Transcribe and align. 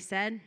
said, 0.00 0.40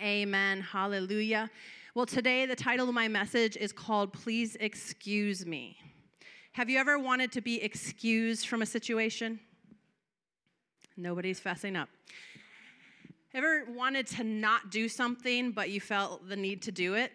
Amen. 0.00 0.60
Hallelujah. 0.60 1.50
Well, 1.94 2.06
today 2.06 2.46
the 2.46 2.54
title 2.54 2.88
of 2.88 2.94
my 2.94 3.08
message 3.08 3.56
is 3.56 3.72
called 3.72 4.12
Please 4.12 4.56
Excuse 4.60 5.44
Me. 5.44 5.76
Have 6.52 6.70
you 6.70 6.78
ever 6.78 6.98
wanted 6.98 7.32
to 7.32 7.40
be 7.40 7.60
excused 7.62 8.46
from 8.46 8.62
a 8.62 8.66
situation? 8.66 9.40
Nobody's 10.96 11.40
fessing 11.40 11.76
up. 11.76 11.88
Ever 13.34 13.64
wanted 13.74 14.06
to 14.08 14.24
not 14.24 14.70
do 14.70 14.88
something, 14.88 15.50
but 15.50 15.70
you 15.70 15.80
felt 15.80 16.28
the 16.28 16.36
need 16.36 16.62
to 16.62 16.72
do 16.72 16.94
it? 16.94 17.12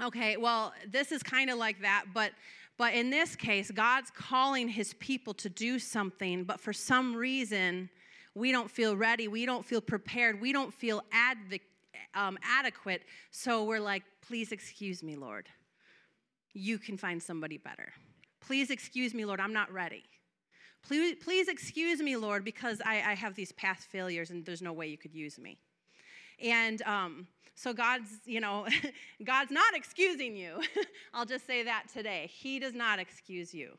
Okay, 0.00 0.36
well, 0.36 0.72
this 0.90 1.12
is 1.12 1.22
kind 1.22 1.50
of 1.50 1.58
like 1.58 1.80
that, 1.82 2.06
but 2.14 2.32
but 2.78 2.92
in 2.92 3.08
this 3.08 3.34
case, 3.34 3.70
God's 3.70 4.10
calling 4.10 4.68
his 4.68 4.92
people 4.94 5.32
to 5.34 5.48
do 5.48 5.78
something, 5.78 6.44
but 6.44 6.60
for 6.60 6.74
some 6.74 7.16
reason, 7.16 7.88
we 8.36 8.52
don't 8.52 8.70
feel 8.70 8.94
ready, 8.94 9.28
we 9.28 9.46
don't 9.46 9.64
feel 9.64 9.80
prepared, 9.80 10.38
we 10.42 10.52
don't 10.52 10.72
feel 10.72 11.02
um, 12.14 12.38
adequate. 12.44 13.02
So 13.30 13.64
we're 13.64 13.80
like, 13.80 14.02
please 14.20 14.52
excuse 14.52 15.02
me, 15.02 15.16
Lord. 15.16 15.48
You 16.52 16.78
can 16.78 16.98
find 16.98 17.22
somebody 17.22 17.56
better. 17.56 17.94
Please 18.40 18.70
excuse 18.70 19.14
me, 19.14 19.24
Lord, 19.24 19.40
I'm 19.40 19.54
not 19.54 19.72
ready. 19.72 20.04
Please, 20.86 21.16
please 21.24 21.48
excuse 21.48 22.00
me, 22.00 22.14
Lord, 22.16 22.44
because 22.44 22.82
I, 22.84 22.96
I 22.96 23.14
have 23.14 23.34
these 23.34 23.52
past 23.52 23.86
failures 23.88 24.28
and 24.28 24.44
there's 24.44 24.62
no 24.62 24.74
way 24.74 24.86
you 24.86 24.98
could 24.98 25.14
use 25.14 25.38
me. 25.38 25.58
And 26.38 26.82
um, 26.82 27.26
so 27.54 27.72
God's, 27.72 28.10
you 28.26 28.40
know, 28.40 28.66
God's 29.24 29.50
not 29.50 29.74
excusing 29.74 30.36
you. 30.36 30.60
I'll 31.14 31.24
just 31.24 31.46
say 31.46 31.62
that 31.62 31.84
today. 31.90 32.30
He 32.30 32.58
does 32.58 32.74
not 32.74 32.98
excuse 32.98 33.54
you. 33.54 33.78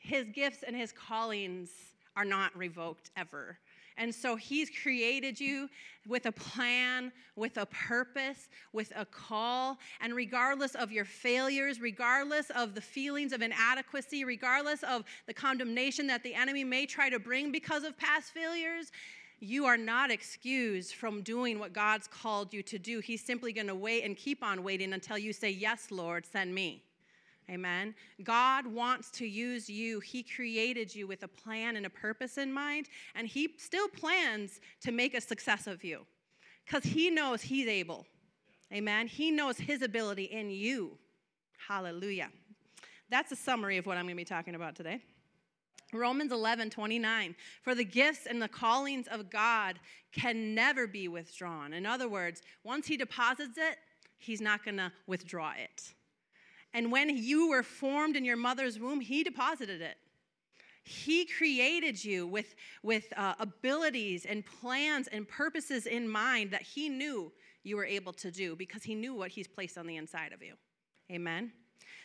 His 0.00 0.26
gifts 0.32 0.62
and 0.64 0.76
his 0.76 0.92
callings 0.92 1.70
are 2.16 2.24
not 2.24 2.56
revoked 2.56 3.10
ever. 3.16 3.58
And 3.96 4.14
so 4.14 4.36
he's 4.36 4.70
created 4.82 5.38
you 5.38 5.68
with 6.08 6.26
a 6.26 6.32
plan, 6.32 7.12
with 7.36 7.56
a 7.58 7.66
purpose, 7.66 8.48
with 8.72 8.92
a 8.96 9.04
call. 9.04 9.78
And 10.00 10.14
regardless 10.14 10.74
of 10.74 10.90
your 10.90 11.04
failures, 11.04 11.80
regardless 11.80 12.50
of 12.50 12.74
the 12.74 12.80
feelings 12.80 13.32
of 13.32 13.42
inadequacy, 13.42 14.24
regardless 14.24 14.82
of 14.82 15.04
the 15.26 15.34
condemnation 15.34 16.06
that 16.06 16.22
the 16.22 16.34
enemy 16.34 16.64
may 16.64 16.86
try 16.86 17.10
to 17.10 17.18
bring 17.18 17.52
because 17.52 17.84
of 17.84 17.96
past 17.98 18.32
failures, 18.32 18.90
you 19.40 19.66
are 19.66 19.76
not 19.76 20.10
excused 20.10 20.94
from 20.94 21.20
doing 21.22 21.58
what 21.58 21.72
God's 21.72 22.06
called 22.06 22.54
you 22.54 22.62
to 22.62 22.78
do. 22.78 23.00
He's 23.00 23.24
simply 23.24 23.52
going 23.52 23.66
to 23.66 23.74
wait 23.74 24.04
and 24.04 24.16
keep 24.16 24.42
on 24.42 24.62
waiting 24.62 24.92
until 24.92 25.18
you 25.18 25.32
say, 25.32 25.50
Yes, 25.50 25.90
Lord, 25.90 26.24
send 26.24 26.54
me. 26.54 26.84
Amen. 27.52 27.94
God 28.22 28.66
wants 28.66 29.10
to 29.12 29.26
use 29.26 29.68
you. 29.68 30.00
He 30.00 30.22
created 30.22 30.94
you 30.94 31.06
with 31.06 31.22
a 31.22 31.28
plan 31.28 31.76
and 31.76 31.84
a 31.84 31.90
purpose 31.90 32.38
in 32.38 32.50
mind, 32.50 32.86
and 33.14 33.26
He 33.26 33.54
still 33.58 33.88
plans 33.88 34.60
to 34.80 34.90
make 34.90 35.14
a 35.14 35.20
success 35.20 35.66
of 35.66 35.84
you 35.84 36.06
because 36.64 36.84
He 36.84 37.10
knows 37.10 37.42
He's 37.42 37.68
able. 37.68 38.06
Amen. 38.72 39.06
He 39.06 39.30
knows 39.30 39.58
His 39.58 39.82
ability 39.82 40.24
in 40.24 40.48
you. 40.50 40.96
Hallelujah. 41.68 42.30
That's 43.10 43.30
a 43.32 43.36
summary 43.36 43.76
of 43.76 43.84
what 43.84 43.98
I'm 43.98 44.04
going 44.04 44.16
to 44.16 44.20
be 44.20 44.24
talking 44.24 44.54
about 44.54 44.74
today. 44.74 45.02
Romans 45.92 46.32
11, 46.32 46.70
29. 46.70 47.36
For 47.60 47.74
the 47.74 47.84
gifts 47.84 48.24
and 48.24 48.40
the 48.40 48.48
callings 48.48 49.08
of 49.08 49.28
God 49.28 49.78
can 50.10 50.54
never 50.54 50.86
be 50.86 51.06
withdrawn. 51.08 51.74
In 51.74 51.84
other 51.84 52.08
words, 52.08 52.40
once 52.64 52.86
He 52.86 52.96
deposits 52.96 53.58
it, 53.58 53.76
He's 54.16 54.40
not 54.40 54.64
going 54.64 54.78
to 54.78 54.90
withdraw 55.06 55.52
it. 55.58 55.92
And 56.74 56.90
when 56.90 57.16
you 57.16 57.48
were 57.48 57.62
formed 57.62 58.16
in 58.16 58.24
your 58.24 58.36
mother's 58.36 58.78
womb, 58.78 59.00
He 59.00 59.22
deposited 59.22 59.80
it. 59.80 59.96
He 60.84 61.26
created 61.26 62.04
you 62.04 62.26
with, 62.26 62.54
with 62.82 63.12
uh, 63.16 63.34
abilities 63.38 64.24
and 64.26 64.44
plans 64.44 65.06
and 65.08 65.28
purposes 65.28 65.86
in 65.86 66.08
mind 66.08 66.50
that 66.50 66.62
He 66.62 66.88
knew 66.88 67.32
you 67.62 67.76
were 67.76 67.84
able 67.84 68.12
to 68.14 68.30
do 68.30 68.56
because 68.56 68.82
He 68.82 68.94
knew 68.94 69.14
what 69.14 69.30
He's 69.30 69.46
placed 69.46 69.78
on 69.78 69.86
the 69.86 69.96
inside 69.96 70.32
of 70.32 70.42
you. 70.42 70.54
Amen? 71.10 71.52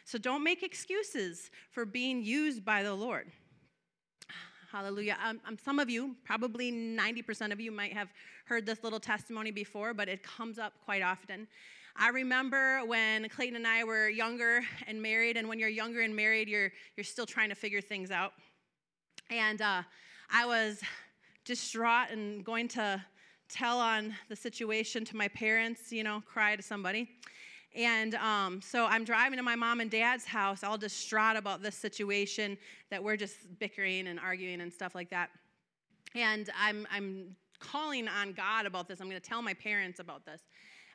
So 0.06 0.18
don't 0.18 0.44
make 0.44 0.64
excuses 0.64 1.50
for 1.72 1.86
being 1.86 2.24
used 2.24 2.64
by 2.64 2.84
the 2.84 2.94
Lord. 2.94 3.31
Hallelujah. 4.72 5.18
Um, 5.25 5.41
um, 5.47 5.58
some 5.64 5.80
of 5.80 5.90
you, 5.90 6.16
probably 6.24 6.72
90% 6.72 7.52
of 7.52 7.59
you, 7.59 7.72
might 7.72 7.94
have 7.94 8.09
heard 8.46 8.66
this 8.66 8.84
little 8.84 9.00
testimony 9.00 9.52
before, 9.52 9.94
but 9.94 10.08
it 10.08 10.24
comes 10.24 10.59
up 10.59 10.74
quite 10.86 11.02
often. 11.02 11.47
I 12.00 12.09
remember 12.09 12.85
when 12.85 13.28
Clayton 13.28 13.56
and 13.56 13.66
I 13.66 13.84
were 13.84 14.08
younger 14.08 14.62
and 14.85 15.02
married, 15.02 15.35
and 15.35 15.50
when 15.50 15.58
you're 15.58 15.68
younger 15.68 16.02
and 16.02 16.16
married, 16.16 16.47
you're, 16.47 16.72
you're 16.96 17.03
still 17.03 17.25
trying 17.25 17.50
to 17.50 17.56
figure 17.56 17.81
things 17.81 18.12
out. 18.12 18.34
And 19.31 19.59
uh, 19.63 19.81
I 20.31 20.46
was 20.46 20.80
distraught 21.44 22.12
and 22.12 22.46
going 22.46 22.68
to 22.69 23.03
tell 23.50 23.80
on 23.80 24.13
the 24.30 24.35
situation 24.35 25.06
to 25.06 25.18
my 25.18 25.28
parents, 25.30 25.91
you 25.91 26.03
know, 26.03 26.22
cry 26.28 26.56
to 26.56 26.62
somebody. 26.62 27.09
And 27.75 28.14
um, 28.16 28.62
so 28.62 28.85
I'm 28.85 29.03
driving 29.03 29.38
to 29.38 29.44
my 29.44 29.56
mom 29.56 29.79
and 29.79 29.90
dad's 29.90 30.25
house, 30.25 30.64
all 30.64 30.78
distraught 30.78 31.35
about 31.35 31.64
this 31.64 31.75
situation 31.75 32.59
that 32.91 33.03
we're 33.03 33.18
just 33.18 33.38
bickering 33.58 34.08
and 34.08 34.19
arguing 34.19 34.62
and 34.62 34.72
stuff 34.72 34.94
like 34.94 35.09
that. 35.09 35.31
And 36.14 36.52
I'm, 36.62 36.88
I'm 36.91 37.35
calling 37.59 38.08
on 38.08 38.34
God 38.34 38.68
about 38.68 38.88
this. 38.88 39.02
I'm 39.02 39.09
going 39.09 39.19
to 39.19 39.28
tell 39.28 39.41
my 39.41 39.56
parents 39.56 40.00
about 40.00 40.25
this 40.25 40.41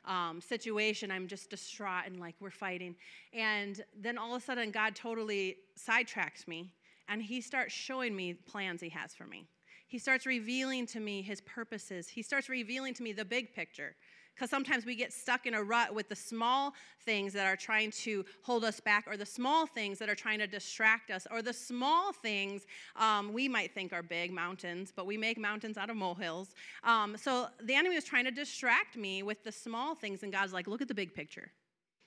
um, 0.05 0.41
situation. 0.41 1.11
I'm 1.11 1.27
just 1.27 1.49
distraught 1.49 2.05
and 2.05 2.19
like 2.19 2.35
we're 2.39 2.49
fighting. 2.49 2.95
And 3.33 3.83
then 3.99 4.17
all 4.17 4.35
of 4.35 4.41
a 4.41 4.45
sudden, 4.45 4.71
God 4.71 4.95
totally 4.95 5.57
sidetracks 5.77 6.47
me 6.47 6.71
and 7.07 7.21
He 7.21 7.41
starts 7.41 7.73
showing 7.73 8.15
me 8.15 8.33
plans 8.33 8.81
He 8.81 8.89
has 8.89 9.13
for 9.13 9.25
me. 9.25 9.47
He 9.87 9.99
starts 9.99 10.25
revealing 10.25 10.87
to 10.87 10.99
me 10.99 11.21
His 11.21 11.41
purposes. 11.41 12.07
He 12.07 12.21
starts 12.21 12.49
revealing 12.49 12.93
to 12.95 13.03
me 13.03 13.13
the 13.13 13.25
big 13.25 13.53
picture 13.53 13.95
because 14.33 14.49
sometimes 14.49 14.85
we 14.85 14.95
get 14.95 15.13
stuck 15.13 15.45
in 15.45 15.53
a 15.53 15.63
rut 15.63 15.93
with 15.93 16.09
the 16.09 16.15
small 16.15 16.73
things 17.05 17.33
that 17.33 17.45
are 17.45 17.55
trying 17.55 17.91
to 17.91 18.25
hold 18.41 18.63
us 18.63 18.79
back, 18.79 19.05
or 19.07 19.17
the 19.17 19.25
small 19.25 19.65
things 19.65 19.99
that 19.99 20.09
are 20.09 20.15
trying 20.15 20.39
to 20.39 20.47
distract 20.47 21.11
us, 21.11 21.27
or 21.31 21.41
the 21.41 21.53
small 21.53 22.11
things 22.11 22.65
um, 22.95 23.33
we 23.33 23.47
might 23.47 23.73
think 23.73 23.93
are 23.93 24.03
big 24.03 24.31
mountains, 24.31 24.91
but 24.95 25.05
we 25.05 25.17
make 25.17 25.37
mountains 25.37 25.77
out 25.77 25.89
of 25.89 25.95
molehills. 25.95 26.55
Um, 26.83 27.15
so 27.17 27.47
the 27.63 27.75
enemy 27.75 27.95
was 27.95 28.03
trying 28.03 28.25
to 28.25 28.31
distract 28.31 28.97
me 28.97 29.23
with 29.23 29.43
the 29.43 29.51
small 29.51 29.95
things, 29.95 30.23
and 30.23 30.31
God's 30.31 30.53
like, 30.53 30.67
look 30.67 30.81
at 30.81 30.87
the 30.87 30.95
big 30.95 31.13
picture. 31.13 31.51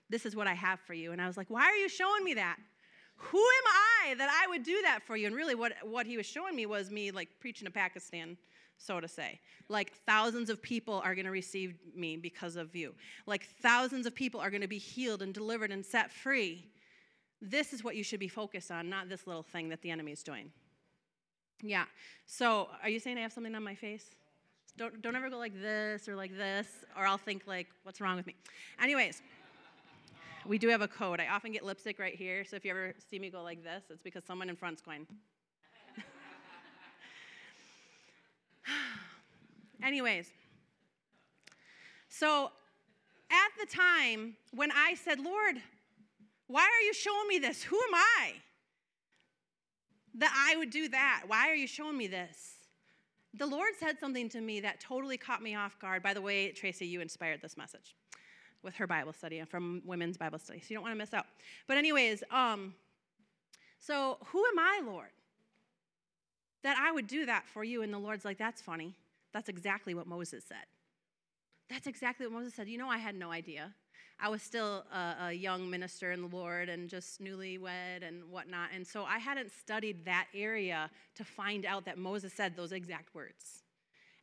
This 0.09 0.25
is 0.25 0.37
what 0.37 0.47
I 0.47 0.55
have 0.55 0.81
for 0.81 0.95
you. 0.95 1.13
And 1.13 1.21
I 1.21 1.27
was 1.27 1.37
like, 1.37 1.51
why 1.51 1.65
are 1.65 1.77
you 1.77 1.89
showing 1.89 2.25
me 2.25 2.35
that? 2.35 2.57
Who 3.17 3.39
am 3.39 3.65
I 4.09 4.15
that 4.15 4.29
I 4.31 4.47
would 4.49 4.63
do 4.63 4.81
that 4.83 5.01
for 5.03 5.17
you? 5.17 5.27
And 5.27 5.35
really, 5.35 5.55
what, 5.55 5.73
what 5.83 6.07
he 6.07 6.17
was 6.17 6.27
showing 6.27 6.55
me 6.55 6.67
was 6.67 6.91
me 6.91 7.11
like 7.11 7.29
preaching 7.41 7.65
to 7.65 7.73
Pakistan 7.73 8.37
so 8.79 9.01
to 9.01 9.09
say. 9.09 9.41
Like 9.69 9.93
thousands 10.07 10.51
of 10.51 10.63
people 10.63 11.01
are 11.05 11.15
going 11.15 11.25
to 11.25 11.31
receive 11.31 11.75
me 11.95 12.17
because 12.17 12.57
of 12.57 12.75
you. 12.75 12.95
Like 13.27 13.47
thousands 13.63 14.07
of 14.07 14.15
people 14.15 14.41
are 14.41 14.51
going 14.51 14.63
to 14.63 14.69
be 14.69 14.79
healed 14.79 15.23
and 15.23 15.33
delivered 15.33 15.71
and 15.71 15.85
set 15.85 16.11
free. 16.11 16.67
This 17.41 17.73
is 17.73 17.85
what 17.85 17.97
you 17.97 18.05
should 18.05 18.21
be 18.21 18.29
focused 18.29 18.71
on, 18.71 18.89
not 18.89 19.09
this 19.09 19.27
little 19.27 19.43
thing 19.43 19.69
that 19.69 19.83
the 19.83 19.91
enemy 19.91 20.13
is 20.13 20.23
doing. 20.23 20.51
Yeah. 21.63 21.85
So, 22.27 22.69
are 22.83 22.89
you 22.89 23.01
saying 23.01 23.19
I 23.19 23.23
have 23.23 23.33
something 23.33 23.55
on 23.55 23.63
my 23.63 23.75
face? 23.75 24.15
Don't, 24.77 25.01
don't 25.01 25.17
ever 25.17 25.31
go 25.31 25.39
like 25.39 25.59
this 25.61 26.09
or 26.09 26.17
like 26.17 26.37
this, 26.37 26.67
or 26.97 27.07
I'll 27.07 27.17
think 27.17 27.45
like, 27.47 27.69
what's 27.83 28.01
wrong 28.01 28.17
with 28.17 28.27
me? 28.27 28.35
Anyways, 28.83 29.23
we 30.45 30.59
do 30.59 30.69
have 30.69 30.83
a 30.83 30.89
code. 30.89 31.19
I 31.19 31.29
often 31.29 31.53
get 31.53 31.65
lipstick 31.65 31.99
right 31.99 32.15
here, 32.15 32.45
so 32.45 32.57
if 32.57 32.65
you 32.65 32.71
ever 32.71 32.95
see 33.11 33.19
me 33.19 33.31
go 33.31 33.43
like 33.43 33.65
this, 33.65 33.85
it's 33.91 34.03
because 34.03 34.25
someone 34.25 34.51
in 34.51 34.57
front's 34.57 34.83
going, 34.83 35.07
Anyways, 39.83 40.29
so 42.09 42.51
at 43.31 43.51
the 43.61 43.67
time 43.67 44.37
when 44.53 44.71
I 44.73 44.95
said, 44.95 45.21
Lord, 45.21 45.57
why 46.47 46.63
are 46.63 46.85
you 46.87 46.95
showing 46.95 47.29
me 47.29 47.39
this? 47.39 47.63
Who 47.63 47.77
am 47.77 47.95
I? 47.95 48.33
That 50.15 50.33
I 50.35 50.57
would 50.57 50.71
do 50.71 50.89
that. 50.89 51.25
Why 51.27 51.49
are 51.49 51.55
you 51.55 51.67
showing 51.67 51.99
me 51.99 52.07
this? 52.07 52.55
The 53.35 53.47
Lord 53.47 53.71
said 53.79 53.99
something 53.99 54.29
to 54.31 54.41
me 54.41 54.61
that 54.61 54.81
totally 54.81 55.19
caught 55.19 55.43
me 55.43 55.55
off 55.55 55.79
guard. 55.79 56.03
By 56.03 56.15
the 56.15 56.23
way, 56.23 56.53
Tracy, 56.53 56.87
you 56.87 57.01
inspired 57.01 57.43
this 57.43 57.57
message 57.57 57.95
with 58.63 58.75
her 58.77 58.87
Bible 58.87 59.13
study 59.13 59.43
from 59.45 59.83
women's 59.84 60.17
Bible 60.17 60.39
study, 60.39 60.61
so 60.61 60.67
you 60.71 60.77
don't 60.77 60.83
want 60.83 60.95
to 60.95 60.99
miss 60.99 61.13
out. 61.13 61.27
But, 61.67 61.77
anyways, 61.77 62.25
um, 62.31 62.75
so 63.79 64.19
who 64.27 64.45
am 64.47 64.59
I, 64.59 64.81
Lord? 64.87 65.11
That 66.63 66.79
I 66.81 66.93
would 66.93 67.07
do 67.07 67.27
that 67.27 67.47
for 67.47 67.63
you. 67.63 67.83
And 67.83 67.93
the 67.93 67.99
Lord's 67.99 68.25
like, 68.25 68.39
that's 68.39 68.63
funny. 68.63 68.95
That's 69.36 69.50
exactly 69.50 69.92
what 69.92 70.06
Moses 70.06 70.44
said. 70.48 70.65
That's 71.68 71.86
exactly 71.86 72.27
what 72.27 72.33
Moses 72.33 72.54
said. 72.54 72.68
You 72.68 72.78
know, 72.78 72.88
I 72.88 72.97
had 72.97 73.15
no 73.15 73.30
idea. 73.30 73.74
I 74.18 74.30
was 74.30 74.41
still 74.41 74.86
a, 74.91 75.27
a, 75.27 75.33
young 75.33 75.68
minister 75.68 76.10
in 76.12 76.22
the 76.22 76.34
Lord 76.34 76.71
and 76.71 76.88
just 76.88 77.21
newlywed 77.21 78.03
and 78.03 78.30
whatnot. 78.30 78.71
And 78.74 78.86
so 78.86 79.04
I 79.04 79.18
hadn't 79.18 79.53
studied 79.53 80.06
that 80.06 80.28
area 80.34 80.91
to 81.16 81.22
find 81.22 81.66
out 81.66 81.84
that 81.84 81.98
Moses 81.98 82.33
said 82.33 82.56
those 82.56 82.72
exact 82.72 83.15
words. 83.15 83.62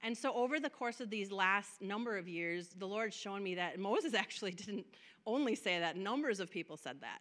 And 0.01 0.17
so 0.17 0.33
over 0.33 0.59
the 0.59 0.71
course 0.71 0.99
of 0.99 1.11
these 1.11 1.31
last 1.31 1.79
number 1.79 2.17
of 2.17 2.27
years, 2.27 2.69
the 2.69 2.87
Lord's 2.87 3.15
shown 3.15 3.43
me 3.43 3.53
that 3.53 3.77
Moses 3.77 4.13
actually 4.15 4.53
didn't 4.53 4.87
only 5.27 5.53
say 5.53 5.79
that, 5.79 5.95
numbers 5.95 6.39
of 6.39 6.49
people 6.49 6.75
said 6.75 7.01
that. 7.01 7.19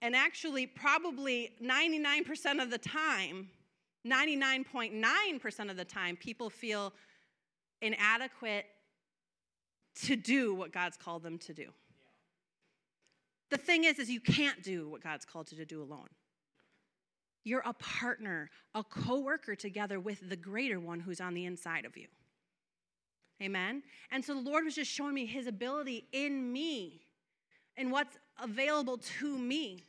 And 0.00 0.16
actually, 0.16 0.66
probably 0.66 1.52
99% 1.62 2.62
of 2.62 2.70
the 2.70 2.78
time, 2.78 3.50
99.9% 4.06 5.70
of 5.70 5.76
the 5.76 5.84
time, 5.84 6.16
people 6.16 6.50
feel 6.50 6.92
inadequate 7.80 8.66
to 10.02 10.16
do 10.16 10.54
what 10.54 10.72
God's 10.72 10.96
called 10.96 11.22
them 11.22 11.38
to 11.38 11.54
do. 11.54 11.68
The 13.50 13.56
thing 13.56 13.84
is 13.84 13.98
is 13.98 14.10
you 14.10 14.20
can't 14.20 14.62
do 14.62 14.88
what 14.88 15.02
God's 15.02 15.24
called 15.24 15.52
you 15.52 15.58
to 15.58 15.64
do 15.64 15.82
alone. 15.82 16.08
You're 17.44 17.62
a 17.64 17.74
partner, 17.74 18.50
a 18.74 18.82
co-worker 18.82 19.54
together 19.54 20.00
with 20.00 20.28
the 20.28 20.36
greater 20.36 20.80
one 20.80 21.00
who's 21.00 21.20
on 21.20 21.34
the 21.34 21.44
inside 21.44 21.84
of 21.84 21.96
you. 21.96 22.06
Amen. 23.42 23.82
And 24.10 24.24
so 24.24 24.34
the 24.34 24.40
Lord 24.40 24.64
was 24.64 24.74
just 24.74 24.90
showing 24.90 25.14
me 25.14 25.26
his 25.26 25.46
ability 25.46 26.06
in 26.12 26.52
me 26.52 27.02
and 27.76 27.92
what's 27.92 28.16
available 28.42 28.98
to 29.18 29.38
me. 29.38 29.82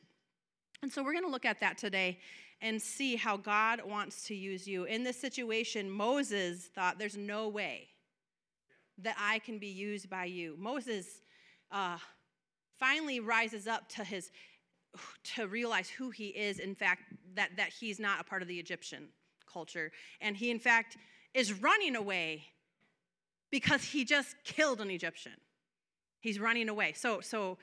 And 0.81 0.91
so 0.91 1.03
we're 1.03 1.13
going 1.13 1.23
to 1.23 1.31
look 1.31 1.45
at 1.45 1.59
that 1.61 1.77
today 1.77 2.19
and 2.65 2.81
see 2.81 3.15
how 3.15 3.37
God 3.37 3.79
wants 3.85 4.23
to 4.23 4.33
use 4.33 4.67
you. 4.67 4.85
In 4.85 5.03
this 5.03 5.21
situation, 5.21 5.87
Moses 5.87 6.65
thought, 6.73 6.97
There's 6.97 7.15
no 7.15 7.47
way 7.47 7.89
that 8.97 9.15
I 9.19 9.37
can 9.39 9.59
be 9.59 9.67
used 9.67 10.09
by 10.09 10.25
you. 10.25 10.55
Moses 10.57 11.21
uh, 11.71 11.97
finally 12.79 13.19
rises 13.19 13.67
up 13.67 13.87
to 13.89 14.03
his 14.03 14.31
to 15.35 15.47
realize 15.47 15.89
who 15.89 16.09
he 16.09 16.27
is 16.27 16.59
in 16.59 16.73
fact 16.73 17.03
that 17.35 17.49
that 17.57 17.69
he's 17.69 17.99
not 17.99 18.21
a 18.21 18.23
part 18.23 18.41
of 18.41 18.47
the 18.47 18.57
egyptian 18.57 19.09
culture 19.51 19.91
and 20.21 20.37
he 20.37 20.49
in 20.49 20.57
fact 20.57 20.95
is 21.33 21.51
running 21.51 21.97
away 21.97 22.41
because 23.51 23.83
he 23.83 24.05
just 24.05 24.37
killed 24.45 24.79
an 24.79 24.89
egyptian 24.89 25.33
he's 26.21 26.39
running 26.39 26.69
away 26.69 26.93
so 26.93 27.19
so 27.19 27.57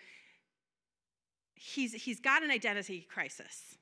he's 1.55 1.95
he's 1.95 2.21
got 2.21 2.43
an 2.43 2.51
identity 2.51 3.07
crisis 3.11 3.79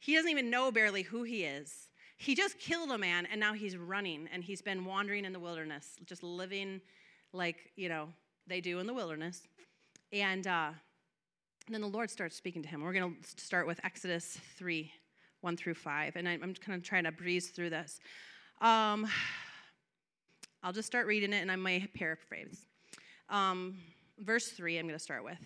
he 0.00 0.14
doesn't 0.14 0.30
even 0.30 0.50
know 0.50 0.72
barely 0.72 1.02
who 1.02 1.22
he 1.22 1.44
is 1.44 1.88
he 2.16 2.34
just 2.34 2.58
killed 2.58 2.90
a 2.90 2.98
man 2.98 3.26
and 3.30 3.40
now 3.40 3.54
he's 3.54 3.76
running 3.76 4.28
and 4.32 4.42
he's 4.42 4.60
been 4.60 4.84
wandering 4.84 5.24
in 5.24 5.32
the 5.32 5.40
wilderness 5.40 5.96
just 6.04 6.22
living 6.22 6.80
like 7.32 7.70
you 7.76 7.88
know 7.88 8.08
they 8.46 8.60
do 8.60 8.78
in 8.80 8.86
the 8.86 8.94
wilderness 8.94 9.42
and 10.12 10.46
uh, 10.46 10.70
then 11.68 11.80
the 11.80 11.86
Lord 11.86 12.10
starts 12.10 12.36
speaking 12.36 12.62
to 12.62 12.68
him. 12.68 12.82
We're 12.82 12.92
going 12.92 13.16
to 13.16 13.42
start 13.42 13.66
with 13.66 13.80
Exodus 13.84 14.38
3 14.56 14.90
1 15.42 15.56
through 15.56 15.74
5. 15.74 16.16
And 16.16 16.28
I'm 16.28 16.54
kind 16.54 16.76
of 16.76 16.82
trying 16.82 17.04
to 17.04 17.12
breeze 17.12 17.48
through 17.48 17.70
this. 17.70 17.98
Um, 18.60 19.08
I'll 20.62 20.72
just 20.72 20.86
start 20.86 21.06
reading 21.06 21.32
it 21.32 21.40
and 21.40 21.50
I 21.50 21.56
may 21.56 21.86
paraphrase. 21.86 22.66
Um, 23.30 23.78
verse 24.20 24.48
3, 24.48 24.78
I'm 24.78 24.86
going 24.86 24.98
to 24.98 25.02
start 25.02 25.24
with. 25.24 25.38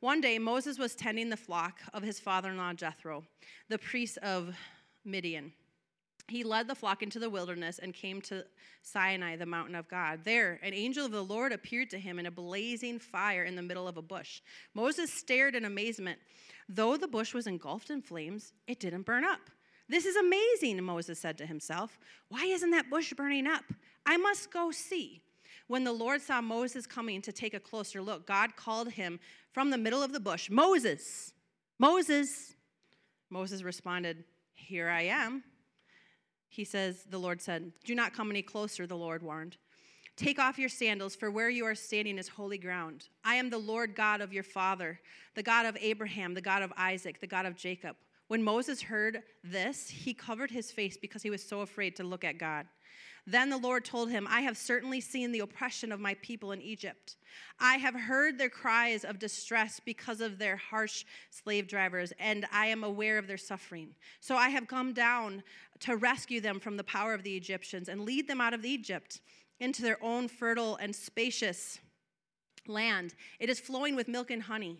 One 0.00 0.20
day, 0.20 0.38
Moses 0.38 0.78
was 0.78 0.94
tending 0.94 1.30
the 1.30 1.36
flock 1.36 1.78
of 1.94 2.02
his 2.02 2.18
father 2.18 2.50
in 2.50 2.56
law 2.56 2.72
Jethro, 2.72 3.24
the 3.68 3.78
priest 3.78 4.18
of 4.18 4.54
Midian 5.04 5.52
he 6.28 6.44
led 6.44 6.68
the 6.68 6.74
flock 6.74 7.02
into 7.02 7.18
the 7.18 7.30
wilderness 7.30 7.78
and 7.78 7.92
came 7.92 8.20
to 8.22 8.44
Sinai, 8.82 9.36
the 9.36 9.46
mountain 9.46 9.74
of 9.74 9.88
God. 9.88 10.20
There, 10.24 10.58
an 10.62 10.74
angel 10.74 11.04
of 11.04 11.12
the 11.12 11.22
Lord 11.22 11.52
appeared 11.52 11.90
to 11.90 11.98
him 11.98 12.18
in 12.18 12.26
a 12.26 12.30
blazing 12.30 12.98
fire 12.98 13.44
in 13.44 13.56
the 13.56 13.62
middle 13.62 13.88
of 13.88 13.96
a 13.96 14.02
bush. 14.02 14.40
Moses 14.74 15.12
stared 15.12 15.54
in 15.54 15.64
amazement. 15.64 16.18
Though 16.68 16.96
the 16.96 17.08
bush 17.08 17.34
was 17.34 17.46
engulfed 17.46 17.90
in 17.90 18.02
flames, 18.02 18.52
it 18.66 18.80
didn't 18.80 19.02
burn 19.02 19.24
up. 19.24 19.40
This 19.88 20.06
is 20.06 20.16
amazing, 20.16 20.82
Moses 20.82 21.18
said 21.18 21.36
to 21.38 21.46
himself. 21.46 21.98
Why 22.28 22.44
isn't 22.44 22.70
that 22.70 22.88
bush 22.88 23.12
burning 23.12 23.46
up? 23.46 23.64
I 24.06 24.16
must 24.16 24.50
go 24.50 24.70
see. 24.70 25.20
When 25.68 25.84
the 25.84 25.92
Lord 25.92 26.20
saw 26.20 26.40
Moses 26.40 26.86
coming 26.86 27.22
to 27.22 27.32
take 27.32 27.54
a 27.54 27.60
closer 27.60 28.02
look, 28.02 28.26
God 28.26 28.56
called 28.56 28.90
him 28.90 29.20
from 29.52 29.70
the 29.70 29.78
middle 29.78 30.02
of 30.02 30.12
the 30.12 30.20
bush 30.20 30.50
Moses, 30.50 31.32
Moses. 31.78 32.54
Moses 33.30 33.62
responded, 33.62 34.24
Here 34.54 34.90
I 34.90 35.02
am 35.02 35.42
he 36.52 36.64
says, 36.64 37.04
The 37.08 37.18
Lord 37.18 37.40
said, 37.40 37.72
Do 37.84 37.94
not 37.94 38.12
come 38.12 38.30
any 38.30 38.42
closer, 38.42 38.86
the 38.86 38.94
Lord 38.94 39.22
warned. 39.22 39.56
Take 40.16 40.38
off 40.38 40.58
your 40.58 40.68
sandals, 40.68 41.16
for 41.16 41.30
where 41.30 41.48
you 41.48 41.64
are 41.64 41.74
standing 41.74 42.18
is 42.18 42.28
holy 42.28 42.58
ground. 42.58 43.08
I 43.24 43.36
am 43.36 43.48
the 43.48 43.56
Lord 43.56 43.94
God 43.94 44.20
of 44.20 44.34
your 44.34 44.42
father, 44.42 45.00
the 45.34 45.42
God 45.42 45.64
of 45.64 45.78
Abraham, 45.80 46.34
the 46.34 46.42
God 46.42 46.60
of 46.60 46.70
Isaac, 46.76 47.20
the 47.20 47.26
God 47.26 47.46
of 47.46 47.56
Jacob. 47.56 47.96
When 48.28 48.42
Moses 48.42 48.82
heard 48.82 49.22
this, 49.42 49.88
he 49.88 50.12
covered 50.12 50.50
his 50.50 50.70
face 50.70 50.98
because 50.98 51.22
he 51.22 51.30
was 51.30 51.42
so 51.42 51.62
afraid 51.62 51.96
to 51.96 52.04
look 52.04 52.22
at 52.22 52.36
God. 52.36 52.66
Then 53.26 53.50
the 53.50 53.58
Lord 53.58 53.84
told 53.84 54.10
him, 54.10 54.26
I 54.28 54.40
have 54.40 54.56
certainly 54.56 55.00
seen 55.00 55.30
the 55.30 55.40
oppression 55.40 55.92
of 55.92 56.00
my 56.00 56.14
people 56.14 56.50
in 56.50 56.60
Egypt. 56.60 57.16
I 57.60 57.76
have 57.76 57.94
heard 57.94 58.36
their 58.36 58.48
cries 58.48 59.04
of 59.04 59.20
distress 59.20 59.80
because 59.84 60.20
of 60.20 60.38
their 60.38 60.56
harsh 60.56 61.04
slave 61.30 61.68
drivers, 61.68 62.12
and 62.18 62.46
I 62.52 62.66
am 62.66 62.82
aware 62.82 63.18
of 63.18 63.28
their 63.28 63.36
suffering. 63.38 63.94
So 64.20 64.36
I 64.36 64.48
have 64.48 64.66
come 64.66 64.92
down 64.92 65.44
to 65.80 65.96
rescue 65.96 66.40
them 66.40 66.58
from 66.58 66.76
the 66.76 66.84
power 66.84 67.14
of 67.14 67.22
the 67.22 67.36
Egyptians 67.36 67.88
and 67.88 68.00
lead 68.00 68.26
them 68.26 68.40
out 68.40 68.54
of 68.54 68.64
Egypt 68.64 69.20
into 69.60 69.82
their 69.82 70.02
own 70.02 70.26
fertile 70.26 70.76
and 70.76 70.94
spacious 70.94 71.78
land. 72.66 73.14
It 73.38 73.48
is 73.48 73.60
flowing 73.60 73.94
with 73.94 74.08
milk 74.08 74.32
and 74.32 74.42
honey. 74.42 74.78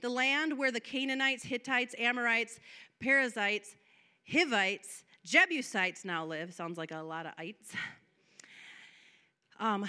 The 0.00 0.08
land 0.08 0.56
where 0.56 0.72
the 0.72 0.80
Canaanites, 0.80 1.44
Hittites, 1.44 1.94
Amorites, 1.98 2.58
Perizzites, 3.00 3.76
Hivites, 4.30 5.04
Jebusites 5.24 6.04
now 6.04 6.24
live. 6.24 6.52
Sounds 6.52 6.78
like 6.78 6.90
a 6.90 6.98
lot 6.98 7.26
of 7.26 7.32
ites. 7.38 7.72
Um, 9.60 9.86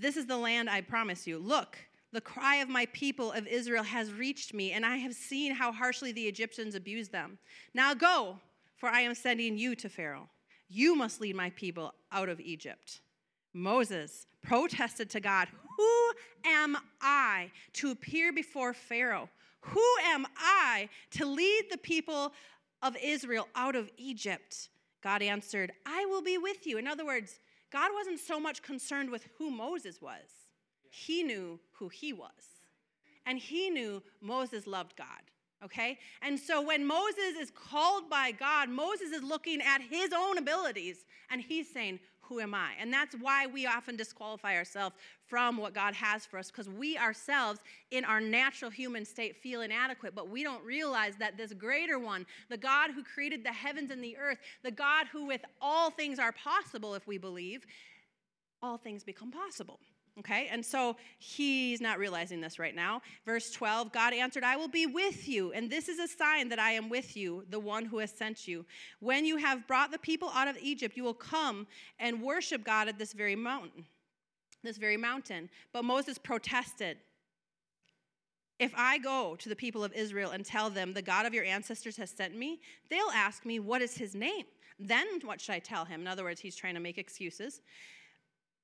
this 0.00 0.16
is 0.16 0.26
the 0.26 0.36
land 0.36 0.70
I 0.70 0.80
promise 0.80 1.26
you. 1.26 1.38
Look, 1.38 1.76
the 2.12 2.20
cry 2.20 2.56
of 2.56 2.68
my 2.68 2.86
people 2.92 3.32
of 3.32 3.46
Israel 3.48 3.82
has 3.82 4.12
reached 4.12 4.54
me, 4.54 4.72
and 4.72 4.86
I 4.86 4.96
have 4.98 5.14
seen 5.14 5.52
how 5.52 5.72
harshly 5.72 6.12
the 6.12 6.22
Egyptians 6.22 6.74
abuse 6.74 7.08
them. 7.08 7.38
Now 7.74 7.92
go, 7.92 8.38
for 8.76 8.88
I 8.88 9.00
am 9.00 9.14
sending 9.14 9.58
you 9.58 9.74
to 9.76 9.88
Pharaoh. 9.88 10.28
You 10.68 10.94
must 10.94 11.20
lead 11.20 11.34
my 11.34 11.50
people 11.50 11.94
out 12.12 12.28
of 12.28 12.40
Egypt. 12.40 13.00
Moses 13.52 14.26
protested 14.42 15.10
to 15.10 15.20
God, 15.20 15.48
Who 15.76 16.12
am 16.44 16.76
I 17.00 17.50
to 17.74 17.90
appear 17.90 18.32
before 18.32 18.72
Pharaoh? 18.72 19.28
Who 19.60 19.84
am 20.04 20.26
I 20.36 20.88
to 21.12 21.26
lead 21.26 21.64
the 21.70 21.78
people 21.78 22.32
of 22.82 22.96
Israel 23.02 23.48
out 23.56 23.74
of 23.74 23.90
Egypt? 23.96 24.68
God 25.06 25.22
answered, 25.22 25.70
I 25.86 26.04
will 26.06 26.20
be 26.20 26.36
with 26.36 26.66
you. 26.66 26.78
In 26.78 26.88
other 26.88 27.06
words, 27.06 27.38
God 27.72 27.92
wasn't 27.94 28.18
so 28.18 28.40
much 28.40 28.60
concerned 28.60 29.08
with 29.08 29.24
who 29.38 29.52
Moses 29.52 30.02
was, 30.02 30.48
he 30.90 31.22
knew 31.22 31.60
who 31.74 31.88
he 31.88 32.12
was. 32.12 32.64
And 33.24 33.38
he 33.38 33.70
knew 33.70 34.02
Moses 34.20 34.66
loved 34.66 34.96
God. 34.96 35.22
Okay? 35.64 36.00
And 36.22 36.36
so 36.36 36.60
when 36.60 36.84
Moses 36.84 37.36
is 37.40 37.52
called 37.52 38.10
by 38.10 38.32
God, 38.32 38.68
Moses 38.68 39.12
is 39.12 39.22
looking 39.22 39.60
at 39.62 39.80
his 39.80 40.10
own 40.12 40.38
abilities 40.38 41.04
and 41.30 41.40
he's 41.40 41.72
saying, 41.72 42.00
who 42.28 42.40
am 42.40 42.54
I? 42.54 42.72
And 42.80 42.92
that's 42.92 43.14
why 43.14 43.46
we 43.46 43.66
often 43.66 43.96
disqualify 43.96 44.56
ourselves 44.56 44.94
from 45.26 45.56
what 45.56 45.74
God 45.74 45.94
has 45.94 46.24
for 46.26 46.38
us 46.38 46.50
because 46.50 46.68
we 46.68 46.96
ourselves, 46.96 47.60
in 47.90 48.04
our 48.04 48.20
natural 48.20 48.70
human 48.70 49.04
state, 49.04 49.36
feel 49.36 49.60
inadequate, 49.62 50.14
but 50.14 50.28
we 50.28 50.42
don't 50.42 50.64
realize 50.64 51.14
that 51.16 51.36
this 51.36 51.52
greater 51.52 51.98
one, 51.98 52.26
the 52.48 52.56
God 52.56 52.90
who 52.92 53.02
created 53.02 53.44
the 53.44 53.52
heavens 53.52 53.90
and 53.90 54.02
the 54.02 54.16
earth, 54.16 54.38
the 54.62 54.70
God 54.70 55.06
who 55.12 55.26
with 55.26 55.42
all 55.60 55.90
things 55.90 56.18
are 56.18 56.32
possible 56.32 56.94
if 56.94 57.06
we 57.06 57.18
believe, 57.18 57.66
all 58.62 58.78
things 58.78 59.04
become 59.04 59.30
possible. 59.30 59.80
Okay, 60.18 60.48
and 60.50 60.64
so 60.64 60.96
he's 61.18 61.80
not 61.82 61.98
realizing 61.98 62.40
this 62.40 62.58
right 62.58 62.74
now. 62.74 63.02
Verse 63.26 63.50
12 63.50 63.92
God 63.92 64.14
answered, 64.14 64.44
I 64.44 64.56
will 64.56 64.68
be 64.68 64.86
with 64.86 65.28
you, 65.28 65.52
and 65.52 65.70
this 65.70 65.88
is 65.88 65.98
a 65.98 66.08
sign 66.08 66.48
that 66.48 66.58
I 66.58 66.70
am 66.72 66.88
with 66.88 67.16
you, 67.16 67.44
the 67.50 67.60
one 67.60 67.84
who 67.84 67.98
has 67.98 68.10
sent 68.10 68.48
you. 68.48 68.64
When 69.00 69.26
you 69.26 69.36
have 69.36 69.66
brought 69.66 69.90
the 69.90 69.98
people 69.98 70.30
out 70.34 70.48
of 70.48 70.56
Egypt, 70.58 70.96
you 70.96 71.04
will 71.04 71.12
come 71.12 71.66
and 71.98 72.22
worship 72.22 72.64
God 72.64 72.88
at 72.88 72.98
this 72.98 73.12
very 73.12 73.36
mountain. 73.36 73.84
This 74.62 74.78
very 74.78 74.96
mountain. 74.96 75.50
But 75.72 75.84
Moses 75.84 76.16
protested. 76.16 76.96
If 78.58 78.72
I 78.74 78.96
go 78.96 79.36
to 79.36 79.50
the 79.50 79.56
people 79.56 79.84
of 79.84 79.92
Israel 79.92 80.30
and 80.30 80.46
tell 80.46 80.70
them, 80.70 80.94
the 80.94 81.02
God 81.02 81.26
of 81.26 81.34
your 81.34 81.44
ancestors 81.44 81.98
has 81.98 82.08
sent 82.08 82.34
me, 82.34 82.60
they'll 82.88 83.10
ask 83.14 83.44
me, 83.44 83.60
What 83.60 83.82
is 83.82 83.98
his 83.98 84.14
name? 84.14 84.46
Then 84.78 85.06
what 85.24 85.40
should 85.40 85.54
I 85.54 85.58
tell 85.58 85.84
him? 85.84 86.00
In 86.00 86.06
other 86.06 86.24
words, 86.24 86.40
he's 86.40 86.56
trying 86.56 86.74
to 86.74 86.80
make 86.80 86.98
excuses. 86.98 87.60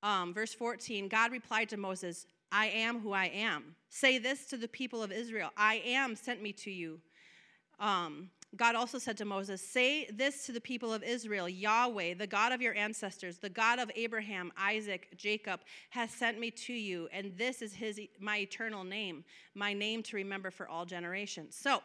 Um, 0.03 0.35
verse 0.35 0.53
14 0.53 1.09
God 1.09 1.33
replied 1.33 1.69
to 1.71 1.77
Moses, 1.77 2.27
I 2.51 2.67
am 2.67 3.01
who 3.01 3.13
I 3.13 3.27
am. 3.27 3.77
Say 3.89 4.19
this 4.19 4.47
to 4.47 4.57
the 4.57 4.69
people 4.69 5.03
of 5.03 5.13
Israel 5.13 5.51
I 5.57 5.83
am 5.85 6.17
sent 6.17 6.43
me 6.43 6.53
to 6.53 6.71
you. 6.71 7.01
Um, 7.81 8.31
God 8.55 8.75
also 8.75 8.99
said 8.99 9.17
to 9.17 9.25
Moses, 9.25 9.67
Say 9.67 10.07
this 10.13 10.45
to 10.47 10.53
the 10.53 10.61
people 10.61 10.93
of 10.93 11.03
Israel 11.03 11.49
Yahweh, 11.49 12.15
the 12.15 12.27
God 12.27 12.53
of 12.53 12.61
your 12.61 12.75
ancestors, 12.75 13.39
the 13.39 13.49
God 13.49 13.79
of 13.79 13.91
Abraham, 13.97 14.53
Isaac, 14.59 15.09
Jacob, 15.17 15.61
has 15.91 16.11
sent 16.11 16.39
me 16.39 16.51
to 16.51 16.75
you, 16.75 17.09
and 17.13 17.33
this 17.39 17.63
is 17.63 17.73
his, 17.73 18.01
my 18.21 18.39
eternal 18.39 18.85
name, 18.85 19.25
my 19.55 19.73
name 19.73 20.03
to 20.05 20.17
remember 20.17 20.51
for 20.51 20.69
all 20.69 20.85
generations. 20.85 21.57
So, 21.57 21.81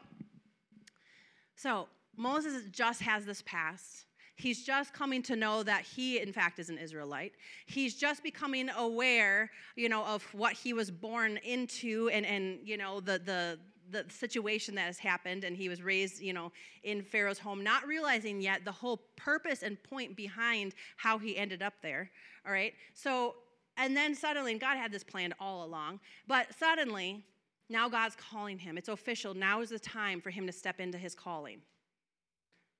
so 1.55 1.88
Moses 2.17 2.63
just 2.71 3.01
has 3.01 3.25
this 3.25 3.41
past. 3.43 4.06
He's 4.38 4.63
just 4.63 4.94
coming 4.94 5.22
to 5.24 5.36
know 5.36 5.63
that 5.63 5.84
he, 5.84 6.20
in 6.20 6.32
fact, 6.32 6.60
is 6.60 6.70
an 6.70 6.77
Israelite. 6.77 7.34
He's 7.65 7.96
just 7.96 8.24
becoming 8.24 8.70
aware, 8.70 9.51
you 9.75 9.89
know, 9.89 10.06
of 10.06 10.24
what 10.34 10.53
he 10.53 10.74
was 10.74 10.89
born 10.89 11.38
into 11.44 12.10
and, 12.13 12.25
and 12.25 12.60
you 12.63 12.77
know, 12.77 13.00
the, 13.00 13.20
the, 13.20 13.60
the 13.89 14.06
situation 14.10 14.75
that 14.75 14.86
has 14.86 15.00
happened 15.00 15.44
and 15.44 15.56
he 15.56 15.70
was 15.70 15.82
raised 15.82 16.22
you 16.22 16.34
know 16.34 16.51
in 16.84 17.01
pharaoh's 17.01 17.39
home 17.39 17.63
not 17.63 17.88
realizing 17.88 18.41
yet 18.41 18.65
the 18.65 18.72
whole 18.72 19.00
purpose 19.15 19.63
and 19.63 19.82
point 19.82 20.13
behind 20.13 20.74
how 20.98 21.17
he 21.17 21.38
ended 21.38 21.62
up 21.62 21.74
there 21.82 22.12
all 22.46 22.51
right 22.51 22.74
so 22.94 23.34
and 23.77 23.96
then 23.96 24.15
suddenly, 24.15 24.51
and 24.51 24.60
God 24.60 24.77
had 24.77 24.91
this 24.91 25.03
planned 25.03 25.36
all 25.39 25.63
along, 25.63 26.00
but 26.27 26.48
suddenly, 26.58 27.24
now 27.70 27.88
God's 27.88 28.15
calling 28.15 28.58
him. 28.58 28.77
It's 28.77 28.89
official. 28.89 29.34
Now 29.34 29.62
is 29.62 29.70
the 29.70 29.79
time 29.79 30.20
for 30.20 30.32
him 30.32 30.48
to 30.48 30.51
step 30.51 30.79
into 30.79 30.98
his 30.98 31.13
calling. 31.13 31.62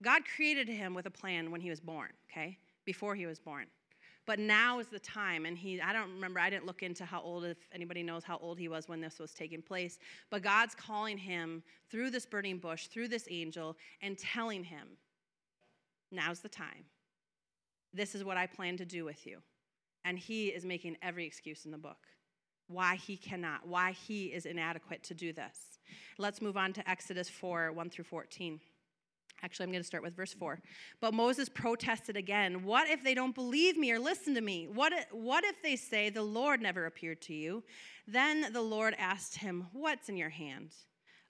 God 0.04 0.24
created 0.36 0.68
him 0.68 0.94
with 0.94 1.06
a 1.06 1.12
plan 1.12 1.52
when 1.52 1.62
he 1.62 1.70
was 1.70 1.80
born, 1.80 2.10
okay? 2.30 2.58
Before 2.86 3.16
he 3.16 3.26
was 3.26 3.40
born. 3.40 3.66
But 4.26 4.40
now 4.40 4.80
is 4.80 4.88
the 4.88 5.00
time, 5.00 5.46
and 5.46 5.58
he, 5.58 5.80
I 5.82 5.94
don't 5.94 6.14
remember, 6.14 6.40
I 6.40 6.50
didn't 6.50 6.66
look 6.66 6.84
into 6.84 7.06
how 7.06 7.22
old, 7.22 7.46
if 7.46 7.58
anybody 7.74 8.04
knows 8.04 8.26
how 8.26 8.38
old 8.38 8.60
he 8.60 8.68
was 8.68 8.90
when 8.90 9.00
this 9.00 9.20
was 9.20 9.34
taking 9.34 9.62
place, 9.62 10.00
but 10.30 10.44
God's 10.44 10.76
calling 10.76 11.18
him 11.18 11.64
through 11.90 12.10
this 12.10 12.26
burning 12.26 12.58
bush, 12.58 12.88
through 12.88 13.08
this 13.08 13.28
angel, 13.32 13.78
and 14.02 14.18
telling 14.18 14.66
him, 14.66 14.90
now's 16.12 16.42
the 16.42 16.50
time. 16.50 16.84
This 17.94 18.16
is 18.16 18.24
what 18.26 18.36
I 18.36 18.48
plan 18.48 18.76
to 18.78 18.86
do 18.86 19.06
with 19.06 19.26
you. 19.26 19.40
And 20.04 20.20
he 20.20 20.48
is 20.48 20.66
making 20.66 20.98
every 21.02 21.26
excuse 21.26 21.66
in 21.66 21.72
the 21.72 21.78
book 21.78 21.98
why 22.68 22.96
he 22.96 23.16
cannot, 23.16 23.66
why 23.66 23.94
he 23.94 24.26
is 24.26 24.46
inadequate 24.46 25.02
to 25.04 25.14
do 25.14 25.32
this. 25.32 25.80
Let's 26.18 26.42
move 26.42 26.58
on 26.58 26.74
to 26.74 26.90
Exodus 26.90 27.30
4 27.30 27.72
1 27.72 27.90
through 27.90 28.04
14. 28.04 28.60
Actually, 29.44 29.66
I'm 29.66 29.72
going 29.72 29.84
to 29.84 29.88
start 29.88 30.04
with 30.04 30.16
verse 30.16 30.34
4. 30.34 30.60
But 31.00 31.14
Moses 31.14 31.48
protested 31.48 32.18
again. 32.18 32.64
What 32.64 32.90
if 32.90 33.04
they 33.04 33.14
don't 33.14 33.36
believe 33.36 33.78
me 33.78 33.92
or 33.92 34.00
listen 34.00 34.34
to 34.36 34.42
me? 34.42 34.68
What 34.68 34.94
if, 34.94 35.06
what 35.12 35.44
if 35.44 35.62
they 35.62 35.76
say, 35.76 36.10
The 36.10 36.24
Lord 36.24 36.62
never 36.62 36.86
appeared 36.86 37.22
to 37.24 37.34
you? 37.34 37.64
Then 38.08 38.52
the 38.52 38.62
Lord 38.62 38.96
asked 38.98 39.38
him, 39.38 39.68
What's 39.74 40.10
in 40.10 40.18
your 40.18 40.30
hand? 40.30 40.72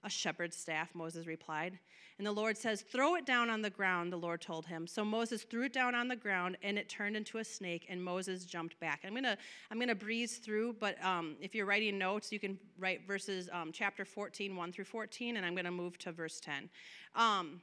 A 0.04 0.10
shepherd's 0.10 0.56
staff, 0.56 0.94
Moses 0.94 1.26
replied. 1.26 1.78
And 2.18 2.26
the 2.26 2.32
Lord 2.32 2.56
says, 2.56 2.82
Throw 2.82 3.14
it 3.14 3.26
down 3.26 3.50
on 3.50 3.62
the 3.62 3.70
ground, 3.70 4.12
the 4.12 4.16
Lord 4.16 4.40
told 4.40 4.66
him. 4.66 4.86
So 4.86 5.04
Moses 5.04 5.42
threw 5.42 5.64
it 5.64 5.72
down 5.72 5.94
on 5.94 6.08
the 6.08 6.16
ground, 6.16 6.56
and 6.62 6.78
it 6.78 6.88
turned 6.88 7.16
into 7.16 7.38
a 7.38 7.44
snake, 7.44 7.86
and 7.88 8.02
Moses 8.02 8.44
jumped 8.44 8.78
back. 8.80 9.00
I'm 9.04 9.12
going 9.12 9.22
to 9.24 9.36
I'm 9.70 9.78
gonna 9.78 9.94
breeze 9.94 10.38
through, 10.38 10.76
but 10.80 11.02
um, 11.04 11.36
if 11.40 11.54
you're 11.54 11.66
writing 11.66 11.98
notes, 11.98 12.32
you 12.32 12.40
can 12.40 12.58
write 12.78 13.06
verses 13.06 13.48
um, 13.52 13.70
chapter 13.72 14.04
14, 14.04 14.56
1 14.56 14.72
through 14.72 14.84
14, 14.84 15.36
and 15.36 15.46
I'm 15.46 15.54
going 15.54 15.64
to 15.64 15.70
move 15.70 15.98
to 15.98 16.12
verse 16.12 16.40
10. 16.40 16.68
Um, 17.14 17.60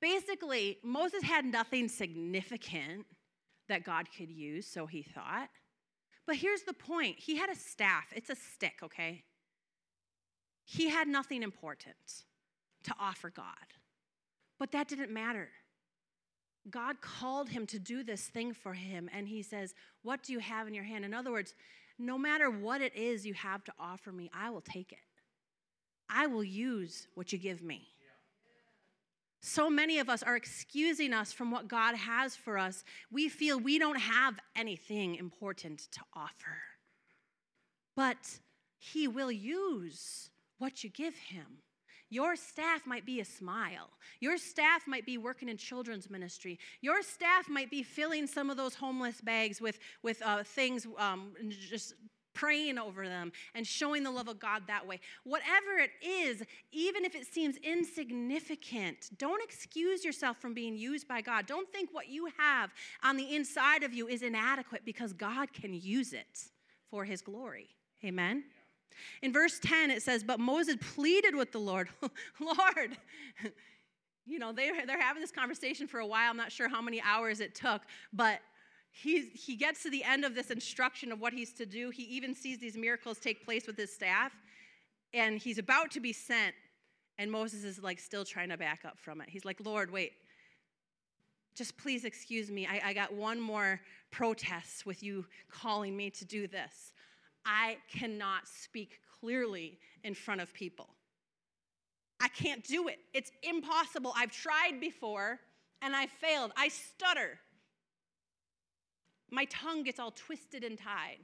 Basically, 0.00 0.78
Moses 0.82 1.22
had 1.22 1.44
nothing 1.44 1.88
significant 1.88 3.06
that 3.68 3.84
God 3.84 4.06
could 4.16 4.30
use, 4.30 4.66
so 4.66 4.86
he 4.86 5.02
thought. 5.02 5.48
But 6.26 6.36
here's 6.36 6.62
the 6.62 6.72
point 6.72 7.16
he 7.18 7.36
had 7.36 7.50
a 7.50 7.56
staff, 7.56 8.06
it's 8.14 8.30
a 8.30 8.36
stick, 8.36 8.80
okay? 8.82 9.24
He 10.64 10.88
had 10.88 11.08
nothing 11.08 11.42
important 11.42 12.24
to 12.84 12.94
offer 12.98 13.30
God. 13.30 13.54
But 14.58 14.72
that 14.72 14.88
didn't 14.88 15.10
matter. 15.10 15.48
God 16.70 17.00
called 17.00 17.48
him 17.48 17.66
to 17.66 17.78
do 17.78 18.04
this 18.04 18.22
thing 18.28 18.52
for 18.52 18.74
him, 18.74 19.08
and 19.12 19.26
he 19.26 19.42
says, 19.42 19.74
What 20.02 20.22
do 20.22 20.32
you 20.32 20.38
have 20.38 20.68
in 20.68 20.74
your 20.74 20.84
hand? 20.84 21.04
In 21.04 21.14
other 21.14 21.32
words, 21.32 21.54
no 21.98 22.16
matter 22.16 22.50
what 22.50 22.80
it 22.80 22.94
is 22.94 23.26
you 23.26 23.34
have 23.34 23.64
to 23.64 23.72
offer 23.78 24.12
me, 24.12 24.30
I 24.32 24.50
will 24.50 24.60
take 24.60 24.92
it. 24.92 24.98
I 26.08 26.26
will 26.26 26.44
use 26.44 27.08
what 27.14 27.32
you 27.32 27.38
give 27.38 27.62
me. 27.62 27.88
So 29.40 29.70
many 29.70 29.98
of 29.98 30.08
us 30.08 30.22
are 30.22 30.36
excusing 30.36 31.12
us 31.12 31.32
from 31.32 31.50
what 31.50 31.66
God 31.66 31.94
has 31.94 32.36
for 32.36 32.58
us. 32.58 32.84
We 33.10 33.28
feel 33.28 33.58
we 33.58 33.78
don't 33.78 33.98
have 33.98 34.38
anything 34.54 35.14
important 35.14 35.88
to 35.92 36.00
offer. 36.14 36.58
But 37.96 38.38
He 38.78 39.08
will 39.08 39.32
use 39.32 40.30
what 40.58 40.84
you 40.84 40.90
give 40.90 41.16
Him. 41.16 41.62
Your 42.10 42.34
staff 42.34 42.86
might 42.86 43.06
be 43.06 43.20
a 43.20 43.24
smile. 43.24 43.88
Your 44.18 44.36
staff 44.36 44.86
might 44.86 45.06
be 45.06 45.16
working 45.16 45.48
in 45.48 45.56
children's 45.56 46.10
ministry. 46.10 46.58
Your 46.80 47.02
staff 47.02 47.48
might 47.48 47.70
be 47.70 47.84
filling 47.84 48.26
some 48.26 48.50
of 48.50 48.56
those 48.56 48.74
homeless 48.74 49.20
bags 49.20 49.60
with, 49.60 49.78
with 50.02 50.20
uh, 50.22 50.42
things, 50.42 50.86
um, 50.98 51.32
just 51.48 51.94
praying 52.40 52.78
over 52.78 53.06
them 53.06 53.30
and 53.54 53.66
showing 53.66 54.02
the 54.02 54.10
love 54.10 54.26
of 54.26 54.40
God 54.40 54.62
that 54.66 54.86
way. 54.86 54.98
Whatever 55.24 55.78
it 55.78 55.90
is, 56.02 56.42
even 56.72 57.04
if 57.04 57.14
it 57.14 57.26
seems 57.26 57.56
insignificant, 57.58 59.10
don't 59.18 59.42
excuse 59.42 60.04
yourself 60.04 60.38
from 60.38 60.54
being 60.54 60.74
used 60.74 61.06
by 61.06 61.20
God. 61.20 61.46
Don't 61.46 61.70
think 61.70 61.90
what 61.92 62.08
you 62.08 62.28
have 62.38 62.70
on 63.02 63.18
the 63.18 63.36
inside 63.36 63.82
of 63.82 63.92
you 63.92 64.08
is 64.08 64.22
inadequate 64.22 64.82
because 64.86 65.12
God 65.12 65.52
can 65.52 65.74
use 65.74 66.14
it 66.14 66.50
for 66.90 67.04
his 67.04 67.20
glory. 67.20 67.68
Amen. 68.02 68.44
In 69.20 69.32
verse 69.32 69.58
10, 69.58 69.90
it 69.90 70.02
says, 70.02 70.24
But 70.24 70.40
Moses 70.40 70.76
pleaded 70.94 71.34
with 71.34 71.52
the 71.52 71.58
Lord, 71.58 71.88
Lord, 72.40 72.96
you 74.26 74.38
know, 74.38 74.52
they, 74.52 74.70
they're 74.86 75.00
having 75.00 75.20
this 75.20 75.30
conversation 75.30 75.86
for 75.86 76.00
a 76.00 76.06
while. 76.06 76.30
I'm 76.30 76.38
not 76.38 76.52
sure 76.52 76.68
how 76.68 76.80
many 76.80 77.02
hours 77.02 77.40
it 77.40 77.54
took, 77.54 77.82
but 78.14 78.40
He's, 78.92 79.26
he 79.32 79.56
gets 79.56 79.82
to 79.84 79.90
the 79.90 80.04
end 80.04 80.24
of 80.24 80.34
this 80.34 80.50
instruction 80.50 81.12
of 81.12 81.20
what 81.20 81.32
he's 81.32 81.52
to 81.54 81.66
do. 81.66 81.90
He 81.90 82.02
even 82.04 82.34
sees 82.34 82.58
these 82.58 82.76
miracles 82.76 83.18
take 83.18 83.44
place 83.44 83.66
with 83.66 83.76
his 83.76 83.92
staff, 83.92 84.32
and 85.14 85.38
he's 85.38 85.58
about 85.58 85.90
to 85.92 86.00
be 86.00 86.12
sent. 86.12 86.54
And 87.18 87.30
Moses 87.30 87.64
is 87.64 87.82
like 87.82 88.00
still 88.00 88.24
trying 88.24 88.48
to 88.48 88.56
back 88.56 88.84
up 88.84 88.98
from 88.98 89.20
it. 89.20 89.28
He's 89.28 89.44
like, 89.44 89.58
Lord, 89.62 89.90
wait, 89.90 90.12
just 91.54 91.76
please 91.76 92.04
excuse 92.04 92.50
me. 92.50 92.66
I, 92.66 92.80
I 92.86 92.92
got 92.92 93.12
one 93.12 93.40
more 93.40 93.80
protest 94.10 94.86
with 94.86 95.02
you 95.02 95.26
calling 95.50 95.96
me 95.96 96.10
to 96.10 96.24
do 96.24 96.46
this. 96.46 96.92
I 97.44 97.76
cannot 97.92 98.48
speak 98.48 99.00
clearly 99.20 99.78
in 100.02 100.14
front 100.14 100.40
of 100.40 100.52
people. 100.54 100.88
I 102.20 102.28
can't 102.28 102.62
do 102.64 102.88
it. 102.88 102.98
It's 103.14 103.32
impossible. 103.42 104.12
I've 104.16 104.32
tried 104.32 104.80
before 104.80 105.40
and 105.82 105.96
I 105.96 106.06
failed. 106.06 106.52
I 106.56 106.68
stutter 106.68 107.38
my 109.30 109.44
tongue 109.46 109.82
gets 109.82 109.98
all 109.98 110.10
twisted 110.10 110.64
and 110.64 110.78
tied. 110.78 111.18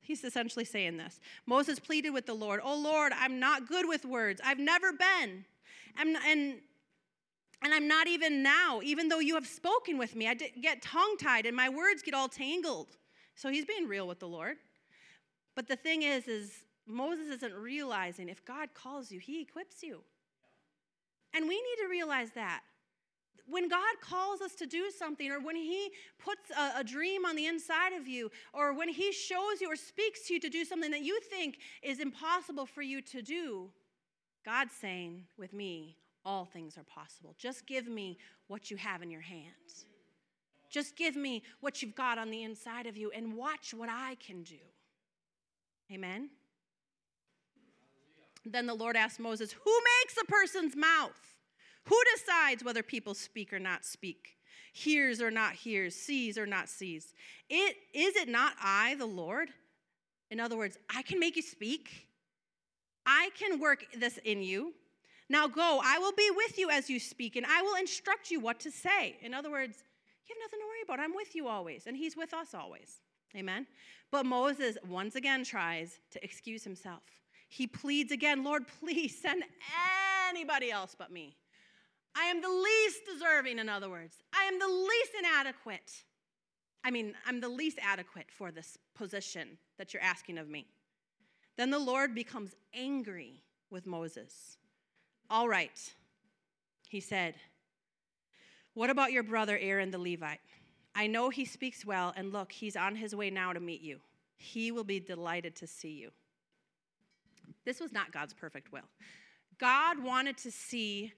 He's 0.00 0.24
essentially 0.24 0.64
saying 0.64 0.96
this. 0.96 1.20
Moses 1.46 1.78
pleaded 1.78 2.10
with 2.10 2.26
the 2.26 2.34
Lord, 2.34 2.60
Oh 2.64 2.78
Lord, 2.78 3.12
I'm 3.14 3.38
not 3.38 3.68
good 3.68 3.86
with 3.86 4.04
words. 4.04 4.40
I've 4.44 4.58
never 4.58 4.92
been. 4.92 5.44
I'm 5.98 6.16
and, 6.16 6.54
and 7.62 7.74
I'm 7.74 7.88
not 7.88 8.06
even 8.06 8.42
now, 8.42 8.80
even 8.82 9.08
though 9.08 9.18
you 9.18 9.34
have 9.34 9.46
spoken 9.46 9.98
with 9.98 10.16
me. 10.16 10.28
I 10.28 10.34
get 10.34 10.80
tongue 10.80 11.16
tied 11.20 11.44
and 11.44 11.54
my 11.54 11.68
words 11.68 12.02
get 12.02 12.14
all 12.14 12.28
tangled. 12.28 12.88
So 13.34 13.50
he's 13.50 13.64
being 13.64 13.86
real 13.86 14.08
with 14.08 14.18
the 14.18 14.28
Lord. 14.28 14.56
But 15.54 15.68
the 15.68 15.76
thing 15.76 16.02
is, 16.02 16.26
is 16.26 16.52
Moses 16.86 17.28
isn't 17.36 17.54
realizing 17.54 18.28
if 18.28 18.44
God 18.44 18.70
calls 18.74 19.12
you, 19.12 19.20
he 19.20 19.42
equips 19.42 19.82
you. 19.82 20.00
And 21.34 21.46
we 21.46 21.56
need 21.56 21.82
to 21.82 21.88
realize 21.88 22.30
that 22.34 22.62
when 23.46 23.68
God 23.68 24.00
calls 24.00 24.40
us 24.40 24.54
to 24.56 24.66
do 24.66 24.90
something, 24.96 25.30
or 25.30 25.40
when 25.40 25.56
He 25.56 25.90
puts 26.18 26.50
a, 26.50 26.80
a, 26.80 26.84
dream 26.84 27.24
on 27.24 27.36
the 27.36 27.46
inside 27.46 27.92
of 27.92 28.06
you, 28.06 28.30
or 28.52 28.72
when 28.74 28.88
He 28.88 29.12
shows 29.12 29.60
you 29.60 29.70
or 29.70 29.76
speaks 29.76 30.26
to 30.28 30.34
you 30.34 30.40
to 30.40 30.48
do 30.48 30.64
something 30.64 30.90
that 30.90 31.02
you 31.02 31.20
think 31.20 31.58
is 31.82 32.00
impossible 32.00 32.66
for 32.66 32.82
you 32.82 33.00
to 33.02 33.22
do, 33.22 33.70
God's 34.44 34.72
saying, 34.72 35.24
with 35.36 35.52
me, 35.52 35.96
all 36.24 36.44
things 36.44 36.76
are 36.76 36.84
possible. 36.84 37.34
Just 37.38 37.66
give 37.66 37.86
me 37.88 38.18
what 38.48 38.70
you 38.70 38.76
have 38.76 39.02
in 39.02 39.10
your 39.10 39.20
hands. 39.20 39.86
Just 40.70 40.96
give 40.96 41.16
me 41.16 41.42
what 41.60 41.80
you've 41.80 41.94
got 41.94 42.18
on 42.18 42.30
the 42.30 42.42
inside 42.42 42.86
of 42.86 42.96
you 42.96 43.10
and 43.10 43.34
watch 43.34 43.72
what 43.74 43.88
I 43.90 44.16
can 44.16 44.42
do. 44.42 44.56
Amen? 45.92 46.28
Then 48.44 48.66
the 48.66 48.74
Lord 48.74 48.96
asked 48.96 49.20
Moses, 49.20 49.52
Who 49.52 49.80
makes 50.02 50.16
a 50.20 50.24
person's 50.26 50.76
mouth? 50.76 51.37
Who 51.88 51.98
decides 52.16 52.62
whether 52.62 52.82
people 52.82 53.14
speak 53.14 53.52
or 53.52 53.58
not 53.58 53.84
speak? 53.84 54.36
Hears 54.72 55.22
or 55.22 55.30
not 55.30 55.54
hears, 55.54 55.94
sees 55.94 56.36
or 56.36 56.46
not 56.46 56.68
sees? 56.68 57.14
It, 57.48 57.76
is 57.94 58.14
it 58.16 58.28
not 58.28 58.52
I, 58.62 58.94
the 58.96 59.06
Lord? 59.06 59.48
In 60.30 60.38
other 60.38 60.56
words, 60.56 60.76
I 60.94 61.02
can 61.02 61.18
make 61.18 61.36
you 61.36 61.42
speak. 61.42 62.08
I 63.06 63.30
can 63.38 63.58
work 63.58 63.86
this 63.96 64.18
in 64.18 64.42
you. 64.42 64.74
Now 65.30 65.46
go, 65.46 65.80
I 65.82 65.98
will 65.98 66.12
be 66.12 66.30
with 66.34 66.58
you 66.58 66.70
as 66.70 66.90
you 66.90 67.00
speak, 67.00 67.36
and 67.36 67.46
I 67.46 67.62
will 67.62 67.76
instruct 67.76 68.30
you 68.30 68.38
what 68.40 68.60
to 68.60 68.70
say. 68.70 69.16
In 69.22 69.32
other 69.32 69.50
words, 69.50 69.78
you 70.26 70.34
have 70.34 70.44
nothing 70.44 70.60
to 70.60 70.66
worry 70.66 70.82
about. 70.84 71.00
I'm 71.00 71.14
with 71.14 71.34
you 71.34 71.48
always, 71.48 71.86
and 71.86 71.96
He's 71.96 72.16
with 72.16 72.34
us 72.34 72.54
always. 72.54 73.00
Amen. 73.34 73.66
But 74.10 74.26
Moses 74.26 74.76
once 74.86 75.14
again 75.16 75.44
tries 75.44 76.00
to 76.10 76.22
excuse 76.22 76.64
himself. 76.64 77.02
He 77.48 77.66
pleads 77.66 78.12
again, 78.12 78.44
Lord, 78.44 78.64
please 78.80 79.20
send 79.20 79.42
anybody 80.30 80.70
else 80.70 80.94
but 80.98 81.10
me. 81.10 81.36
I 82.16 82.24
am 82.24 82.40
the 82.40 82.48
least 82.48 83.00
deserving, 83.06 83.58
in 83.58 83.68
other 83.68 83.88
words. 83.88 84.16
I 84.32 84.44
am 84.44 84.58
the 84.58 84.68
least 84.68 85.12
inadequate. 85.18 86.04
I 86.84 86.90
mean, 86.90 87.14
I'm 87.26 87.40
the 87.40 87.48
least 87.48 87.78
adequate 87.82 88.26
for 88.30 88.50
this 88.50 88.78
position 88.94 89.58
that 89.78 89.92
you're 89.92 90.02
asking 90.02 90.38
of 90.38 90.48
me. 90.48 90.66
Then 91.56 91.70
the 91.70 91.78
Lord 91.78 92.14
becomes 92.14 92.54
angry 92.74 93.42
with 93.70 93.86
Moses. 93.86 94.58
All 95.30 95.48
right, 95.48 95.92
he 96.88 97.00
said, 97.00 97.34
What 98.74 98.90
about 98.90 99.12
your 99.12 99.22
brother 99.22 99.58
Aaron 99.58 99.90
the 99.90 99.98
Levite? 99.98 100.40
I 100.94 101.06
know 101.06 101.28
he 101.30 101.44
speaks 101.44 101.84
well, 101.84 102.12
and 102.16 102.32
look, 102.32 102.50
he's 102.52 102.76
on 102.76 102.96
his 102.96 103.14
way 103.14 103.30
now 103.30 103.52
to 103.52 103.60
meet 103.60 103.82
you. 103.82 103.98
He 104.36 104.72
will 104.72 104.84
be 104.84 105.00
delighted 105.00 105.54
to 105.56 105.66
see 105.66 105.90
you. 105.90 106.10
This 107.64 107.80
was 107.80 107.92
not 107.92 108.12
God's 108.12 108.34
perfect 108.34 108.72
will. 108.72 108.88
God 109.58 110.02
wanted 110.02 110.38
to 110.38 110.50
see 110.50 111.12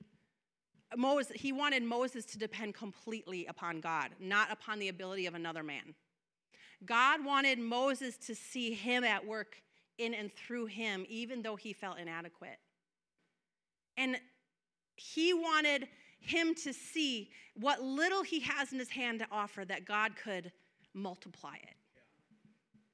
Moses, 0.97 1.32
he 1.37 1.52
wanted 1.52 1.82
Moses 1.82 2.25
to 2.26 2.38
depend 2.38 2.75
completely 2.75 3.47
upon 3.47 3.80
God, 3.80 4.11
not 4.18 4.50
upon 4.50 4.78
the 4.78 4.88
ability 4.88 5.26
of 5.26 5.35
another 5.35 5.62
man. 5.62 5.94
God 6.85 7.25
wanted 7.25 7.59
Moses 7.59 8.16
to 8.18 8.35
see 8.35 8.75
him 8.75 9.04
at 9.04 9.25
work 9.25 9.62
in 9.99 10.14
and 10.14 10.32
through 10.32 10.66
him, 10.66 11.04
even 11.09 11.42
though 11.42 11.56
he 11.56 11.73
felt 11.73 11.99
inadequate. 11.99 12.59
And 13.97 14.18
he 14.97 15.35
wanted 15.35 15.88
him 16.20 16.54
to 16.54 16.73
see 16.73 17.30
what 17.54 17.82
little 17.82 18.23
he 18.23 18.40
has 18.40 18.73
in 18.73 18.78
his 18.78 18.88
hand 18.88 19.20
to 19.20 19.26
offer, 19.30 19.64
that 19.64 19.85
God 19.85 20.16
could 20.16 20.52
multiply 20.94 21.56
it 21.56 21.76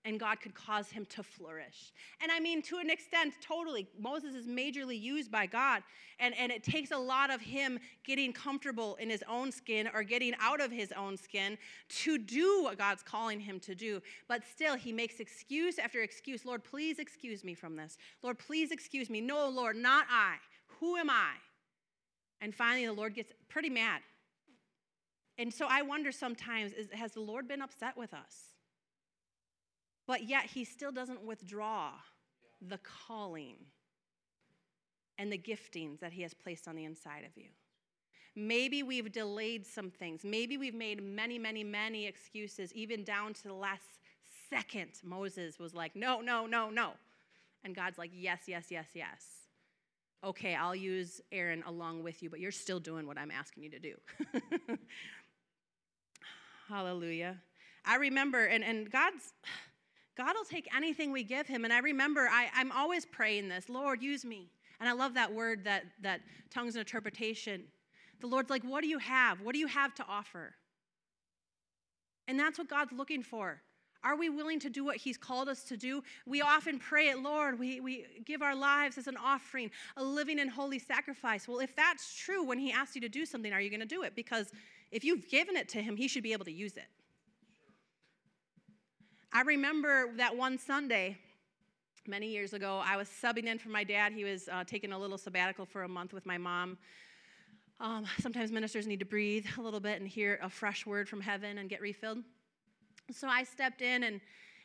and 0.06 0.20
God 0.20 0.40
could 0.40 0.54
cause 0.54 0.88
him 0.88 1.04
to 1.06 1.22
flourish. 1.22 1.92
And 2.22 2.30
I 2.30 2.38
mean, 2.38 2.62
to 2.62 2.78
an 2.78 2.88
extent, 2.88 3.34
totally. 3.42 3.88
Moses 3.98 4.34
is 4.34 4.46
majorly 4.46 4.98
used 4.98 5.30
by 5.30 5.46
God, 5.46 5.82
and, 6.20 6.34
and 6.38 6.52
it 6.52 6.62
takes 6.62 6.92
a 6.92 6.96
lot 6.96 7.30
of 7.30 7.40
him 7.40 7.78
getting 8.04 8.32
comfortable 8.32 8.94
in 8.96 9.10
his 9.10 9.25
own 9.28 9.50
skin 9.50 9.90
or 9.92 10.04
getting 10.04 10.34
out 10.40 10.60
of 10.60 10.70
his 10.70 10.92
own 10.92 11.16
skin 11.16 11.58
to 11.88 12.18
do 12.18 12.62
what 12.62 12.78
God's 12.78 13.02
calling 13.02 13.40
him 13.40 13.58
to 13.60 13.75
do. 13.75 14.00
But 14.28 14.42
still, 14.44 14.76
he 14.76 14.92
makes 14.92 15.18
excuse 15.18 15.78
after 15.78 16.00
excuse 16.02 16.46
Lord, 16.46 16.62
please 16.62 17.00
excuse 17.00 17.42
me 17.42 17.54
from 17.54 17.76
this. 17.76 17.98
Lord, 18.22 18.38
please 18.38 18.70
excuse 18.70 19.10
me. 19.10 19.20
No, 19.20 19.48
Lord, 19.48 19.76
not 19.76 20.06
I. 20.08 20.36
Who 20.78 20.96
am 20.96 21.10
I? 21.10 21.32
And 22.40 22.54
finally, 22.54 22.86
the 22.86 22.92
Lord 22.92 23.14
gets 23.14 23.32
pretty 23.48 23.70
mad. 23.70 24.02
And 25.38 25.52
so 25.52 25.66
I 25.68 25.82
wonder 25.82 26.12
sometimes 26.12 26.72
is, 26.72 26.88
has 26.92 27.12
the 27.12 27.20
Lord 27.20 27.48
been 27.48 27.60
upset 27.60 27.96
with 27.96 28.14
us? 28.14 28.55
But 30.06 30.25
yet 30.25 30.44
he 30.44 30.64
still 30.64 30.92
doesn't 30.92 31.22
withdraw 31.22 31.90
the 32.60 32.78
calling 32.78 33.56
and 35.18 35.32
the 35.32 35.38
giftings 35.38 36.00
that 36.00 36.12
he 36.12 36.22
has 36.22 36.34
placed 36.34 36.68
on 36.68 36.76
the 36.76 36.84
inside 36.84 37.25
of 37.25 37.36
you. 37.36 37.48
Maybe 38.34 38.82
we've 38.82 39.10
delayed 39.10 39.66
some 39.66 39.90
things. 39.90 40.22
Maybe 40.22 40.58
we've 40.58 40.75
made 40.75 41.02
many, 41.02 41.38
many, 41.38 41.64
many 41.64 42.06
excuses, 42.06 42.72
even 42.75 43.02
down 43.02 43.32
to 43.34 43.44
the 43.44 43.54
last 43.54 44.00
second. 44.50 44.90
Moses 45.02 45.58
was 45.58 45.75
like, 45.75 45.96
no, 45.96 46.20
no, 46.20 46.46
no, 46.46 46.68
no. 46.68 46.92
And 47.64 47.75
God's 47.75 47.96
like, 47.96 48.10
yes, 48.14 48.42
yes, 48.46 48.66
yes, 48.70 48.88
yes. 48.94 49.25
Okay, 50.22 50.54
I'll 50.54 50.76
use 50.76 51.20
Aaron 51.32 51.62
along 51.66 52.02
with 52.02 52.22
you, 52.22 52.28
but 52.28 52.40
you're 52.40 52.52
still 52.52 52.80
doing 52.80 53.06
what 53.06 53.16
I'm 53.16 53.30
asking 53.30 53.62
you 53.62 53.70
to 53.70 53.78
do. 53.78 53.94
Hallelujah. 56.68 57.38
I 57.84 57.96
remember, 57.96 58.44
and, 58.44 58.62
and 58.62 58.90
God's 58.90 59.32
God 60.16 60.35
will 60.35 60.44
take 60.44 60.68
anything 60.75 61.12
we 61.12 61.23
give 61.23 61.46
him. 61.46 61.64
And 61.64 61.73
I 61.73 61.78
remember 61.78 62.28
I, 62.30 62.49
I'm 62.54 62.73
always 62.73 63.04
praying 63.04 63.49
this 63.49 63.68
Lord, 63.68 64.02
use 64.02 64.25
me. 64.25 64.50
And 64.80 64.88
I 64.88 64.92
love 64.92 65.14
that 65.14 65.32
word, 65.32 65.64
that, 65.64 65.85
that 66.02 66.20
tongues 66.50 66.75
and 66.75 66.80
interpretation. 66.80 67.64
The 68.20 68.26
Lord's 68.26 68.50
like, 68.50 68.62
what 68.62 68.82
do 68.82 68.88
you 68.88 68.99
have? 68.99 69.40
What 69.40 69.52
do 69.52 69.58
you 69.58 69.66
have 69.66 69.94
to 69.94 70.04
offer? 70.08 70.54
And 72.28 72.38
that's 72.38 72.58
what 72.58 72.68
God's 72.68 72.92
looking 72.92 73.23
for. 73.23 73.61
Are 74.04 74.16
we 74.16 74.28
willing 74.28 74.61
to 74.61 74.70
do 74.70 74.85
what 74.85 74.96
He's 74.96 75.16
called 75.16 75.49
us 75.49 75.64
to 75.64 75.76
do? 75.76 76.02
We 76.26 76.40
often 76.40 76.78
pray 76.78 77.08
it, 77.08 77.18
Lord, 77.18 77.58
we, 77.58 77.80
we 77.80 78.06
give 78.25 78.42
our 78.42 78.54
lives 78.54 78.99
as 78.99 79.06
an 79.06 79.16
offering, 79.16 79.70
a 79.96 80.04
living 80.04 80.38
and 80.38 80.50
holy 80.50 80.78
sacrifice. 80.78 81.49
Well, 81.49 81.58
if 81.58 81.75
that's 81.75 82.14
true, 82.16 82.44
when 82.44 82.58
He 82.58 82.70
asks 82.70 82.94
you 82.94 83.00
to 83.00 83.08
do 83.08 83.26
something, 83.26 83.52
are 83.52 83.61
you 83.61 83.70
going 83.70 83.80
to 83.80 83.87
do 83.87 84.02
it? 84.02 84.14
Because 84.14 84.52
if 84.92 85.02
you've 85.02 85.28
given 85.28 85.56
it 85.56 85.68
to 85.70 85.82
Him, 85.82 85.96
He 85.96 86.06
should 86.06 86.23
be 86.23 86.32
able 86.32 86.44
to 86.44 86.52
use 86.52 86.76
it. 86.76 86.87
I 89.36 89.42
remember 89.42 90.14
that 90.16 90.34
one 90.34 90.56
Sunday 90.56 91.18
many 92.08 92.28
years 92.28 92.54
ago, 92.54 92.82
I 92.82 92.96
was 92.96 93.06
subbing 93.06 93.44
in 93.44 93.58
for 93.58 93.68
my 93.68 93.84
dad. 93.84 94.14
He 94.14 94.24
was 94.24 94.48
uh, 94.48 94.64
taking 94.64 94.92
a 94.92 94.98
little 94.98 95.18
sabbatical 95.18 95.66
for 95.66 95.82
a 95.82 95.88
month 95.88 96.14
with 96.14 96.24
my 96.24 96.38
mom. 96.38 96.78
Um, 97.78 98.06
sometimes 98.18 98.50
ministers 98.50 98.86
need 98.86 98.98
to 99.00 99.04
breathe 99.04 99.44
a 99.58 99.60
little 99.60 99.78
bit 99.78 100.00
and 100.00 100.08
hear 100.08 100.38
a 100.42 100.48
fresh 100.48 100.86
word 100.86 101.06
from 101.06 101.20
heaven 101.20 101.58
and 101.58 101.68
get 101.68 101.82
refilled. 101.82 102.20
So 103.12 103.28
I 103.28 103.44
stepped 103.44 103.82
in, 103.82 104.04
and 104.04 104.22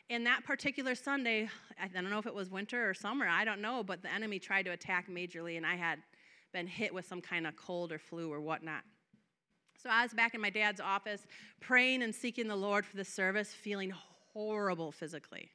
in 0.08 0.24
that 0.24 0.46
particular 0.46 0.96
Sunday, 0.96 1.50
I 1.78 1.90
don't 1.90 2.10
know 2.10 2.20
if 2.20 2.26
it 2.26 2.34
was 2.34 2.50
winter 2.50 2.90
or 2.90 2.94
summer, 2.94 3.28
I 3.28 3.44
don't 3.44 3.60
know, 3.60 3.84
but 3.84 4.02
the 4.02 4.14
enemy 4.14 4.40
tried 4.40 4.64
to 4.68 4.72
attack 4.72 5.10
majorly, 5.10 5.58
and 5.58 5.66
I 5.66 5.76
had 5.76 6.00
been 6.54 6.66
hit 6.66 6.94
with 6.94 7.06
some 7.06 7.20
kind 7.20 7.46
of 7.46 7.58
cold 7.58 7.92
or 7.92 8.00
flu 8.00 8.32
or 8.32 8.40
whatnot. 8.40 8.84
So 9.84 9.90
I 9.90 10.04
was 10.04 10.14
back 10.14 10.34
in 10.34 10.40
my 10.40 10.50
dad's 10.50 10.80
office 10.80 11.28
praying 11.60 12.04
and 12.04 12.16
seeking 12.16 12.48
the 12.48 12.56
Lord 12.56 12.86
for 12.86 12.96
the 12.96 13.04
service, 13.04 13.50
feeling 13.50 13.92
horrible 14.34 14.92
physically. 14.92 15.52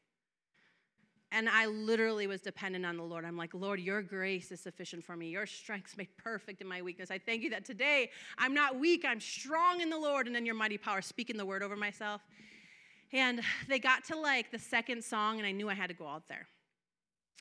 And 1.33 1.49
I 1.49 1.67
literally 1.67 2.27
was 2.27 2.41
dependent 2.41 2.87
on 2.87 2.97
the 2.97 3.03
Lord. 3.03 3.25
I'm 3.25 3.37
like, 3.37 3.53
Lord, 3.53 3.81
your 3.81 4.01
grace 4.01 4.53
is 4.53 4.61
sufficient 4.61 5.05
for 5.05 5.17
me. 5.17 5.29
Your 5.29 5.45
strength's 5.45 5.97
made 5.97 6.09
perfect 6.17 6.61
in 6.61 6.69
my 6.69 6.83
weakness. 6.83 7.11
I 7.11 7.19
thank 7.19 7.43
you 7.43 7.51
that 7.51 7.65
today 7.65 8.11
I'm 8.39 8.55
not 8.55 8.79
weak, 8.79 9.05
I'm 9.07 9.21
strong 9.21 9.81
in 9.81 9.91
the 9.91 9.99
Lord 9.99 10.29
and 10.29 10.37
in 10.37 10.47
your 10.47 10.55
mighty 10.55 10.79
power, 10.79 11.03
speaking 11.03 11.37
the 11.37 11.45
word 11.45 11.62
over 11.62 11.77
myself. 11.77 12.23
And 13.12 13.41
they 13.69 13.79
got 13.79 14.05
to 14.05 14.17
like 14.17 14.51
the 14.51 14.59
second 14.59 15.03
song, 15.05 15.39
and 15.39 15.47
I 15.47 15.53
knew 15.53 15.69
I 15.69 15.75
had 15.75 15.89
to 15.89 15.95
go 15.95 16.07
out 16.07 16.29
there. 16.29 16.47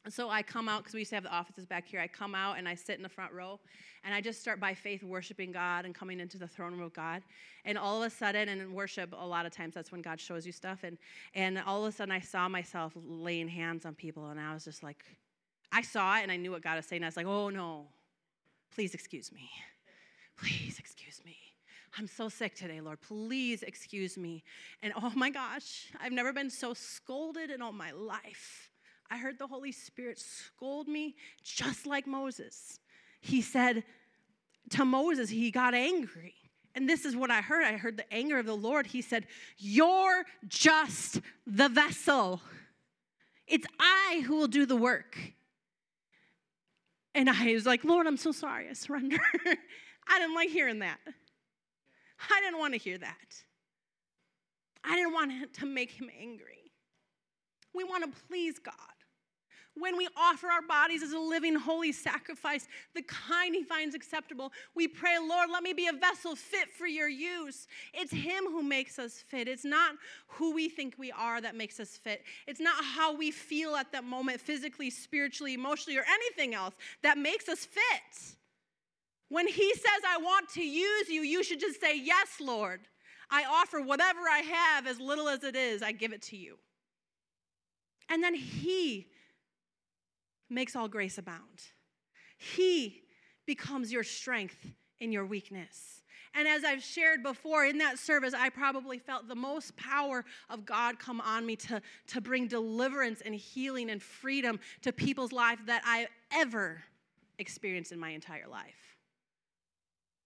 So 0.10 0.30
I 0.30 0.44
come 0.44 0.70
out 0.70 0.84
because 0.84 0.94
we 0.94 1.00
used 1.00 1.10
to 1.10 1.16
have 1.16 1.24
the 1.24 1.34
offices 1.34 1.66
back 1.66 1.88
here. 1.88 2.00
I 2.00 2.08
come 2.08 2.36
out 2.36 2.60
and 2.60 2.68
I 2.68 2.76
sit 2.76 2.98
in 2.98 3.04
the 3.04 3.10
front 3.10 3.34
row 3.34 3.60
and 4.04 4.14
I 4.14 4.22
just 4.22 4.40
start 4.40 4.60
by 4.60 4.74
faith 4.74 5.04
worshiping 5.04 5.52
God 5.52 5.86
and 5.86 5.96
coming 5.96 6.20
into 6.20 6.38
the 6.38 6.48
throne 6.48 6.74
room 6.74 6.84
of 6.84 6.94
God. 6.94 7.24
And 7.66 7.76
all 7.76 8.04
of 8.04 8.08
a 8.12 8.16
sudden, 8.16 8.50
and 8.50 8.62
in 8.62 8.74
worship, 8.74 9.16
a 9.18 9.26
lot 9.26 9.48
of 9.48 9.52
times 9.52 9.74
that's 9.74 9.92
when 9.92 10.04
God 10.04 10.20
shows 10.20 10.46
you 10.46 10.52
stuff. 10.52 10.84
And, 10.84 11.00
and 11.34 11.60
all 11.66 11.84
of 11.84 11.92
a 11.92 11.96
sudden, 11.96 12.12
I 12.12 12.20
saw 12.20 12.48
myself 12.48 12.94
laying 12.96 13.48
hands 13.48 13.84
on 13.84 13.96
people 13.96 14.28
and 14.28 14.40
I 14.40 14.54
was 14.54 14.64
just 14.64 14.84
like, 14.84 15.04
I 15.72 15.82
saw 15.82 16.20
it 16.20 16.22
and 16.24 16.32
I 16.32 16.38
knew 16.38 16.52
what 16.52 16.62
God 16.62 16.76
was 16.76 16.86
saying. 16.86 17.04
I 17.04 17.08
was 17.08 17.18
like, 17.18 17.26
oh 17.26 17.50
no, 17.50 17.88
please 18.74 18.94
excuse 18.94 19.32
me. 19.32 19.50
Please 20.38 20.78
excuse 20.78 21.22
me. 21.26 21.38
I'm 21.98 22.08
so 22.08 22.30
sick 22.30 22.56
today, 22.56 22.82
Lord. 22.82 23.02
Please 23.02 23.64
excuse 23.64 24.18
me. 24.18 24.44
And 24.84 24.94
oh 24.96 25.14
my 25.16 25.30
gosh, 25.30 25.88
I've 26.00 26.12
never 26.12 26.34
been 26.34 26.50
so 26.50 26.74
scolded 26.74 27.50
in 27.50 27.62
all 27.62 27.72
my 27.72 27.92
life. 27.92 28.70
I 29.10 29.18
heard 29.18 29.38
the 29.38 29.48
Holy 29.48 29.72
Spirit 29.72 30.20
scold 30.20 30.88
me 30.88 31.16
just 31.44 31.86
like 31.86 32.08
Moses. 32.08 32.80
He 33.22 33.42
said 33.42 33.84
to 34.72 34.86
Moses, 34.86 35.30
he 35.30 35.52
got 35.52 35.74
angry. 35.74 36.34
And 36.74 36.90
this 36.90 37.06
is 37.06 37.16
what 37.16 37.32
I 37.32 37.42
heard. 37.42 37.64
I 37.64 37.78
heard 37.78 37.98
the 37.98 38.14
anger 38.14 38.38
of 38.38 38.46
the 38.46 38.56
Lord. 38.56 38.86
He 38.88 39.02
said, 39.02 39.28
You're 39.58 40.26
just 40.48 41.22
the 41.48 41.70
vessel. 41.70 42.42
It's 43.48 43.66
I 43.80 44.24
who 44.26 44.36
will 44.36 44.48
do 44.48 44.66
the 44.66 44.76
work. 44.76 45.18
And 47.14 47.30
I 47.30 47.54
was 47.54 47.66
like, 47.66 47.86
Lord, 47.86 48.08
I'm 48.08 48.18
so 48.18 48.34
sorry. 48.34 48.68
I 48.70 48.74
surrender. 48.74 49.18
I 50.08 50.20
didn't 50.20 50.36
like 50.36 50.50
hearing 50.50 50.80
that. 50.80 50.98
I 52.30 52.42
didn't 52.42 52.60
want 52.60 52.74
to 52.74 52.80
hear 52.80 52.98
that. 52.98 53.44
I 54.84 54.96
didn't 54.96 55.14
want 55.14 55.32
to 55.54 55.66
make 55.66 55.92
him 55.92 56.10
angry. 56.20 56.72
We 57.74 57.84
want 57.84 58.04
to 58.04 58.22
please 58.28 58.60
God 58.60 58.74
when 59.78 59.98
we 59.98 60.08
offer 60.16 60.48
our 60.48 60.62
bodies 60.62 61.04
as 61.04 61.12
a 61.12 61.20
living, 61.20 61.56
holy 61.56 61.92
sacrifice, 61.92 62.68
the 62.94 63.02
kind 63.04 63.54
He 63.54 63.64
finds 63.64 63.94
acceptable, 63.94 64.52
we 64.74 64.88
pray, 64.88 65.18
Lord, 65.20 65.50
let 65.52 65.64
me 65.64 65.74
be 65.74 65.88
a 65.88 65.94
vessel 65.94 66.36
fit 66.36 66.72
for 66.72 66.88
your 66.88 67.10
use. 67.10 67.68
It's 67.94 68.12
Him 68.12 68.46
who 68.46 68.64
makes 68.64 68.98
us 68.98 69.24
fit. 69.28 69.48
It's 69.48 69.66
not 69.66 69.96
who 70.28 70.54
we 70.54 70.70
think 70.70 70.96
we 70.98 71.12
are 71.12 71.42
that 71.42 71.56
makes 71.56 71.80
us 71.80 71.98
fit. 71.98 72.24
It's 72.48 72.62
not 72.62 72.84
how 72.84 73.16
we 73.16 73.32
feel 73.32 73.76
at 73.76 73.92
that 73.92 74.06
moment, 74.06 74.40
physically, 74.40 74.90
spiritually, 74.90 75.54
emotionally, 75.54 76.00
or 76.00 76.06
anything 76.10 76.56
else 76.56 76.74
that 77.04 77.18
makes 77.18 77.50
us 77.50 77.66
fit. 77.66 78.36
When 79.30 79.48
He 79.48 79.74
says, 79.74 80.02
I 80.08 80.18
want 80.18 80.50
to 80.50 80.64
use 80.64 81.10
you, 81.10 81.22
you 81.22 81.44
should 81.44 81.60
just 81.60 81.82
say, 81.82 82.00
Yes, 82.00 82.38
Lord. 82.40 82.82
I 83.30 83.44
offer 83.46 83.82
whatever 83.82 84.20
I 84.32 84.40
have, 84.40 84.86
as 84.86 85.00
little 85.00 85.28
as 85.28 85.44
it 85.44 85.56
is, 85.56 85.82
I 85.82 85.92
give 85.92 86.14
it 86.14 86.22
to 86.24 86.38
you. 86.38 86.58
And 88.08 88.24
then 88.24 88.36
He 88.36 89.08
makes 90.50 90.76
all 90.76 90.88
grace 90.88 91.18
abound. 91.18 91.62
He 92.38 93.04
becomes 93.46 93.92
your 93.92 94.04
strength 94.04 94.74
in 95.00 95.12
your 95.12 95.26
weakness. 95.26 96.02
And 96.34 96.48
as 96.48 96.66
I've 96.66 96.84
shared 96.84 97.24
before 97.24 97.66
in 97.66 97.78
that 97.78 97.98
service, 97.98 98.34
I 98.34 98.50
probably 98.50 99.00
felt 99.00 99.28
the 99.28 99.36
most 99.36 99.76
power 99.78 100.26
of 100.50 100.66
God 100.66 101.00
come 101.00 101.22
on 101.22 101.46
me 101.46 101.56
to, 101.58 101.82
to 102.08 102.22
bring 102.22 102.48
deliverance 102.48 103.22
and 103.22 103.34
healing 103.34 103.90
and 103.90 104.04
freedom 104.04 104.60
to 104.82 104.92
people's 104.92 105.32
life 105.32 105.60
that 105.68 105.82
I 105.86 106.08
ever 106.34 106.84
experienced 107.40 107.94
in 107.94 108.00
my 108.00 108.10
entire 108.10 108.48
life. 108.50 108.98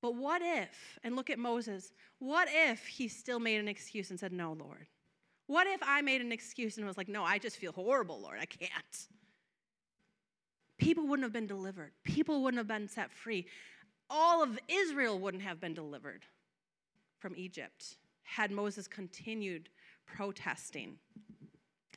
But 0.02 0.16
what 0.16 0.42
if, 0.44 1.00
and 1.04 1.16
look 1.16 1.30
at 1.30 1.38
Moses, 1.38 1.92
what 2.18 2.48
if 2.52 2.88
he 2.88 3.08
still 3.08 3.40
made 3.40 3.60
an 3.60 3.68
excuse 3.68 4.10
and 4.10 4.20
said, 4.20 4.32
No, 4.32 4.54
Lord? 4.54 4.88
What 5.48 5.68
if 5.68 5.82
I 5.84 6.02
made 6.02 6.22
an 6.22 6.32
excuse 6.32 6.78
and 6.78 6.88
was 6.88 6.98
like, 6.98 7.10
No, 7.10 7.24
I 7.24 7.38
just 7.38 7.58
feel 7.58 7.72
horrible, 7.72 8.20
Lord, 8.20 8.40
I 8.40 8.46
can't? 8.46 9.08
People 10.80 11.08
wouldn't 11.08 11.24
have 11.24 11.34
been 11.34 11.48
delivered, 11.48 11.92
people 12.04 12.42
wouldn't 12.44 12.60
have 12.60 12.68
been 12.68 12.88
set 12.88 13.12
free. 13.12 13.46
All 14.10 14.42
of 14.42 14.58
Israel 14.68 15.20
wouldn't 15.20 15.44
have 15.44 15.62
been 15.62 15.74
delivered 15.74 16.26
from 17.20 17.36
Egypt 17.36 17.98
had 18.24 18.50
Moses 18.52 18.88
continued 18.88 19.70
protesting, 20.08 20.98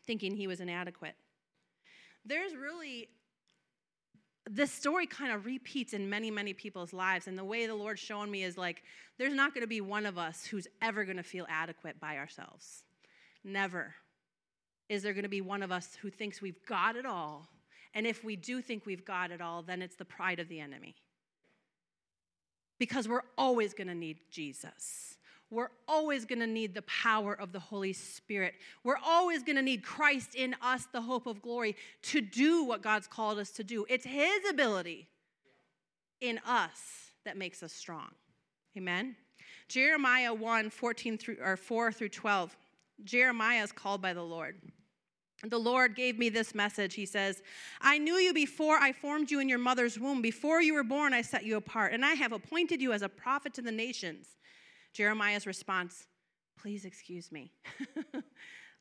thinking 0.06 0.34
he 0.34 0.46
was 0.46 0.60
inadequate. 0.60 1.14
There's 2.24 2.54
really 2.54 3.08
this 4.50 4.72
story 4.72 5.06
kind 5.06 5.32
of 5.32 5.46
repeats 5.46 5.92
in 5.92 6.10
many, 6.10 6.30
many 6.30 6.52
people's 6.52 6.92
lives. 6.92 7.28
And 7.28 7.38
the 7.38 7.44
way 7.44 7.66
the 7.66 7.74
Lord's 7.74 8.00
shown 8.00 8.28
me 8.30 8.42
is 8.42 8.58
like, 8.58 8.82
there's 9.16 9.34
not 9.34 9.54
going 9.54 9.62
to 9.62 9.68
be 9.68 9.80
one 9.80 10.04
of 10.04 10.18
us 10.18 10.44
who's 10.44 10.66
ever 10.82 11.04
going 11.04 11.16
to 11.16 11.22
feel 11.22 11.46
adequate 11.48 12.00
by 12.00 12.16
ourselves. 12.16 12.82
Never 13.44 13.94
is 14.92 15.02
there 15.02 15.14
going 15.14 15.22
to 15.22 15.28
be 15.28 15.40
one 15.40 15.62
of 15.62 15.72
us 15.72 15.96
who 16.02 16.10
thinks 16.10 16.42
we've 16.42 16.64
got 16.66 16.96
it 16.96 17.06
all. 17.06 17.48
And 17.94 18.06
if 18.06 18.24
we 18.24 18.36
do 18.36 18.62
think 18.62 18.86
we've 18.86 19.04
got 19.04 19.30
it 19.30 19.40
all, 19.40 19.62
then 19.62 19.82
it's 19.82 19.96
the 19.96 20.04
pride 20.04 20.40
of 20.40 20.48
the 20.48 20.60
enemy. 20.60 20.94
Because 22.78 23.08
we're 23.08 23.22
always 23.36 23.74
going 23.74 23.88
to 23.88 23.94
need 23.94 24.18
Jesus. 24.30 25.16
We're 25.50 25.70
always 25.86 26.24
going 26.24 26.38
to 26.38 26.46
need 26.46 26.74
the 26.74 26.82
power 26.82 27.34
of 27.34 27.52
the 27.52 27.60
Holy 27.60 27.92
Spirit. 27.92 28.54
We're 28.82 28.96
always 29.04 29.42
going 29.42 29.56
to 29.56 29.62
need 29.62 29.82
Christ 29.84 30.34
in 30.34 30.56
us, 30.62 30.86
the 30.92 31.02
hope 31.02 31.26
of 31.26 31.42
glory, 31.42 31.76
to 32.04 32.22
do 32.22 32.64
what 32.64 32.82
God's 32.82 33.06
called 33.06 33.38
us 33.38 33.50
to 33.52 33.64
do. 33.64 33.84
It's 33.90 34.06
His 34.06 34.48
ability 34.48 35.08
in 36.22 36.40
us 36.46 37.10
that 37.26 37.36
makes 37.36 37.62
us 37.62 37.72
strong. 37.72 38.08
Amen. 38.78 39.14
Jeremiah 39.68 40.32
1 40.32 40.70
14 40.70 41.18
through, 41.18 41.36
or 41.42 41.58
4 41.58 41.92
through 41.92 42.08
12. 42.08 42.56
Jeremiah 43.04 43.62
is 43.62 43.72
called 43.72 44.00
by 44.00 44.14
the 44.14 44.22
Lord. 44.22 44.56
The 45.44 45.58
Lord 45.58 45.96
gave 45.96 46.18
me 46.18 46.28
this 46.28 46.54
message. 46.54 46.94
He 46.94 47.04
says, 47.04 47.42
I 47.80 47.98
knew 47.98 48.14
you 48.14 48.32
before 48.32 48.76
I 48.76 48.92
formed 48.92 49.30
you 49.30 49.40
in 49.40 49.48
your 49.48 49.58
mother's 49.58 49.98
womb. 49.98 50.22
Before 50.22 50.62
you 50.62 50.74
were 50.74 50.84
born, 50.84 51.12
I 51.12 51.22
set 51.22 51.44
you 51.44 51.56
apart, 51.56 51.92
and 51.92 52.04
I 52.04 52.14
have 52.14 52.32
appointed 52.32 52.80
you 52.80 52.92
as 52.92 53.02
a 53.02 53.08
prophet 53.08 53.52
to 53.54 53.62
the 53.62 53.72
nations. 53.72 54.36
Jeremiah's 54.92 55.46
response, 55.46 56.06
Please 56.60 56.84
excuse 56.84 57.32
me. 57.32 57.50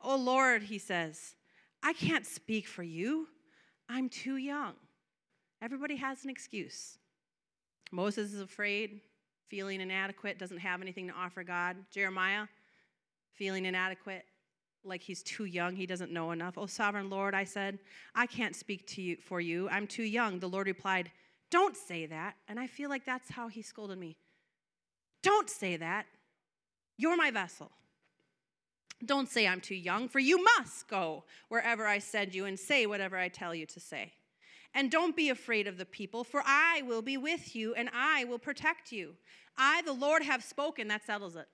oh 0.01 0.15
Lord, 0.15 0.61
he 0.61 0.77
says, 0.77 1.35
I 1.81 1.93
can't 1.93 2.27
speak 2.27 2.67
for 2.67 2.83
you. 2.83 3.27
I'm 3.89 4.07
too 4.07 4.37
young. 4.37 4.73
Everybody 5.63 5.95
has 5.95 6.23
an 6.23 6.29
excuse. 6.29 6.99
Moses 7.91 8.33
is 8.33 8.39
afraid, 8.39 9.01
feeling 9.47 9.81
inadequate, 9.81 10.37
doesn't 10.37 10.59
have 10.59 10.81
anything 10.81 11.07
to 11.07 11.13
offer 11.13 11.43
God. 11.43 11.75
Jeremiah, 11.91 12.45
feeling 13.33 13.65
inadequate, 13.65 14.25
like 14.83 15.01
he's 15.01 15.23
too 15.23 15.45
young, 15.45 15.75
he 15.75 15.85
doesn't 15.85 16.11
know 16.11 16.31
enough. 16.31 16.57
Oh, 16.57 16.65
sovereign 16.65 17.09
Lord, 17.09 17.35
I 17.35 17.43
said, 17.43 17.79
I 18.15 18.25
can't 18.25 18.55
speak 18.55 18.87
to 18.87 19.01
you 19.01 19.17
for 19.17 19.39
you. 19.39 19.69
I'm 19.69 19.87
too 19.87 20.03
young. 20.03 20.39
The 20.39 20.49
Lord 20.49 20.67
replied, 20.67 21.11
Don't 21.49 21.75
say 21.75 22.05
that. 22.07 22.35
And 22.47 22.59
I 22.59 22.67
feel 22.67 22.89
like 22.89 23.05
that's 23.05 23.29
how 23.29 23.47
he 23.47 23.61
scolded 23.61 23.97
me. 23.97 24.17
Don't 25.23 25.49
say 25.49 25.77
that. 25.77 26.05
You're 26.97 27.17
my 27.17 27.31
vessel. 27.31 27.71
Don't 29.03 29.29
say 29.29 29.47
I'm 29.47 29.61
too 29.61 29.75
young, 29.75 30.07
for 30.07 30.19
you 30.19 30.43
must 30.57 30.87
go 30.87 31.23
wherever 31.49 31.87
I 31.87 31.97
send 31.97 32.35
you 32.35 32.45
and 32.45 32.59
say 32.59 32.85
whatever 32.85 33.17
I 33.17 33.29
tell 33.29 33.55
you 33.55 33.65
to 33.67 33.79
say. 33.79 34.13
And 34.73 34.91
don't 34.91 35.15
be 35.15 35.29
afraid 35.29 35.67
of 35.67 35.77
the 35.77 35.85
people, 35.85 36.23
for 36.23 36.43
I 36.45 36.83
will 36.85 37.01
be 37.01 37.17
with 37.17 37.55
you 37.55 37.73
and 37.73 37.89
I 37.93 38.25
will 38.25 38.39
protect 38.39 38.91
you. 38.91 39.15
I, 39.57 39.81
the 39.81 39.93
Lord, 39.93 40.23
have 40.23 40.43
spoken. 40.43 40.87
That 40.87 41.05
settles 41.05 41.35
it. 41.35 41.47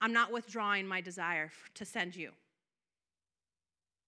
I'm 0.00 0.12
not 0.12 0.32
withdrawing 0.32 0.86
my 0.86 1.00
desire 1.00 1.50
to 1.74 1.84
send 1.84 2.16
you. 2.16 2.30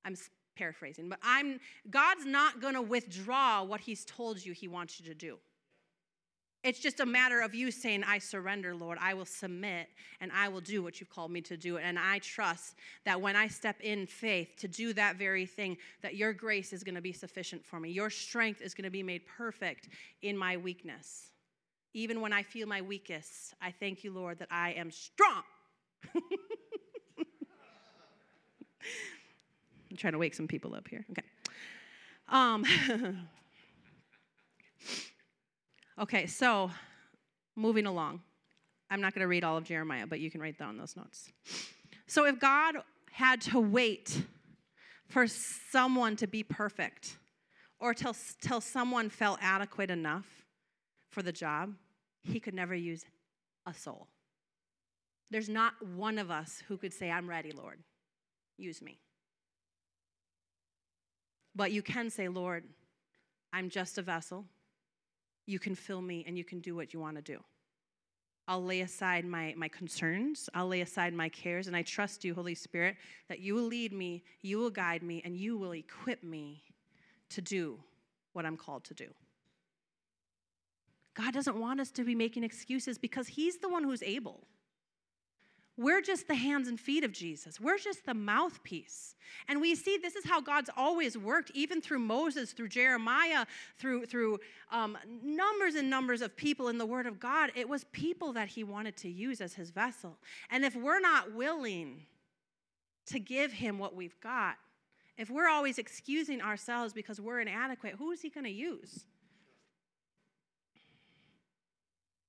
I'm 0.04 0.16
paraphrasing, 0.56 1.08
but 1.08 1.18
I'm 1.22 1.60
God's 1.90 2.24
not 2.24 2.60
going 2.60 2.74
to 2.74 2.82
withdraw 2.82 3.62
what 3.62 3.80
he's 3.80 4.04
told 4.04 4.44
you 4.44 4.52
he 4.52 4.68
wants 4.68 5.00
you 5.00 5.06
to 5.06 5.14
do. 5.14 5.38
It's 6.64 6.80
just 6.80 7.00
a 7.00 7.06
matter 7.06 7.40
of 7.40 7.54
you 7.54 7.70
saying, 7.70 8.04
I 8.04 8.18
surrender, 8.18 8.74
Lord. 8.74 8.96
I 8.98 9.12
will 9.12 9.26
submit 9.26 9.86
and 10.22 10.32
I 10.32 10.48
will 10.48 10.62
do 10.62 10.82
what 10.82 10.98
you've 10.98 11.10
called 11.10 11.30
me 11.30 11.42
to 11.42 11.58
do. 11.58 11.76
And 11.76 11.98
I 11.98 12.20
trust 12.20 12.76
that 13.04 13.20
when 13.20 13.36
I 13.36 13.48
step 13.48 13.78
in 13.82 14.06
faith 14.06 14.48
to 14.60 14.68
do 14.68 14.94
that 14.94 15.16
very 15.16 15.44
thing, 15.44 15.76
that 16.00 16.16
your 16.16 16.32
grace 16.32 16.72
is 16.72 16.82
going 16.82 16.94
to 16.94 17.02
be 17.02 17.12
sufficient 17.12 17.62
for 17.62 17.78
me. 17.78 17.90
Your 17.90 18.08
strength 18.08 18.62
is 18.62 18.72
going 18.72 18.84
to 18.84 18.90
be 18.90 19.02
made 19.02 19.26
perfect 19.26 19.90
in 20.22 20.38
my 20.38 20.56
weakness. 20.56 21.32
Even 21.92 22.22
when 22.22 22.32
I 22.32 22.42
feel 22.42 22.66
my 22.66 22.80
weakest, 22.80 23.52
I 23.60 23.70
thank 23.70 24.02
you, 24.02 24.10
Lord, 24.10 24.38
that 24.38 24.48
I 24.50 24.70
am 24.72 24.90
strong. 24.90 25.42
I'm 29.94 29.98
trying 29.98 30.14
to 30.14 30.18
wake 30.18 30.34
some 30.34 30.48
people 30.48 30.74
up 30.74 30.88
here. 30.88 31.04
Okay. 31.12 31.22
Um, 32.28 32.64
okay, 36.00 36.26
so 36.26 36.68
moving 37.54 37.86
along. 37.86 38.20
I'm 38.90 39.00
not 39.00 39.14
going 39.14 39.20
to 39.20 39.28
read 39.28 39.44
all 39.44 39.56
of 39.56 39.62
Jeremiah, 39.62 40.04
but 40.04 40.18
you 40.18 40.32
can 40.32 40.40
write 40.40 40.58
down 40.58 40.76
those 40.76 40.96
notes. 40.96 41.30
So 42.08 42.26
if 42.26 42.40
God 42.40 42.74
had 43.12 43.40
to 43.42 43.60
wait 43.60 44.20
for 45.06 45.28
someone 45.28 46.16
to 46.16 46.26
be 46.26 46.42
perfect 46.42 47.16
or 47.78 47.94
till, 47.94 48.16
till 48.40 48.60
someone 48.60 49.10
felt 49.10 49.38
adequate 49.40 49.92
enough 49.92 50.26
for 51.12 51.22
the 51.22 51.30
job, 51.30 51.72
he 52.24 52.40
could 52.40 52.54
never 52.54 52.74
use 52.74 53.04
a 53.64 53.72
soul. 53.72 54.08
There's 55.30 55.48
not 55.48 55.74
one 55.94 56.18
of 56.18 56.32
us 56.32 56.64
who 56.66 56.78
could 56.78 56.92
say, 56.92 57.12
I'm 57.12 57.30
ready, 57.30 57.52
Lord. 57.52 57.78
Use 58.58 58.82
me. 58.82 58.98
But 61.54 61.72
you 61.72 61.82
can 61.82 62.10
say, 62.10 62.28
Lord, 62.28 62.64
I'm 63.52 63.70
just 63.70 63.98
a 63.98 64.02
vessel. 64.02 64.44
You 65.46 65.58
can 65.58 65.74
fill 65.74 66.02
me 66.02 66.24
and 66.26 66.36
you 66.36 66.44
can 66.44 66.60
do 66.60 66.74
what 66.74 66.92
you 66.92 67.00
want 67.00 67.16
to 67.16 67.22
do. 67.22 67.38
I'll 68.46 68.62
lay 68.62 68.82
aside 68.82 69.24
my, 69.24 69.54
my 69.56 69.68
concerns, 69.68 70.50
I'll 70.52 70.68
lay 70.68 70.82
aside 70.82 71.14
my 71.14 71.30
cares, 71.30 71.66
and 71.66 71.74
I 71.74 71.80
trust 71.80 72.24
you, 72.24 72.34
Holy 72.34 72.54
Spirit, 72.54 72.96
that 73.28 73.40
you 73.40 73.54
will 73.54 73.66
lead 73.66 73.92
me, 73.92 74.22
you 74.42 74.58
will 74.58 74.70
guide 74.70 75.02
me, 75.02 75.22
and 75.24 75.34
you 75.34 75.56
will 75.56 75.72
equip 75.72 76.22
me 76.22 76.62
to 77.30 77.40
do 77.40 77.78
what 78.34 78.44
I'm 78.44 78.58
called 78.58 78.84
to 78.84 78.94
do. 78.94 79.08
God 81.14 81.32
doesn't 81.32 81.58
want 81.58 81.80
us 81.80 81.90
to 81.92 82.04
be 82.04 82.14
making 82.14 82.44
excuses 82.44 82.98
because 82.98 83.28
He's 83.28 83.58
the 83.58 83.68
one 83.68 83.82
who's 83.82 84.02
able. 84.02 84.46
We're 85.76 86.02
just 86.02 86.28
the 86.28 86.36
hands 86.36 86.68
and 86.68 86.78
feet 86.78 87.02
of 87.02 87.12
Jesus. 87.12 87.60
We're 87.60 87.78
just 87.78 88.06
the 88.06 88.14
mouthpiece. 88.14 89.16
And 89.48 89.60
we 89.60 89.74
see 89.74 89.98
this 89.98 90.14
is 90.14 90.24
how 90.24 90.40
God's 90.40 90.70
always 90.76 91.18
worked, 91.18 91.50
even 91.52 91.80
through 91.80 91.98
Moses, 91.98 92.52
through 92.52 92.68
Jeremiah, 92.68 93.44
through, 93.78 94.06
through 94.06 94.38
um, 94.70 94.96
numbers 95.22 95.74
and 95.74 95.90
numbers 95.90 96.22
of 96.22 96.36
people 96.36 96.68
in 96.68 96.78
the 96.78 96.86
Word 96.86 97.06
of 97.06 97.18
God. 97.18 97.50
It 97.56 97.68
was 97.68 97.84
people 97.92 98.32
that 98.34 98.48
he 98.48 98.62
wanted 98.62 98.96
to 98.98 99.08
use 99.08 99.40
as 99.40 99.54
his 99.54 99.70
vessel. 99.70 100.16
And 100.48 100.64
if 100.64 100.76
we're 100.76 101.00
not 101.00 101.34
willing 101.34 102.02
to 103.06 103.18
give 103.18 103.52
him 103.52 103.78
what 103.78 103.96
we've 103.96 104.18
got, 104.20 104.56
if 105.18 105.28
we're 105.28 105.48
always 105.48 105.78
excusing 105.78 106.40
ourselves 106.40 106.92
because 106.92 107.20
we're 107.20 107.40
inadequate, 107.40 107.94
who 107.98 108.12
is 108.12 108.22
he 108.22 108.30
going 108.30 108.44
to 108.44 108.50
use? 108.50 109.04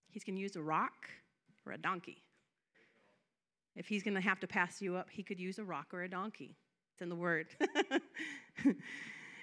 He's 0.10 0.24
going 0.24 0.36
to 0.36 0.42
use 0.42 0.56
a 0.56 0.62
rock 0.62 1.10
or 1.66 1.74
a 1.74 1.78
donkey. 1.78 2.25
If 3.76 3.88
he's 3.88 4.04
going 4.04 4.14
to 4.14 4.22
have 4.22 4.40
to 4.40 4.48
pass 4.48 4.82
you 4.82 4.96
up, 4.96 5.10
he 5.10 5.22
could 5.22 5.40
use 5.40 5.60
a 5.60 5.64
rock 5.64 5.94
or 5.94 6.04
a 6.04 6.10
donkey. 6.10 6.56
It's 6.94 7.02
in 7.02 7.10
the 7.10 7.16
word. 7.16 7.48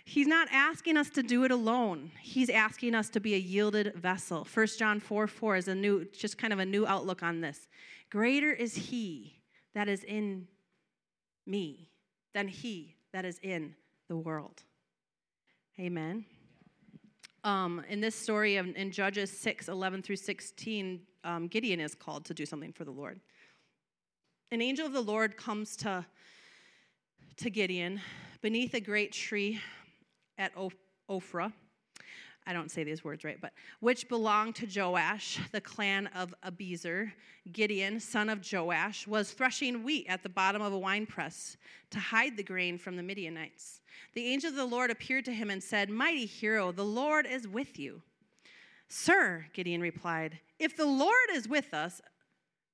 he's 0.05 0.27
not 0.27 0.49
asking 0.51 0.97
us 0.97 1.11
to 1.11 1.23
do 1.23 1.45
it 1.45 1.51
alone. 1.51 2.11
He's 2.21 2.49
asking 2.49 2.95
us 2.95 3.11
to 3.11 3.21
be 3.21 3.35
a 3.35 3.39
yielded 3.39 3.95
vessel. 3.95 4.47
1 4.53 4.67
John 4.79 5.01
4 5.01 5.27
4 5.27 5.57
is 5.57 5.69
a 5.69 5.75
new, 5.75 6.07
just 6.07 6.39
kind 6.39 6.53
of 6.53 6.59
a 6.59 6.65
new 6.65 6.87
outlook 6.87 7.23
on 7.23 7.43
this. 7.43 7.69
Greater 8.11 8.53
is 8.53 8.75
he 8.75 9.43
that 9.75 9.89
is 9.89 10.03
in 10.05 10.49
me 11.47 11.91
than 12.33 12.49
he 12.49 12.97
that 13.13 13.27
is 13.27 13.39
in 13.43 13.75
the 14.09 14.17
world. 14.17 14.63
Amen. 15.79 16.25
Um, 17.45 17.85
in 17.89 18.01
this 18.01 18.15
story 18.15 18.57
of, 18.57 18.75
in 18.77 18.93
Judges 18.93 19.37
6 19.41 19.69
11 19.69 20.03
through 20.03 20.17
16, 20.17 21.01
um, 21.25 21.49
Gideon 21.49 21.81
is 21.81 21.95
called 21.95 22.25
to 22.27 22.35
do 22.35 22.47
something 22.47 22.73
for 22.73 22.85
the 22.85 22.91
Lord 22.91 23.21
an 24.53 24.61
angel 24.61 24.85
of 24.85 24.93
the 24.93 25.01
Lord 25.01 25.39
comes 25.39 25.77
to, 25.79 26.05
to 27.39 27.49
Gideon 27.49 28.03
beneath 28.43 28.75
a 28.75 28.81
great 28.81 29.11
tree 29.11 29.59
at 30.37 30.53
Ophrah. 31.09 31.55
I 32.47 32.53
don't 32.53 32.71
say 32.71 32.85
these 32.85 33.03
words 33.03 33.25
right, 33.25 33.41
but 33.41 33.55
which 33.81 34.11
belonged 34.11 34.57
to 34.57 34.67
Joash, 34.67 35.41
the 35.53 35.61
clan 35.63 36.09
of 36.09 36.35
Abiezer. 36.45 37.13
Gideon, 37.51 37.99
son 37.99 38.29
of 38.29 38.47
Joash, 38.53 39.07
was 39.07 39.33
threshing 39.33 39.85
wheat 39.85 40.05
at 40.07 40.23
the 40.23 40.29
bottom 40.29 40.61
of 40.61 40.75
a 40.75 40.79
winepress 40.79 41.57
to 41.91 41.99
hide 41.99 42.37
the 42.37 42.43
grain 42.43 42.77
from 42.77 42.97
the 42.97 43.03
Midianites. 43.03 43.81
The 44.13 44.27
angel 44.27 44.51
of 44.51 44.57
the 44.57 44.67
Lord 44.67 44.91
appeared 44.91 45.25
to 45.25 45.33
him 45.33 45.49
and 45.49 45.63
said, 45.63 45.89
Mighty 45.89 46.27
hero, 46.27 46.73
the 46.73 46.85
Lord 46.85 47.27
is 47.27 47.49
with 47.49 47.79
you. 47.79 48.03
Sir, 48.87 49.47
Gideon 49.55 49.81
replied, 49.81 50.41
if 50.59 50.77
the 50.77 50.85
Lord 50.85 51.31
is 51.33 51.49
with 51.49 51.73
us, 51.73 52.03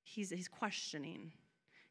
he's, 0.03 0.31
he's 0.31 0.49
questioning. 0.49 1.31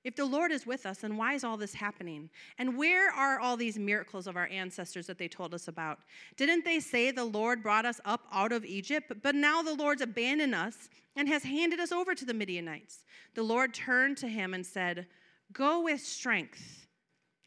If 0.04 0.16
the 0.16 0.26
Lord 0.26 0.52
is 0.52 0.66
with 0.66 0.86
us, 0.86 1.00
then 1.00 1.18
why 1.18 1.34
is 1.34 1.44
all 1.44 1.58
this 1.58 1.74
happening? 1.74 2.30
And 2.58 2.78
where 2.78 3.12
are 3.12 3.40
all 3.40 3.58
these 3.58 3.78
miracles 3.78 4.28
of 4.28 4.38
our 4.38 4.48
ancestors 4.48 5.08
that 5.08 5.18
they 5.18 5.28
told 5.28 5.54
us 5.54 5.68
about? 5.68 6.00
Didn't 6.38 6.64
they 6.64 6.80
say 6.80 7.12
the 7.12 7.26
Lord 7.26 7.62
brought 7.62 7.86
us 7.86 8.00
up 8.06 8.22
out 8.32 8.52
of 8.52 8.64
Egypt? 8.64 9.12
But 9.22 9.36
now 9.36 9.62
the 9.62 9.74
Lord's 9.74 10.02
abandoned 10.02 10.56
us 10.56 10.90
and 11.16 11.28
has 11.28 11.44
handed 11.44 11.80
us 11.80 11.92
over 11.92 12.16
to 12.16 12.26
the 12.26 12.34
Midianites. 12.34 13.04
The 13.34 13.44
Lord 13.44 13.74
turned 13.74 14.18
to 14.18 14.28
him 14.28 14.54
and 14.54 14.66
said, 14.66 15.08
Go 15.52 15.82
with 15.82 16.02
strength. 16.02 16.88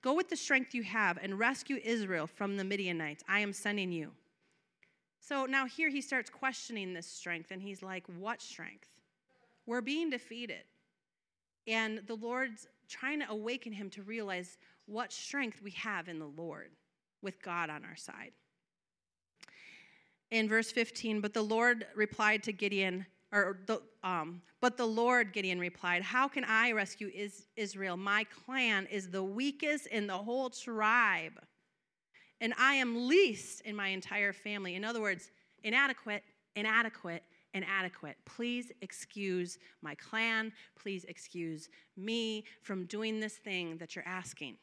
Go 0.02 0.14
with 0.14 0.28
the 0.28 0.36
strength 0.36 0.74
you 0.74 0.82
have 0.82 1.18
and 1.22 1.38
rescue 1.38 1.78
Israel 1.82 2.26
from 2.26 2.56
the 2.56 2.64
Midianites. 2.64 3.22
I 3.28 3.40
am 3.40 3.52
sending 3.52 3.92
you. 3.92 4.10
So 5.20 5.46
now 5.46 5.66
here 5.66 5.88
he 5.88 6.00
starts 6.00 6.28
questioning 6.28 6.92
this 6.92 7.06
strength, 7.06 7.50
and 7.52 7.62
he's 7.62 7.82
like, 7.82 8.04
What 8.18 8.42
strength? 8.42 8.88
We're 9.66 9.82
being 9.82 10.10
defeated. 10.10 10.64
And 11.66 12.02
the 12.06 12.14
Lord's 12.14 12.66
trying 12.88 13.20
to 13.20 13.30
awaken 13.30 13.72
him 13.72 13.90
to 13.90 14.02
realize 14.02 14.58
what 14.86 15.12
strength 15.12 15.62
we 15.62 15.70
have 15.72 16.08
in 16.08 16.18
the 16.18 16.26
Lord 16.26 16.70
with 17.22 17.40
God 17.42 17.70
on 17.70 17.84
our 17.84 17.96
side. 17.96 18.32
In 20.30 20.48
verse 20.48 20.70
15, 20.70 21.20
but 21.20 21.34
the 21.34 21.42
Lord 21.42 21.86
replied 21.94 22.42
to 22.44 22.52
Gideon, 22.52 23.06
or 23.32 23.60
the, 23.66 23.80
um, 24.02 24.42
but 24.60 24.76
the 24.76 24.86
Lord, 24.86 25.32
Gideon 25.32 25.58
replied, 25.58 26.02
How 26.02 26.28
can 26.28 26.44
I 26.44 26.72
rescue 26.72 27.10
Israel? 27.56 27.96
My 27.96 28.24
clan 28.24 28.86
is 28.86 29.10
the 29.10 29.24
weakest 29.24 29.86
in 29.88 30.06
the 30.06 30.16
whole 30.16 30.50
tribe, 30.50 31.40
and 32.40 32.54
I 32.58 32.74
am 32.74 33.08
least 33.08 33.62
in 33.62 33.74
my 33.74 33.88
entire 33.88 34.32
family. 34.32 34.76
In 34.76 34.84
other 34.84 35.00
words, 35.00 35.30
inadequate, 35.64 36.22
inadequate, 36.54 37.24
inadequate. 37.54 38.16
Please 38.24 38.72
excuse 38.80 39.58
my 39.82 39.94
clan. 39.94 40.52
Please 40.76 41.04
excuse 41.04 41.68
me 41.96 42.44
from 42.62 42.84
doing 42.86 43.20
this 43.20 43.34
thing 43.34 43.76
that 43.78 43.94
you're 43.94 44.06
asking. 44.06 44.56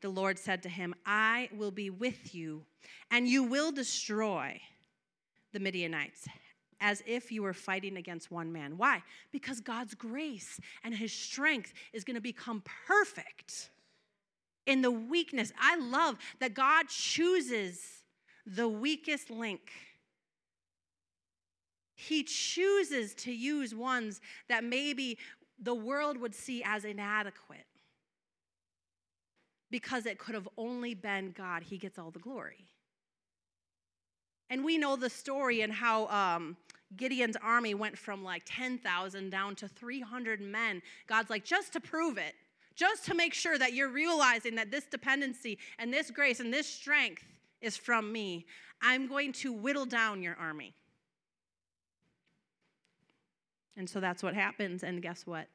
The 0.00 0.08
Lord 0.10 0.38
said 0.38 0.62
to 0.64 0.68
him, 0.68 0.94
I 1.06 1.48
will 1.56 1.70
be 1.70 1.88
with 1.88 2.34
you, 2.34 2.64
and 3.10 3.26
you 3.26 3.42
will 3.42 3.72
destroy 3.72 4.60
the 5.52 5.60
Midianites 5.60 6.28
as 6.80 7.02
if 7.06 7.32
you 7.32 7.42
were 7.42 7.54
fighting 7.54 7.96
against 7.96 8.30
one 8.30 8.52
man. 8.52 8.76
Why? 8.76 9.02
Because 9.32 9.60
God's 9.60 9.94
grace 9.94 10.60
and 10.82 10.94
his 10.94 11.12
strength 11.12 11.72
is 11.94 12.04
going 12.04 12.16
to 12.16 12.20
become 12.20 12.62
perfect 12.86 13.70
in 14.66 14.82
the 14.82 14.90
weakness. 14.90 15.52
I 15.58 15.76
love 15.76 16.18
that 16.40 16.52
God 16.52 16.88
chooses 16.88 18.02
the 18.46 18.68
weakest 18.68 19.30
link 19.30 19.70
he 21.94 22.22
chooses 22.22 23.14
to 23.14 23.32
use 23.32 23.74
ones 23.74 24.20
that 24.48 24.64
maybe 24.64 25.18
the 25.62 25.74
world 25.74 26.18
would 26.18 26.34
see 26.34 26.62
as 26.64 26.84
inadequate 26.84 27.66
because 29.70 30.06
it 30.06 30.18
could 30.18 30.34
have 30.34 30.48
only 30.56 30.94
been 30.94 31.34
God. 31.36 31.62
He 31.62 31.78
gets 31.78 31.98
all 31.98 32.10
the 32.10 32.18
glory. 32.18 32.66
And 34.50 34.64
we 34.64 34.78
know 34.78 34.96
the 34.96 35.10
story 35.10 35.62
and 35.62 35.72
how 35.72 36.06
um, 36.08 36.56
Gideon's 36.96 37.36
army 37.42 37.74
went 37.74 37.98
from 37.98 38.22
like 38.22 38.42
10,000 38.44 39.30
down 39.30 39.56
to 39.56 39.68
300 39.68 40.40
men. 40.40 40.82
God's 41.06 41.30
like, 41.30 41.44
just 41.44 41.72
to 41.72 41.80
prove 41.80 42.18
it, 42.18 42.34
just 42.76 43.04
to 43.06 43.14
make 43.14 43.34
sure 43.34 43.58
that 43.58 43.72
you're 43.72 43.88
realizing 43.88 44.54
that 44.56 44.70
this 44.70 44.84
dependency 44.84 45.58
and 45.78 45.92
this 45.92 46.10
grace 46.10 46.40
and 46.40 46.52
this 46.52 46.68
strength 46.68 47.24
is 47.60 47.76
from 47.76 48.12
me, 48.12 48.46
I'm 48.82 49.08
going 49.08 49.32
to 49.32 49.52
whittle 49.52 49.86
down 49.86 50.22
your 50.22 50.36
army. 50.36 50.74
And 53.76 53.88
so 53.88 54.00
that's 54.00 54.22
what 54.22 54.34
happens. 54.34 54.82
And 54.82 55.02
guess 55.02 55.26
what? 55.26 55.48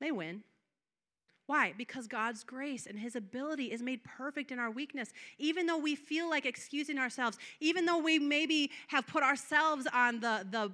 They 0.00 0.12
win. 0.12 0.42
Why? 1.46 1.74
Because 1.76 2.06
God's 2.06 2.42
grace 2.42 2.86
and 2.86 2.98
His 2.98 3.16
ability 3.16 3.72
is 3.72 3.82
made 3.82 4.02
perfect 4.04 4.50
in 4.50 4.58
our 4.58 4.70
weakness. 4.70 5.12
Even 5.38 5.66
though 5.66 5.78
we 5.78 5.94
feel 5.94 6.30
like 6.30 6.46
excusing 6.46 6.98
ourselves, 6.98 7.36
even 7.60 7.84
though 7.84 7.98
we 7.98 8.18
maybe 8.18 8.70
have 8.88 9.06
put 9.06 9.22
ourselves 9.22 9.86
on 9.92 10.20
the, 10.20 10.46
the, 10.50 10.72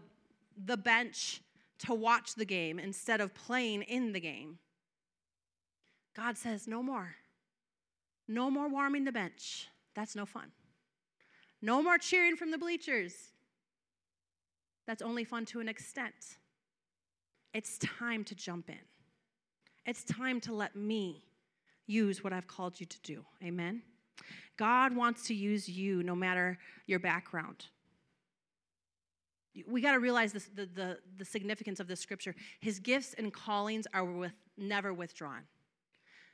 the 0.65 0.77
bench 0.77 1.41
to 1.81 1.95
watch 1.95 2.35
the 2.35 2.45
game 2.45 2.79
instead 2.79 3.21
of 3.21 3.35
playing 3.35 3.83
in 3.83 4.13
the 4.13 4.21
game, 4.21 4.59
God 6.15 6.37
says, 6.37 6.69
no 6.69 6.83
more. 6.83 7.17
No 8.29 8.51
more 8.51 8.69
warming 8.69 9.05
the 9.05 9.13
bench. 9.13 9.69
That's 9.95 10.15
no 10.15 10.25
fun. 10.25 10.53
No 11.63 11.83
more 11.83 11.99
cheering 11.99 12.37
from 12.37 12.53
the 12.53 12.59
bleachers. 12.59 13.15
That's 14.87 15.03
only 15.03 15.25
fun 15.25 15.47
to 15.47 15.61
an 15.61 15.69
extent. 15.69 16.39
It's 17.53 17.79
time 17.79 18.25
to 18.25 18.35
jump 18.35 18.69
in. 18.69 18.79
It's 19.87 20.05
time 20.05 20.41
to 20.43 20.55
let 20.55 20.77
me 20.77 21.25
use 21.87 22.23
what 22.23 22.33
I've 22.33 22.47
called 22.47 22.79
you 22.79 22.87
to 22.87 23.01
do. 23.03 23.25
Amen. 23.43 23.83
God 24.57 24.95
wants 24.95 25.27
to 25.29 25.35
use 25.35 25.69
you 25.69 26.03
no 26.03 26.15
matter 26.15 26.59
your 26.87 26.99
background. 26.99 27.67
We 29.67 29.81
got 29.81 29.93
to 29.93 29.99
realize 29.99 30.33
this, 30.33 30.49
the, 30.55 30.67
the, 30.67 30.99
the 31.17 31.25
significance 31.25 31.81
of 31.81 31.89
this 31.89 31.99
scripture. 31.99 32.37
His 32.61 32.79
gifts 32.79 33.15
and 33.19 33.33
callings 33.33 33.87
are 33.93 34.05
with, 34.05 34.33
never 34.57 34.95
withdrawn. 34.95 35.43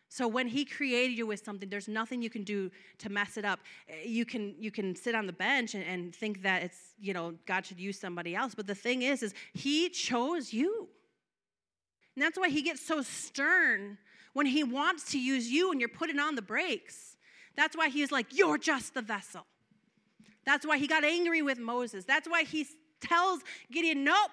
So 0.09 0.29
when 0.29 0.47
he 0.47 0.65
created 0.65 1.17
you 1.17 1.27
with 1.27 1.45
something, 1.45 1.69
there's 1.69 1.89
nothing 1.89 2.23
you 2.23 2.31
can 2.31 2.45
do 2.45 2.71
to 2.99 3.09
mess 3.09 3.37
it 3.37 3.45
up. 3.45 3.61
You 4.05 4.25
can 4.25 4.55
you 4.59 4.71
can 4.71 4.95
sit 4.95 5.15
on 5.15 5.27
the 5.27 5.33
bench 5.33 5.75
and, 5.75 5.83
and 5.85 6.15
think 6.15 6.43
that 6.43 6.63
it's 6.63 6.79
you 6.99 7.13
know 7.13 7.35
God 7.45 7.67
should 7.67 7.81
use 7.81 7.99
somebody 7.99 8.35
else. 8.35 8.55
But 8.55 8.67
the 8.69 8.75
thing 8.75 9.03
is, 9.03 9.23
is 9.23 9.35
he 9.53 9.89
chose 9.89 10.53
you. 10.53 10.89
And 12.17 12.25
that's 12.25 12.39
why 12.39 12.49
he 12.49 12.63
gets 12.63 12.81
so 12.81 13.03
stern 13.03 13.99
when 14.33 14.47
he 14.47 14.65
wants 14.65 15.13
to 15.13 15.21
use 15.21 15.49
you 15.49 15.71
and 15.71 15.81
you're 15.81 15.89
putting 15.89 16.19
on 16.19 16.35
the 16.35 16.43
brakes. 16.43 17.17
That's 17.57 17.77
why 17.77 17.89
he's 17.89 18.11
like, 18.11 18.27
You're 18.31 18.59
just 18.59 18.95
the 18.95 19.03
vessel. 19.03 19.47
That's 20.45 20.67
why 20.67 20.79
he 20.79 20.87
got 20.87 21.05
angry 21.05 21.43
with 21.43 21.59
Moses. 21.59 22.05
That's 22.05 22.29
why 22.29 22.45
he 22.45 22.67
tells 23.01 23.41
Gideon, 23.71 24.03
Nope, 24.03 24.31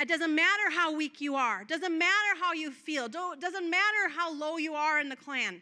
it 0.00 0.08
doesn't 0.08 0.34
matter 0.34 0.70
how 0.70 0.94
weak 0.94 1.20
you 1.20 1.36
are. 1.36 1.62
It 1.62 1.68
doesn't 1.68 1.96
matter 1.96 2.40
how 2.40 2.54
you 2.54 2.70
feel. 2.70 3.04
It 3.04 3.12
doesn't 3.12 3.70
matter 3.70 4.08
how 4.16 4.32
low 4.32 4.56
you 4.56 4.74
are 4.74 4.98
in 4.98 5.10
the 5.10 5.16
clan. 5.16 5.60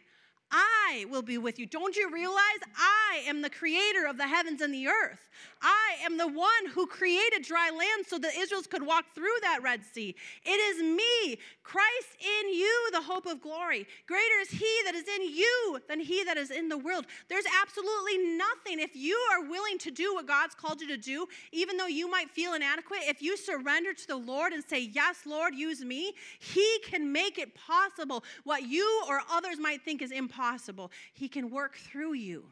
I 0.51 1.05
will 1.09 1.21
be 1.21 1.37
with 1.37 1.59
you. 1.59 1.67
Don't 1.67 1.95
you 1.95 2.09
realize 2.11 2.59
I 2.75 3.21
am 3.27 3.41
the 3.41 3.49
creator 3.49 4.07
of 4.07 4.17
the 4.17 4.27
heavens 4.27 4.61
and 4.61 4.73
the 4.73 4.87
earth? 4.87 5.29
I 5.61 6.03
am 6.03 6.17
the 6.17 6.27
one 6.27 6.65
who 6.73 6.87
created 6.87 7.43
dry 7.43 7.69
land 7.69 8.05
so 8.07 8.17
that 8.17 8.35
Israel 8.35 8.61
could 8.69 8.85
walk 8.85 9.05
through 9.13 9.37
that 9.41 9.61
Red 9.61 9.83
Sea. 9.85 10.15
It 10.43 10.49
is 10.49 10.81
me, 10.81 11.37
Christ 11.63 12.17
in 12.19 12.53
you, 12.53 12.89
the 12.91 13.01
hope 13.01 13.25
of 13.25 13.41
glory. 13.41 13.85
Greater 14.07 14.39
is 14.41 14.49
he 14.49 14.81
that 14.85 14.95
is 14.95 15.07
in 15.07 15.33
you 15.33 15.79
than 15.87 15.99
he 15.99 16.23
that 16.23 16.37
is 16.37 16.49
in 16.49 16.67
the 16.69 16.77
world. 16.77 17.05
There's 17.29 17.45
absolutely 17.61 18.17
nothing. 18.35 18.79
If 18.79 18.95
you 18.95 19.15
are 19.31 19.47
willing 19.47 19.77
to 19.79 19.91
do 19.91 20.15
what 20.15 20.27
God's 20.27 20.55
called 20.55 20.81
you 20.81 20.87
to 20.87 20.97
do, 20.97 21.27
even 21.51 21.77
though 21.77 21.87
you 21.87 22.09
might 22.09 22.31
feel 22.31 22.53
inadequate, 22.53 23.01
if 23.03 23.21
you 23.21 23.37
surrender 23.37 23.93
to 23.93 24.07
the 24.07 24.17
Lord 24.17 24.53
and 24.53 24.63
say, 24.63 24.89
Yes, 24.91 25.19
Lord, 25.25 25.53
use 25.53 25.83
me, 25.83 26.13
he 26.39 26.79
can 26.85 27.11
make 27.11 27.37
it 27.37 27.53
possible. 27.53 28.23
What 28.43 28.63
you 28.63 29.03
or 29.07 29.21
others 29.31 29.59
might 29.59 29.83
think 29.83 30.01
is 30.01 30.11
impossible 30.11 30.38
impossible, 30.39 30.91
He 31.13 31.27
can 31.27 31.49
work 31.49 31.75
through 31.75 32.13
you 32.13 32.45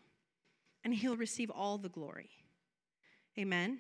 and 0.84 0.93
He'll 0.93 1.17
receive 1.17 1.50
all 1.50 1.78
the 1.78 1.89
glory. 1.89 2.30
Amen. 3.38 3.80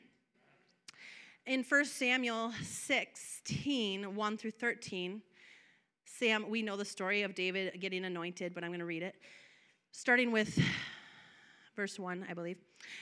In 1.45 1.63
1 1.63 1.85
Samuel 1.85 2.51
16, 2.61 4.15
1 4.15 4.37
through 4.37 4.51
13, 4.51 5.21
Sam, 6.05 6.49
we 6.49 6.61
know 6.61 6.77
the 6.77 6.85
story 6.85 7.23
of 7.23 7.35
David 7.35 7.79
getting 7.79 8.05
anointed, 8.05 8.53
but 8.53 8.63
I'm 8.63 8.69
going 8.69 8.79
to 8.79 8.85
read 8.85 9.03
it. 9.03 9.15
Starting 9.91 10.31
with 10.31 10.57
verse 11.75 11.99
1, 11.99 12.27
I 12.29 12.33
believe. 12.33 12.57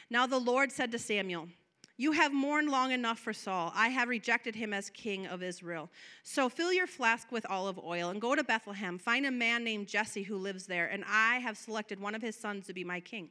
Now 0.10 0.26
the 0.26 0.40
Lord 0.40 0.72
said 0.72 0.92
to 0.92 1.00
Samuel, 1.00 1.48
you 1.98 2.12
have 2.12 2.34
mourned 2.34 2.70
long 2.70 2.92
enough 2.92 3.20
for 3.20 3.32
Saul. 3.32 3.72
I 3.74 3.88
have 3.90 4.10
rejected 4.10 4.56
him 4.56 4.74
as 4.74 4.90
king 4.90 5.28
of 5.28 5.42
Israel. 5.42 5.90
So 6.24 6.50
fill 6.50 6.74
your 6.74 6.88
flask 6.88 7.32
with 7.32 7.46
olive 7.50 7.80
oil 7.80 8.10
and 8.10 8.20
go 8.20 8.36
to 8.36 8.44
Bethlehem. 8.44 8.98
Find 8.98 9.26
a 9.26 9.32
man 9.32 9.64
named 9.64 9.88
Jesse 9.88 10.24
who 10.24 10.38
lives 10.38 10.66
there, 10.66 10.88
and 10.88 11.06
I 11.10 11.36
have 11.38 11.58
selected 11.58 12.00
one 12.00 12.14
of 12.14 12.22
his 12.22 12.36
sons 12.36 12.68
to 12.68 12.74
be 12.74 12.84
my 12.84 13.00
king. 13.00 13.30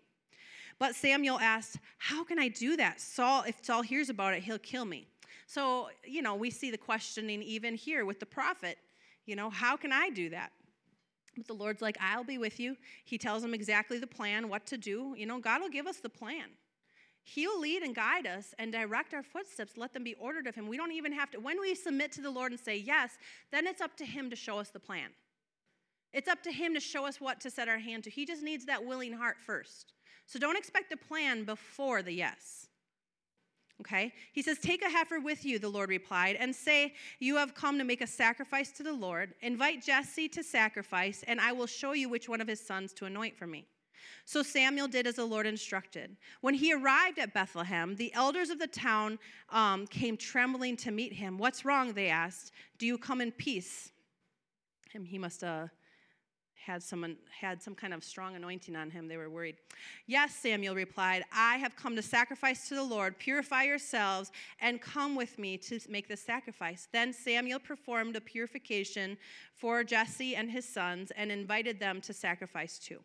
But 0.79 0.95
Samuel 0.95 1.39
asked, 1.39 1.79
How 1.99 2.25
can 2.25 2.39
I 2.39 2.49
do 2.49 2.77
that? 2.77 3.01
Saul, 3.01 3.45
if 3.47 3.63
Saul 3.63 3.83
hears 3.83 4.09
about 4.09 4.35
it, 4.35 4.43
he'll 4.43 4.59
kill 4.59 4.87
me. 4.87 5.07
So, 5.47 5.91
you 6.05 6.23
know, 6.23 6.35
we 6.35 6.51
see 6.51 6.71
the 6.71 6.79
questioning 6.79 7.43
even 7.43 7.75
here 7.75 8.07
with 8.07 8.19
the 8.19 8.27
prophet. 8.27 8.79
You 9.27 9.37
know, 9.37 9.51
how 9.51 9.77
can 9.77 9.93
I 9.93 10.09
do 10.11 10.31
that? 10.31 10.53
But 11.37 11.47
the 11.47 11.53
Lord's 11.53 11.83
like, 11.83 11.97
I'll 12.01 12.25
be 12.25 12.39
with 12.39 12.59
you. 12.59 12.77
He 13.05 13.19
tells 13.19 13.45
him 13.45 13.55
exactly 13.55 13.99
the 13.99 14.07
plan, 14.07 14.49
what 14.49 14.67
to 14.67 14.79
do. 14.79 15.15
You 15.17 15.27
know, 15.27 15.39
God 15.39 15.61
will 15.61 15.69
give 15.69 15.87
us 15.87 15.99
the 15.99 16.09
plan. 16.09 16.47
He'll 17.25 17.59
lead 17.59 17.83
and 17.83 17.95
guide 17.95 18.27
us 18.27 18.55
and 18.59 18.71
direct 18.71 19.15
our 19.15 19.23
footsteps, 19.23 19.77
let 19.77 19.95
them 19.95 20.05
be 20.05 20.15
ordered 20.15 20.47
of 20.47 20.55
Him. 20.55 20.69
We 20.69 20.77
don't 20.77 20.93
even 20.93 21.13
have 21.13 21.31
to, 21.31 21.41
when 21.41 21.59
we 21.59 21.75
submit 21.75 22.13
to 22.13 22.21
the 22.21 22.31
Lord 22.31 22.53
and 22.53 22.61
say 22.61 22.77
yes, 22.77 23.17
then 23.51 23.67
it's 23.67 23.81
up 23.81 23.97
to 23.97 24.05
Him 24.05 24.29
to 24.31 24.37
show 24.37 24.59
us 24.59 24.69
the 24.69 24.79
plan. 24.79 25.11
It's 26.13 26.29
up 26.29 26.43
to 26.43 26.53
Him 26.53 26.75
to 26.75 26.81
show 26.81 27.07
us 27.07 27.21
what 27.21 27.41
to 27.41 27.51
set 27.51 27.67
our 27.67 27.79
hand 27.79 28.05
to. 28.05 28.11
He 28.11 28.27
just 28.27 28.43
needs 28.43 28.67
that 28.67 28.85
willing 28.85 29.15
heart 29.15 29.37
first. 29.45 29.95
So 30.27 30.39
don't 30.39 30.57
expect 30.57 30.93
a 30.93 30.97
plan 30.97 31.45
before 31.45 32.03
the 32.03 32.13
yes. 32.13 32.69
Okay? 33.81 34.13
He 34.33 34.43
says, 34.43 34.59
Take 34.59 34.85
a 34.85 34.91
heifer 34.91 35.19
with 35.19 35.45
you, 35.45 35.59
the 35.59 35.69
Lord 35.69 35.89
replied, 35.89 36.37
and 36.37 36.55
say, 36.55 36.95
You 37.21 37.37
have 37.37 37.55
come 37.55 37.79
to 37.79 37.85
make 37.85 38.03
a 38.03 38.07
sacrifice 38.07 38.71
to 38.73 38.83
the 38.83 38.93
Lord. 38.93 39.35
Invite 39.41 39.83
Jesse 39.83 40.29
to 40.29 40.43
sacrifice, 40.43 41.25
and 41.27 41.41
I 41.41 41.53
will 41.53 41.67
show 41.67 41.93
you 41.93 42.09
which 42.09 42.29
one 42.29 42.41
of 42.41 42.49
his 42.49 42.65
sons 42.65 42.93
to 42.95 43.07
anoint 43.07 43.37
for 43.37 43.47
me. 43.47 43.67
So 44.25 44.43
Samuel 44.43 44.89
did 44.89 45.07
as 45.07 45.17
the 45.17 45.25
Lord 45.25 45.47
instructed. 45.47 46.17
When 46.41 46.55
he 46.55 46.73
arrived 46.73 47.19
at 47.19 47.35
Bethlehem, 47.35 47.97
the 47.97 48.13
elders 48.15 48.51
of 48.51 48.59
the 48.59 48.67
town 48.67 49.19
um, 49.51 49.87
came 49.87 50.17
trembling 50.17 50.77
to 50.79 50.91
meet 50.91 51.13
him. 51.13 51.39
What's 51.39 51.65
wrong? 51.65 51.93
They 51.93 52.09
asked. 52.09 52.53
Do 52.79 52.87
you 52.87 52.99
come 52.99 53.21
in 53.21 53.33
peace? 53.33 53.91
And 54.95 55.07
he 55.07 55.19
must 55.19 55.41
have 55.41 55.71
had 56.65 56.83
someone 56.83 57.17
had 57.41 57.63
some 57.63 57.75
kind 57.75 57.93
of 57.93 58.03
strong 58.03 58.37
anointing 58.37 58.75
on 58.75 58.91
him. 58.91 59.07
They 59.07 59.17
were 59.17 59.29
worried. 59.29 59.57
Yes, 60.07 60.35
Samuel 60.35 60.75
replied, 60.75 61.25
I 61.33 61.57
have 61.57 61.77
come 61.77 61.95
to 61.97 62.03
sacrifice 62.03 62.69
to 62.69 62.75
the 62.75 62.83
Lord. 62.83 63.19
Purify 63.19 63.65
yourselves 63.65 64.33
and 64.61 64.81
come 64.81 65.15
with 65.15 65.39
me 65.39 65.59
to 65.59 65.79
make 65.89 66.09
the 66.09 66.17
sacrifice. 66.17 66.89
Then 66.91 67.13
Samuel 67.13 67.59
performed 67.59 68.17
a 68.17 68.21
purification 68.21 69.19
for 69.55 69.85
Jesse 69.85 70.37
and 70.37 70.51
his 70.51 70.67
sons 70.67 71.13
and 71.17 71.31
invited 71.31 71.79
them 71.79 72.01
to 72.03 72.15
sacrifice 72.15 72.79
too. 72.79 73.01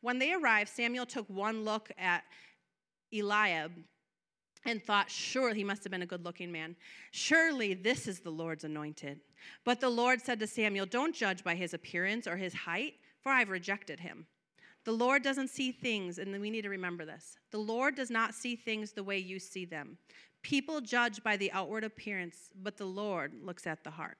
When 0.00 0.18
they 0.18 0.32
arrived, 0.32 0.70
Samuel 0.70 1.06
took 1.06 1.28
one 1.28 1.64
look 1.64 1.90
at 1.98 2.24
Eliab 3.12 3.72
and 4.64 4.82
thought, 4.82 5.10
Sure, 5.10 5.54
he 5.54 5.64
must 5.64 5.84
have 5.84 5.90
been 5.90 6.02
a 6.02 6.06
good 6.06 6.24
looking 6.24 6.52
man. 6.52 6.76
Surely 7.10 7.74
this 7.74 8.06
is 8.06 8.20
the 8.20 8.30
Lord's 8.30 8.64
anointed. 8.64 9.20
But 9.64 9.80
the 9.80 9.88
Lord 9.88 10.20
said 10.20 10.38
to 10.40 10.46
Samuel, 10.46 10.86
Don't 10.86 11.14
judge 11.14 11.44
by 11.44 11.54
his 11.54 11.74
appearance 11.74 12.26
or 12.26 12.36
his 12.36 12.54
height, 12.54 12.94
for 13.22 13.32
I've 13.32 13.48
rejected 13.48 14.00
him. 14.00 14.26
The 14.84 14.92
Lord 14.92 15.22
doesn't 15.22 15.48
see 15.48 15.72
things, 15.72 16.18
and 16.18 16.40
we 16.40 16.50
need 16.50 16.62
to 16.62 16.70
remember 16.70 17.04
this. 17.04 17.38
The 17.50 17.58
Lord 17.58 17.94
does 17.94 18.10
not 18.10 18.34
see 18.34 18.56
things 18.56 18.92
the 18.92 19.04
way 19.04 19.18
you 19.18 19.38
see 19.38 19.66
them. 19.66 19.98
People 20.42 20.80
judge 20.80 21.22
by 21.22 21.36
the 21.36 21.52
outward 21.52 21.84
appearance, 21.84 22.48
but 22.62 22.78
the 22.78 22.86
Lord 22.86 23.34
looks 23.42 23.66
at 23.66 23.84
the 23.84 23.90
heart. 23.90 24.16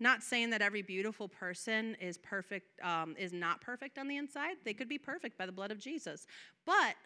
Not 0.00 0.22
saying 0.22 0.50
that 0.50 0.62
every 0.62 0.80
beautiful 0.82 1.28
person 1.28 1.94
is 2.00 2.16
perfect, 2.18 2.80
um, 2.82 3.14
is 3.18 3.32
not 3.32 3.60
perfect 3.60 3.98
on 3.98 4.08
the 4.08 4.16
inside. 4.16 4.56
They 4.64 4.72
could 4.72 4.88
be 4.88 4.98
perfect 4.98 5.36
by 5.36 5.44
the 5.44 5.52
blood 5.52 5.70
of 5.70 5.78
Jesus. 5.78 6.26
But 6.64 6.96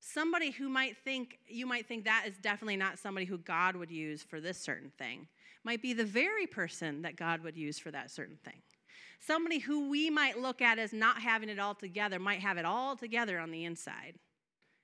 somebody 0.00 0.52
who 0.52 0.68
might 0.68 0.96
think 0.96 1.38
you 1.48 1.66
might 1.66 1.86
think 1.86 2.04
that 2.04 2.24
is 2.26 2.36
definitely 2.36 2.76
not 2.76 2.98
somebody 2.98 3.26
who 3.26 3.38
God 3.38 3.74
would 3.74 3.90
use 3.90 4.22
for 4.22 4.40
this 4.40 4.58
certain 4.58 4.92
thing 4.96 5.26
might 5.64 5.82
be 5.82 5.92
the 5.92 6.04
very 6.04 6.46
person 6.46 7.02
that 7.02 7.16
God 7.16 7.42
would 7.42 7.56
use 7.56 7.78
for 7.78 7.90
that 7.90 8.10
certain 8.10 8.38
thing. 8.44 8.62
Somebody 9.18 9.58
who 9.58 9.88
we 9.88 10.10
might 10.10 10.38
look 10.38 10.60
at 10.60 10.78
as 10.78 10.92
not 10.92 11.18
having 11.20 11.48
it 11.48 11.58
all 11.58 11.74
together 11.74 12.18
might 12.18 12.40
have 12.40 12.58
it 12.58 12.66
all 12.66 12.94
together 12.94 13.38
on 13.38 13.50
the 13.50 13.64
inside. 13.64 14.14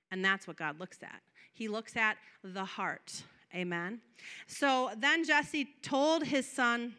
And 0.09 0.25
that's 0.25 0.47
what 0.47 0.57
God 0.57 0.79
looks 0.79 1.03
at. 1.03 1.21
He 1.53 1.67
looks 1.67 1.95
at 1.95 2.17
the 2.43 2.65
heart. 2.65 3.23
Amen. 3.53 4.01
So 4.47 4.89
then 4.97 5.23
Jesse 5.23 5.75
told 5.83 6.23
his 6.23 6.49
son 6.49 6.95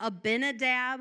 Abinadab 0.00 1.00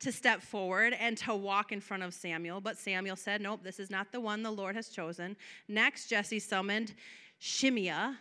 to 0.00 0.12
step 0.12 0.42
forward 0.42 0.94
and 0.98 1.16
to 1.18 1.34
walk 1.34 1.72
in 1.72 1.80
front 1.80 2.02
of 2.02 2.12
Samuel. 2.12 2.60
But 2.60 2.76
Samuel 2.76 3.16
said, 3.16 3.40
Nope, 3.40 3.60
this 3.62 3.80
is 3.80 3.90
not 3.90 4.12
the 4.12 4.20
one 4.20 4.42
the 4.42 4.50
Lord 4.50 4.76
has 4.76 4.88
chosen. 4.88 5.36
Next, 5.68 6.08
Jesse 6.08 6.38
summoned 6.38 6.94
Shimea. 7.38 8.18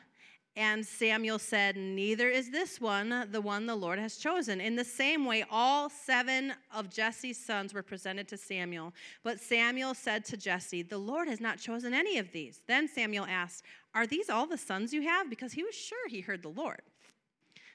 And 0.58 0.86
Samuel 0.86 1.38
said, 1.38 1.76
Neither 1.76 2.30
is 2.30 2.50
this 2.50 2.80
one 2.80 3.28
the 3.30 3.42
one 3.42 3.66
the 3.66 3.76
Lord 3.76 4.00
has 4.00 4.16
chosen. 4.16 4.62
In 4.62 4.78
the 4.78 4.86
same 4.86 5.26
way, 5.26 5.44
all 5.52 5.90
seven 5.90 6.54
of 6.74 6.90
Jesse's 6.90 7.38
sons 7.38 7.74
were 7.74 7.84
presented 7.84 8.30
to 8.30 8.38
Samuel. 8.38 8.94
But 9.22 9.42
Samuel 9.42 9.94
said 9.94 10.24
to 10.26 10.38
Jesse, 10.38 10.82
The 10.82 10.98
Lord 10.98 11.28
has 11.28 11.42
not 11.42 11.60
chosen 11.60 11.94
any 11.94 12.18
of 12.20 12.32
these. 12.32 12.62
Then 12.68 12.88
Samuel 12.88 13.26
asked, 13.26 13.66
Are 13.94 14.08
these 14.08 14.30
all 14.30 14.48
the 14.48 14.58
sons 14.58 14.94
you 14.94 15.02
have? 15.02 15.30
Because 15.30 15.52
he 15.52 15.64
was 15.64 15.76
sure 15.76 16.08
he 16.08 16.22
heard 16.22 16.42
the 16.42 16.48
Lord. 16.48 16.82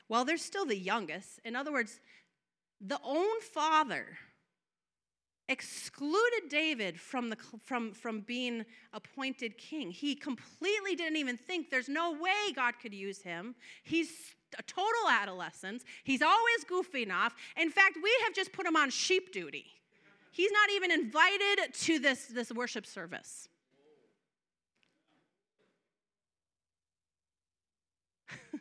Well, 0.09 0.25
they're 0.25 0.39
still 0.39 0.65
the 0.65 0.77
youngest. 0.77 1.39
In 1.45 1.55
other 1.55 1.73
words, 1.73 2.01
the 2.81 2.99
own 3.05 3.41
father 3.41 4.07
excluded 5.49 6.49
David 6.49 6.99
from, 6.99 7.29
the, 7.29 7.37
from, 7.65 7.93
from 7.93 8.21
being 8.21 8.65
appointed 8.93 9.59
king. 9.59 9.91
He 9.91 10.15
completely 10.15 10.95
didn't 10.95 11.17
even 11.17 11.37
think 11.37 11.71
there's 11.71 11.89
no 11.89 12.13
way 12.13 12.53
God 12.55 12.75
could 12.81 12.95
use 12.95 13.21
him. 13.21 13.57
He's 13.83 14.13
a 14.59 14.63
total 14.63 15.09
adolescence. 15.11 15.85
He's 16.05 16.23
always 16.23 16.65
goofing 16.71 17.13
off. 17.13 17.35
In 17.57 17.71
fact, 17.71 17.99
we 18.03 18.11
have 18.25 18.33
just 18.35 18.53
put 18.53 18.65
him 18.65 18.77
on 18.77 18.91
sheep 18.91 19.33
duty. 19.33 19.67
He's 20.33 20.53
not 20.53 20.71
even 20.71 20.93
invited 20.93 21.75
to 21.75 21.99
this, 21.99 22.27
this 22.27 22.53
worship 22.53 22.87
service. 22.87 23.49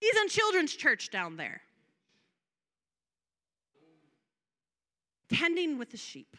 He's 0.00 0.16
in 0.16 0.28
children's 0.28 0.74
church 0.74 1.10
down 1.10 1.36
there. 1.36 1.60
Tending 5.32 5.78
with 5.78 5.90
the 5.90 5.96
sheep. 5.96 6.36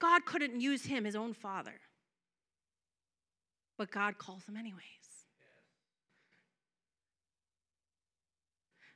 God 0.00 0.24
couldn't 0.26 0.60
use 0.60 0.84
him, 0.84 1.04
his 1.04 1.16
own 1.16 1.32
father. 1.34 1.80
But 3.76 3.90
God 3.90 4.18
calls 4.18 4.44
him 4.46 4.56
anyways. 4.56 4.82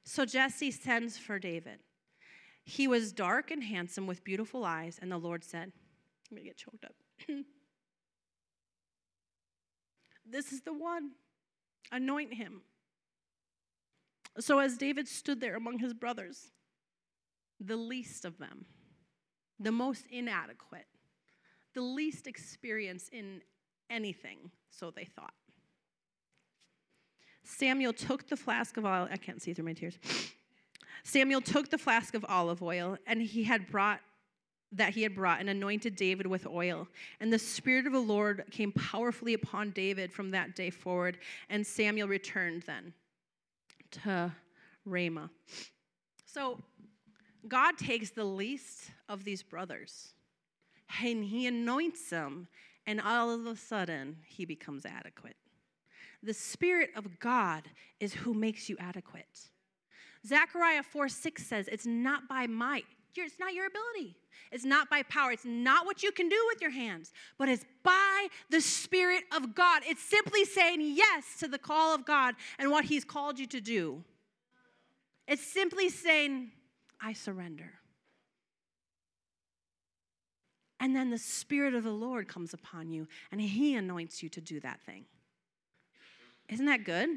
So 0.04 0.24
Jesse 0.24 0.70
sends 0.70 1.16
for 1.16 1.38
David. 1.38 1.78
He 2.64 2.86
was 2.86 3.12
dark 3.12 3.50
and 3.50 3.62
handsome 3.62 4.06
with 4.06 4.22
beautiful 4.24 4.64
eyes, 4.64 4.98
and 5.00 5.10
the 5.10 5.18
Lord 5.18 5.42
said, 5.44 5.72
I'm 6.30 6.36
going 6.36 6.42
to 6.42 6.48
get 6.48 6.56
choked 6.56 6.84
up. 6.84 6.94
this 10.28 10.52
is 10.52 10.62
the 10.62 10.72
one. 10.72 11.12
Anoint 11.90 12.34
him. 12.34 12.62
So 14.38 14.58
as 14.58 14.76
David 14.76 15.08
stood 15.08 15.40
there 15.40 15.56
among 15.56 15.78
his 15.78 15.92
brothers, 15.92 16.50
the 17.62 17.76
least 17.76 18.24
of 18.24 18.38
them, 18.38 18.64
the 19.58 19.72
most 19.72 20.04
inadequate, 20.10 20.86
the 21.74 21.82
least 21.82 22.26
experience 22.26 23.08
in 23.12 23.40
anything, 23.90 24.50
so 24.70 24.90
they 24.90 25.04
thought. 25.04 25.34
Samuel 27.44 27.92
took 27.92 28.28
the 28.28 28.36
flask 28.36 28.76
of 28.76 28.84
oil, 28.84 29.08
I 29.10 29.16
can't 29.16 29.42
see 29.42 29.52
through 29.52 29.64
my 29.64 29.72
tears. 29.72 29.98
Samuel 31.04 31.40
took 31.40 31.68
the 31.68 31.78
flask 31.78 32.14
of 32.14 32.24
olive 32.28 32.62
oil 32.62 32.96
and 33.06 33.20
he 33.20 33.42
had 33.44 33.68
brought 33.68 34.00
that 34.74 34.94
he 34.94 35.02
had 35.02 35.14
brought 35.14 35.38
and 35.38 35.50
anointed 35.50 35.96
David 35.96 36.26
with 36.26 36.46
oil. 36.46 36.88
And 37.20 37.30
the 37.30 37.38
Spirit 37.38 37.86
of 37.86 37.92
the 37.92 37.98
Lord 37.98 38.44
came 38.50 38.72
powerfully 38.72 39.34
upon 39.34 39.70
David 39.70 40.10
from 40.10 40.30
that 40.30 40.56
day 40.56 40.70
forward. 40.70 41.18
And 41.50 41.66
Samuel 41.66 42.08
returned 42.08 42.62
then 42.62 42.94
to 43.90 44.32
Ramah. 44.86 45.30
So 46.24 46.58
God 47.48 47.76
takes 47.76 48.10
the 48.10 48.24
least 48.24 48.90
of 49.08 49.24
these 49.24 49.42
brothers 49.42 50.14
and 51.00 51.24
he 51.24 51.46
anoints 51.46 52.10
them, 52.10 52.48
and 52.86 53.00
all 53.00 53.30
of 53.30 53.46
a 53.46 53.56
sudden, 53.56 54.18
he 54.26 54.44
becomes 54.44 54.84
adequate. 54.84 55.36
The 56.22 56.34
Spirit 56.34 56.90
of 56.96 57.18
God 57.18 57.64
is 57.98 58.12
who 58.14 58.34
makes 58.34 58.68
you 58.68 58.76
adequate. 58.78 59.48
Zechariah 60.26 60.82
4 60.82 61.08
6 61.08 61.46
says, 61.46 61.68
It's 61.68 61.86
not 61.86 62.28
by 62.28 62.46
might, 62.46 62.84
it's 63.16 63.38
not 63.38 63.54
your 63.54 63.66
ability. 63.66 64.16
It's 64.50 64.64
not 64.64 64.90
by 64.90 65.02
power. 65.04 65.32
It's 65.32 65.46
not 65.46 65.86
what 65.86 66.02
you 66.02 66.12
can 66.12 66.28
do 66.28 66.36
with 66.48 66.60
your 66.60 66.70
hands, 66.70 67.12
but 67.38 67.48
it's 67.48 67.64
by 67.82 68.28
the 68.50 68.60
Spirit 68.60 69.24
of 69.34 69.54
God. 69.54 69.82
It's 69.86 70.02
simply 70.02 70.44
saying 70.44 70.80
yes 70.82 71.38
to 71.40 71.48
the 71.48 71.58
call 71.58 71.94
of 71.94 72.04
God 72.04 72.34
and 72.58 72.70
what 72.70 72.84
He's 72.84 73.04
called 73.04 73.38
you 73.38 73.46
to 73.46 73.60
do. 73.60 74.04
It's 75.26 75.42
simply 75.42 75.88
saying, 75.88 76.50
I 77.02 77.12
surrender. 77.12 77.72
And 80.78 80.96
then 80.96 81.10
the 81.10 81.18
Spirit 81.18 81.74
of 81.74 81.84
the 81.84 81.90
Lord 81.90 82.28
comes 82.28 82.54
upon 82.54 82.90
you 82.90 83.06
and 83.30 83.40
He 83.40 83.74
anoints 83.74 84.22
you 84.22 84.28
to 84.30 84.40
do 84.40 84.60
that 84.60 84.80
thing. 84.80 85.04
Isn't 86.48 86.66
that 86.66 86.84
good? 86.84 87.08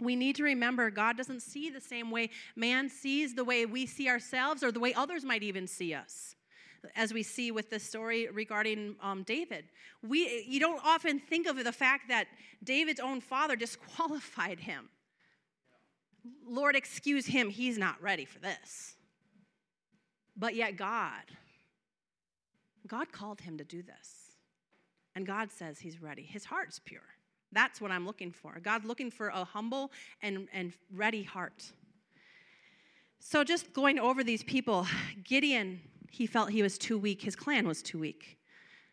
We 0.00 0.16
need 0.16 0.36
to 0.36 0.44
remember 0.44 0.90
God 0.90 1.16
doesn't 1.16 1.40
see 1.40 1.70
the 1.70 1.80
same 1.80 2.10
way 2.10 2.30
man 2.56 2.88
sees 2.88 3.34
the 3.34 3.44
way 3.44 3.66
we 3.66 3.86
see 3.86 4.08
ourselves 4.08 4.62
or 4.62 4.72
the 4.72 4.80
way 4.80 4.94
others 4.94 5.24
might 5.24 5.42
even 5.42 5.66
see 5.66 5.94
us. 5.94 6.34
As 6.96 7.12
we 7.12 7.22
see 7.22 7.52
with 7.52 7.70
the 7.70 7.78
story 7.78 8.28
regarding 8.32 8.96
um, 9.00 9.22
David, 9.22 9.66
we 10.02 10.44
you 10.48 10.58
don't 10.58 10.80
often 10.84 11.20
think 11.20 11.46
of 11.46 11.62
the 11.62 11.72
fact 11.72 12.08
that 12.08 12.26
David's 12.64 13.00
own 13.00 13.20
father 13.20 13.54
disqualified 13.66 14.60
him. 14.60 14.88
Lord, 16.46 16.76
excuse 16.76 17.26
him, 17.26 17.50
he's 17.50 17.78
not 17.78 18.00
ready 18.02 18.24
for 18.24 18.38
this. 18.38 18.96
But 20.36 20.54
yet, 20.54 20.76
God, 20.76 21.24
God 22.86 23.12
called 23.12 23.40
him 23.40 23.58
to 23.58 23.64
do 23.64 23.82
this. 23.82 24.32
And 25.14 25.26
God 25.26 25.50
says 25.50 25.78
he's 25.78 26.00
ready. 26.00 26.22
His 26.22 26.44
heart's 26.44 26.78
pure. 26.78 27.02
That's 27.52 27.80
what 27.80 27.90
I'm 27.90 28.06
looking 28.06 28.32
for. 28.32 28.58
God's 28.62 28.86
looking 28.86 29.10
for 29.10 29.28
a 29.28 29.44
humble 29.44 29.92
and, 30.22 30.48
and 30.52 30.72
ready 30.90 31.22
heart. 31.22 31.72
So, 33.18 33.44
just 33.44 33.72
going 33.72 33.98
over 33.98 34.24
these 34.24 34.42
people, 34.42 34.86
Gideon, 35.22 35.80
he 36.10 36.26
felt 36.26 36.50
he 36.50 36.62
was 36.62 36.78
too 36.78 36.98
weak. 36.98 37.22
His 37.22 37.36
clan 37.36 37.68
was 37.68 37.82
too 37.82 37.98
weak. 37.98 38.38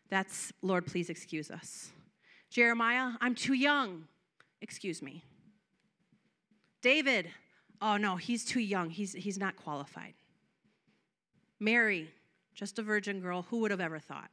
That's, 0.08 0.52
Lord, 0.62 0.86
please 0.86 1.08
excuse 1.08 1.50
us. 1.50 1.90
Jeremiah, 2.50 3.12
I'm 3.20 3.34
too 3.34 3.54
young. 3.54 4.04
Excuse 4.60 5.00
me. 5.02 5.24
David, 6.82 7.30
oh 7.80 7.96
no, 7.96 8.16
he's 8.16 8.44
too 8.44 8.60
young. 8.60 8.90
He's, 8.90 9.12
he's 9.12 9.38
not 9.38 9.56
qualified. 9.56 10.14
Mary, 11.58 12.10
just 12.54 12.78
a 12.78 12.82
virgin 12.82 13.20
girl, 13.20 13.46
who 13.50 13.58
would 13.58 13.70
have 13.70 13.80
ever 13.80 13.98
thought? 13.98 14.30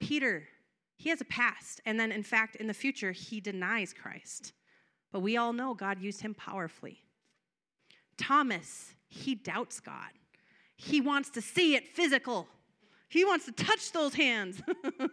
Peter, 0.00 0.48
he 0.96 1.10
has 1.10 1.20
a 1.20 1.24
past. 1.24 1.80
And 1.86 1.98
then, 1.98 2.12
in 2.12 2.22
fact, 2.22 2.56
in 2.56 2.66
the 2.66 2.74
future, 2.74 3.12
he 3.12 3.40
denies 3.40 3.92
Christ. 3.92 4.52
But 5.12 5.20
we 5.20 5.36
all 5.36 5.52
know 5.52 5.74
God 5.74 6.00
used 6.00 6.20
him 6.20 6.34
powerfully. 6.34 7.00
Thomas, 8.16 8.94
he 9.08 9.34
doubts 9.34 9.80
God. 9.80 10.10
He 10.76 11.00
wants 11.00 11.30
to 11.30 11.40
see 11.40 11.76
it 11.76 11.88
physical. 11.88 12.48
He 13.08 13.24
wants 13.24 13.46
to 13.46 13.52
touch 13.52 13.92
those 13.92 14.14
hands. 14.14 14.60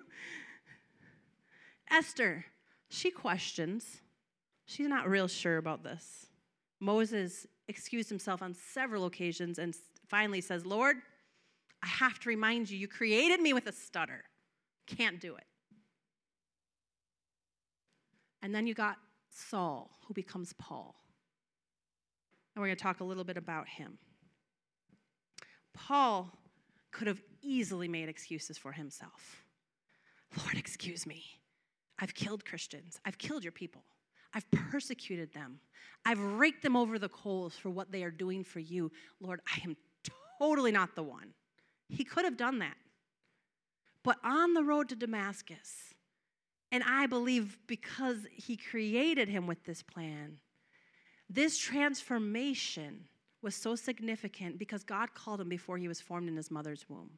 Esther, 1.91 2.45
she 2.89 3.11
questions. 3.11 4.00
She's 4.71 4.87
not 4.87 5.09
real 5.09 5.27
sure 5.27 5.57
about 5.57 5.83
this. 5.83 6.27
Moses 6.79 7.45
excused 7.67 8.07
himself 8.07 8.41
on 8.41 8.53
several 8.53 9.05
occasions 9.05 9.59
and 9.59 9.75
finally 10.07 10.39
says, 10.39 10.65
Lord, 10.65 10.95
I 11.83 11.87
have 11.87 12.19
to 12.19 12.29
remind 12.29 12.69
you, 12.69 12.77
you 12.77 12.87
created 12.87 13.41
me 13.41 13.51
with 13.51 13.67
a 13.67 13.73
stutter. 13.73 14.23
Can't 14.87 15.19
do 15.19 15.35
it. 15.35 15.43
And 18.41 18.55
then 18.55 18.65
you 18.65 18.73
got 18.73 18.95
Saul, 19.29 19.91
who 20.07 20.13
becomes 20.13 20.53
Paul. 20.53 20.95
And 22.55 22.61
we're 22.61 22.67
going 22.67 22.77
to 22.77 22.83
talk 22.83 23.01
a 23.01 23.03
little 23.03 23.25
bit 23.25 23.35
about 23.35 23.67
him. 23.67 23.97
Paul 25.73 26.31
could 26.91 27.07
have 27.07 27.21
easily 27.41 27.89
made 27.89 28.07
excuses 28.07 28.57
for 28.57 28.71
himself. 28.71 29.43
Lord, 30.37 30.55
excuse 30.55 31.05
me. 31.05 31.25
I've 31.99 32.13
killed 32.15 32.45
Christians. 32.45 33.01
I've 33.03 33.17
killed 33.17 33.43
your 33.43 33.51
people. 33.51 33.83
I've 34.33 34.49
persecuted 34.51 35.33
them. 35.33 35.59
I've 36.05 36.19
raked 36.19 36.63
them 36.63 36.75
over 36.75 36.97
the 36.97 37.09
coals 37.09 37.55
for 37.55 37.69
what 37.69 37.91
they 37.91 38.03
are 38.03 38.11
doing 38.11 38.43
for 38.43 38.59
you. 38.59 38.91
Lord, 39.19 39.41
I 39.47 39.61
am 39.63 39.75
totally 40.39 40.71
not 40.71 40.95
the 40.95 41.03
one. 41.03 41.33
He 41.89 42.03
could 42.03 42.25
have 42.25 42.37
done 42.37 42.59
that. 42.59 42.77
But 44.03 44.17
on 44.23 44.53
the 44.53 44.63
road 44.63 44.89
to 44.89 44.95
Damascus, 44.95 45.93
and 46.71 46.83
I 46.83 47.05
believe 47.05 47.59
because 47.67 48.19
he 48.31 48.57
created 48.57 49.27
him 49.27 49.45
with 49.45 49.63
this 49.65 49.83
plan, 49.83 50.39
this 51.29 51.57
transformation 51.57 53.05
was 53.41 53.55
so 53.55 53.75
significant 53.75 54.57
because 54.57 54.83
God 54.83 55.13
called 55.13 55.41
him 55.41 55.49
before 55.49 55.77
he 55.77 55.87
was 55.87 56.01
formed 56.01 56.29
in 56.29 56.35
his 56.35 56.49
mother's 56.49 56.85
womb. 56.89 57.11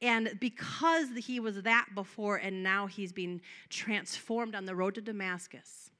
And 0.00 0.36
because 0.40 1.08
he 1.16 1.38
was 1.38 1.62
that 1.62 1.86
before 1.94 2.36
and 2.36 2.62
now 2.62 2.86
he's 2.86 3.12
being 3.12 3.40
transformed 3.68 4.54
on 4.54 4.66
the 4.66 4.74
road 4.74 4.96
to 4.96 5.00
Damascus, 5.00 5.91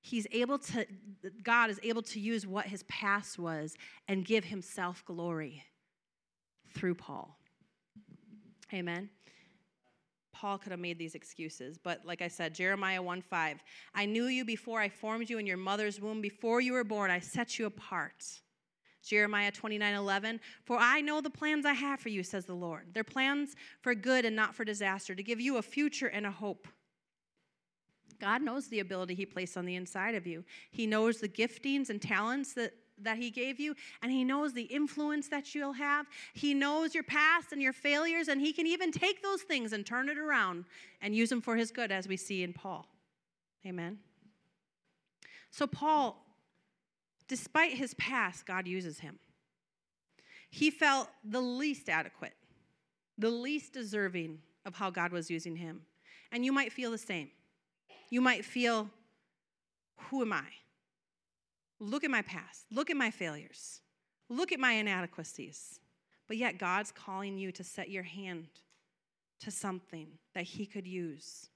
he's 0.00 0.26
able 0.32 0.58
to, 0.58 0.86
God 1.42 1.70
is 1.70 1.80
able 1.82 2.02
to 2.02 2.20
use 2.20 2.46
what 2.46 2.66
his 2.66 2.82
past 2.84 3.38
was 3.38 3.74
and 4.08 4.24
give 4.24 4.44
himself 4.44 5.04
glory 5.04 5.64
through 6.74 6.94
Paul. 6.94 7.36
Amen. 8.72 9.10
Paul 10.32 10.58
could 10.58 10.70
have 10.70 10.80
made 10.80 10.98
these 10.98 11.14
excuses, 11.14 11.76
but 11.76 12.00
like 12.06 12.22
I 12.22 12.28
said, 12.28 12.54
Jeremiah 12.54 13.02
1 13.02 13.20
5, 13.20 13.58
I 13.94 14.06
knew 14.06 14.24
you 14.24 14.44
before 14.44 14.80
I 14.80 14.88
formed 14.88 15.28
you 15.28 15.38
in 15.38 15.46
your 15.46 15.58
mother's 15.58 16.00
womb. 16.00 16.20
Before 16.22 16.60
you 16.60 16.72
were 16.72 16.84
born, 16.84 17.10
I 17.10 17.18
set 17.18 17.58
you 17.58 17.66
apart. 17.66 18.24
Jeremiah 19.02 19.50
29 19.50 19.94
11, 19.94 20.40
for 20.64 20.76
I 20.78 21.00
know 21.00 21.20
the 21.20 21.30
plans 21.30 21.66
I 21.66 21.72
have 21.72 22.00
for 22.00 22.10
you, 22.10 22.22
says 22.22 22.44
the 22.44 22.54
Lord. 22.54 22.88
They're 22.92 23.04
plans 23.04 23.54
for 23.80 23.94
good 23.94 24.24
and 24.24 24.36
not 24.36 24.54
for 24.54 24.64
disaster, 24.64 25.14
to 25.14 25.22
give 25.22 25.40
you 25.40 25.56
a 25.56 25.62
future 25.62 26.08
and 26.08 26.26
a 26.26 26.30
hope. 26.30 26.68
God 28.20 28.42
knows 28.42 28.68
the 28.68 28.80
ability 28.80 29.14
He 29.14 29.26
placed 29.26 29.56
on 29.56 29.64
the 29.64 29.76
inside 29.76 30.14
of 30.14 30.26
you. 30.26 30.44
He 30.70 30.86
knows 30.86 31.18
the 31.18 31.28
giftings 31.28 31.90
and 31.90 32.00
talents 32.00 32.54
that, 32.54 32.72
that 33.02 33.16
He 33.16 33.30
gave 33.30 33.58
you, 33.58 33.74
and 34.02 34.12
He 34.12 34.24
knows 34.24 34.52
the 34.52 34.62
influence 34.62 35.28
that 35.28 35.54
you'll 35.54 35.72
have. 35.72 36.06
He 36.34 36.54
knows 36.54 36.94
your 36.94 37.04
past 37.04 37.52
and 37.52 37.60
your 37.62 37.72
failures, 37.72 38.28
and 38.28 38.40
He 38.40 38.52
can 38.52 38.66
even 38.66 38.92
take 38.92 39.22
those 39.22 39.42
things 39.42 39.72
and 39.72 39.84
turn 39.84 40.08
it 40.08 40.18
around 40.18 40.64
and 41.00 41.14
use 41.14 41.30
them 41.30 41.40
for 41.40 41.56
His 41.56 41.70
good, 41.70 41.90
as 41.90 42.06
we 42.06 42.16
see 42.16 42.42
in 42.42 42.52
Paul. 42.52 42.86
Amen. 43.66 43.98
So, 45.50 45.66
Paul 45.66 46.24
Despite 47.30 47.74
his 47.74 47.94
past, 47.94 48.44
God 48.44 48.66
uses 48.66 48.98
him. 48.98 49.20
He 50.50 50.68
felt 50.68 51.08
the 51.22 51.40
least 51.40 51.88
adequate, 51.88 52.34
the 53.16 53.30
least 53.30 53.72
deserving 53.72 54.40
of 54.66 54.74
how 54.74 54.90
God 54.90 55.12
was 55.12 55.30
using 55.30 55.54
him. 55.54 55.82
And 56.32 56.44
you 56.44 56.52
might 56.52 56.72
feel 56.72 56.90
the 56.90 56.98
same. 56.98 57.30
You 58.10 58.20
might 58.20 58.44
feel, 58.44 58.90
who 60.08 60.22
am 60.22 60.32
I? 60.32 60.44
Look 61.78 62.04
at 62.04 62.10
my 62.10 62.22
past. 62.22 62.66
Look 62.70 62.90
at 62.90 62.96
my 62.96 63.10
failures. 63.10 63.80
Look 64.28 64.52
at 64.52 64.60
my 64.60 64.72
inadequacies. 64.72 65.80
But 66.28 66.36
yet, 66.36 66.58
God's 66.58 66.92
calling 66.92 67.38
you 67.38 67.50
to 67.52 67.64
set 67.64 67.88
your 67.88 68.02
hand 68.02 68.48
to 69.40 69.50
something 69.50 70.08
that 70.34 70.44
He 70.44 70.66
could 70.66 70.86
use. 70.86 71.48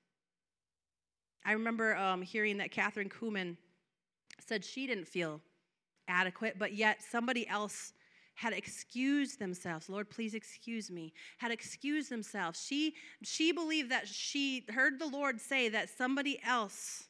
I 1.44 1.52
remember 1.52 1.96
um, 1.96 2.22
hearing 2.22 2.57
that 2.59 2.72
Kathryn 2.72 3.11
Kuhlman 3.11 3.57
said 4.46 4.64
she 4.64 4.86
didn't 4.86 5.07
feel 5.07 5.40
adequate, 6.09 6.59
but 6.59 6.72
yet 6.72 7.02
somebody 7.02 7.46
else 7.46 7.92
had 8.35 8.53
excused 8.53 9.39
themselves. 9.39 9.89
Lord 9.89 10.11
please 10.11 10.35
excuse 10.35 10.91
me. 10.91 11.12
Had 11.39 11.51
excused 11.51 12.11
themselves. 12.11 12.64
She 12.64 12.95
she 13.22 13.53
believed 13.53 13.91
that 13.91 14.09
she 14.09 14.64
heard 14.68 14.99
the 14.99 15.07
lord 15.07 15.41
say 15.41 15.68
that 15.68 15.89
somebody 15.89 16.41
else 16.45 17.05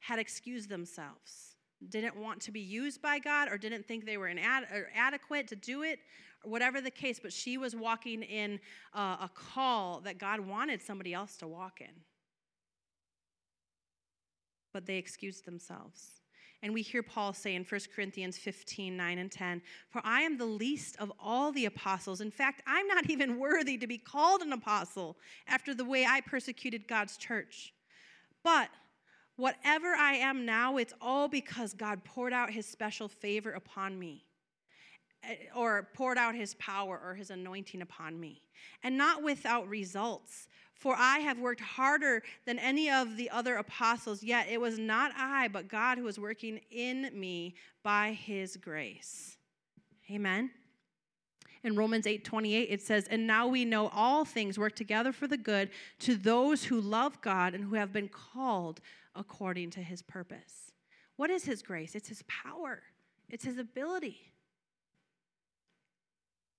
had 0.00 0.18
excused 0.18 0.68
themselves. 0.68 1.54
Didn't 1.88 2.16
want 2.16 2.40
to 2.42 2.50
be 2.50 2.60
used 2.60 3.00
by 3.00 3.18
god 3.18 3.48
or 3.50 3.58
didn't 3.58 3.86
think 3.86 4.04
they 4.04 4.16
were 4.16 4.28
inadequate 4.28 5.48
to 5.48 5.56
do 5.56 5.82
it 5.82 6.00
or 6.44 6.50
whatever 6.50 6.80
the 6.80 6.90
case 6.90 7.20
but 7.20 7.32
she 7.32 7.56
was 7.56 7.76
walking 7.76 8.22
in 8.22 8.58
a, 8.94 8.98
a 9.00 9.30
call 9.34 10.00
that 10.00 10.18
god 10.18 10.40
wanted 10.40 10.82
somebody 10.82 11.14
else 11.14 11.36
to 11.36 11.46
walk 11.46 11.80
in. 11.80 12.02
But 14.72 14.86
they 14.86 14.96
excused 14.96 15.44
themselves 15.44 16.18
and 16.62 16.74
we 16.74 16.82
hear 16.82 17.02
Paul 17.02 17.32
say 17.32 17.54
in 17.54 17.64
1 17.64 17.80
Corinthians 17.94 18.36
15, 18.36 18.96
9 18.96 19.18
and 19.18 19.30
10, 19.30 19.62
For 19.90 20.02
I 20.04 20.22
am 20.22 20.36
the 20.36 20.44
least 20.44 20.96
of 20.98 21.12
all 21.20 21.52
the 21.52 21.66
apostles. 21.66 22.20
In 22.20 22.30
fact, 22.30 22.62
I'm 22.66 22.86
not 22.88 23.08
even 23.10 23.38
worthy 23.38 23.78
to 23.78 23.86
be 23.86 23.98
called 23.98 24.42
an 24.42 24.52
apostle 24.52 25.16
after 25.46 25.74
the 25.74 25.84
way 25.84 26.04
I 26.04 26.20
persecuted 26.20 26.88
God's 26.88 27.16
church. 27.16 27.72
But 28.42 28.70
whatever 29.36 29.88
I 29.88 30.14
am 30.14 30.44
now, 30.44 30.78
it's 30.78 30.94
all 31.00 31.28
because 31.28 31.74
God 31.74 32.02
poured 32.04 32.32
out 32.32 32.50
his 32.50 32.66
special 32.66 33.08
favor 33.08 33.52
upon 33.52 33.96
me 33.96 34.24
eh, 35.22 35.36
or 35.54 35.88
poured 35.94 36.18
out 36.18 36.34
his 36.34 36.54
power 36.54 37.00
or 37.02 37.14
his 37.14 37.30
anointing 37.30 37.82
upon 37.82 38.18
me, 38.18 38.42
and 38.82 38.98
not 38.98 39.22
without 39.22 39.68
results. 39.68 40.48
For 40.78 40.94
I 40.96 41.18
have 41.18 41.40
worked 41.40 41.60
harder 41.60 42.22
than 42.46 42.58
any 42.60 42.88
of 42.88 43.16
the 43.16 43.28
other 43.30 43.56
apostles, 43.56 44.22
yet 44.22 44.46
it 44.48 44.60
was 44.60 44.78
not 44.78 45.10
I, 45.16 45.48
but 45.48 45.66
God 45.66 45.98
who 45.98 46.04
was 46.04 46.20
working 46.20 46.60
in 46.70 47.10
me 47.12 47.56
by 47.82 48.12
his 48.12 48.56
grace. 48.56 49.36
Amen. 50.08 50.50
In 51.64 51.74
Romans 51.74 52.06
8 52.06 52.24
28, 52.24 52.68
it 52.70 52.80
says, 52.80 53.08
And 53.08 53.26
now 53.26 53.48
we 53.48 53.64
know 53.64 53.88
all 53.88 54.24
things 54.24 54.56
work 54.56 54.76
together 54.76 55.12
for 55.12 55.26
the 55.26 55.36
good 55.36 55.70
to 55.98 56.14
those 56.14 56.62
who 56.62 56.80
love 56.80 57.20
God 57.20 57.54
and 57.54 57.64
who 57.64 57.74
have 57.74 57.92
been 57.92 58.08
called 58.08 58.80
according 59.16 59.70
to 59.70 59.80
his 59.80 60.00
purpose. 60.00 60.70
What 61.16 61.28
is 61.28 61.44
his 61.44 61.60
grace? 61.60 61.96
It's 61.96 62.08
his 62.08 62.22
power, 62.28 62.82
it's 63.28 63.44
his 63.44 63.58
ability. 63.58 64.32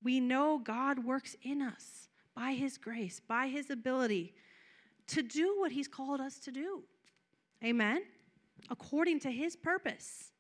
We 0.04 0.20
know 0.20 0.60
God 0.60 1.06
works 1.06 1.38
in 1.42 1.62
us 1.62 2.09
by 2.40 2.54
His 2.54 2.78
grace, 2.78 3.20
by 3.28 3.48
His 3.48 3.70
ability 3.70 4.34
to 5.08 5.22
do 5.22 5.56
what 5.60 5.74
He's 5.74 5.90
called 5.90 6.22
us 6.22 6.40
to 6.40 6.52
do. 6.52 6.84
Amen? 7.64 8.02
According 8.70 9.20
to 9.22 9.30
His 9.30 9.58
purpose. 9.58 10.32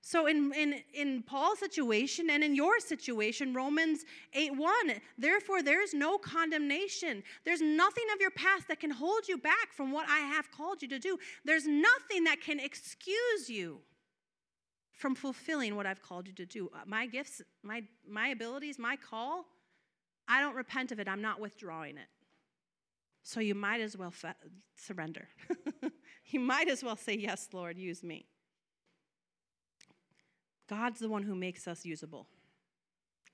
So 0.00 0.26
in, 0.26 0.52
in, 0.54 0.76
in 0.94 1.22
Paul's 1.22 1.58
situation 1.58 2.30
and 2.30 2.42
in 2.42 2.54
your 2.54 2.80
situation, 2.80 3.52
Romans 3.52 4.06
8 4.32 4.56
1, 4.56 4.72
therefore 5.18 5.62
there's 5.62 5.92
no 5.92 6.16
condemnation. 6.16 7.22
There's 7.44 7.60
nothing 7.60 8.04
of 8.14 8.20
your 8.20 8.30
past 8.30 8.68
that 8.68 8.80
can 8.80 8.90
hold 8.90 9.28
you 9.28 9.36
back 9.36 9.72
from 9.76 9.92
what 9.92 10.08
I 10.08 10.20
have 10.20 10.50
called 10.50 10.80
you 10.80 10.88
to 10.88 10.98
do. 10.98 11.18
There's 11.44 11.66
nothing 11.66 12.24
that 12.24 12.40
can 12.40 12.58
excuse 12.58 13.50
you 13.50 13.80
from 14.92 15.14
fulfilling 15.14 15.76
what 15.76 15.84
I've 15.84 16.00
called 16.00 16.26
you 16.26 16.32
to 16.34 16.46
do. 16.46 16.70
Uh, 16.74 16.78
my 16.86 17.06
gifts, 17.06 17.42
my, 17.62 17.82
my 18.08 18.28
abilities, 18.28 18.78
my 18.78 18.96
call, 18.96 19.44
I 20.28 20.40
don't 20.40 20.54
repent 20.54 20.92
of 20.92 21.00
it, 21.00 21.08
I'm 21.08 21.22
not 21.22 21.40
withdrawing 21.40 21.96
it. 21.96 22.08
So 23.22 23.40
you 23.40 23.54
might 23.54 23.80
as 23.80 23.96
well 23.96 24.12
surrender. 24.76 25.28
you 26.26 26.40
might 26.40 26.68
as 26.68 26.84
well 26.84 26.96
say, 26.96 27.14
Yes, 27.14 27.48
Lord, 27.52 27.76
use 27.76 28.02
me. 28.02 28.26
God's 30.68 31.00
the 31.00 31.08
one 31.08 31.22
who 31.22 31.34
makes 31.34 31.66
us 31.66 31.84
usable. 31.84 32.28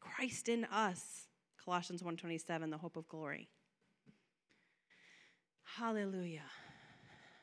Christ 0.01 0.49
in 0.49 0.65
us. 0.67 1.27
Colossians 1.65 2.03
1:27, 2.03 2.71
the 2.71 2.79
hope 2.79 2.97
of 2.97 3.09
glory. 3.09 3.49
Hallelujah. 5.63 6.51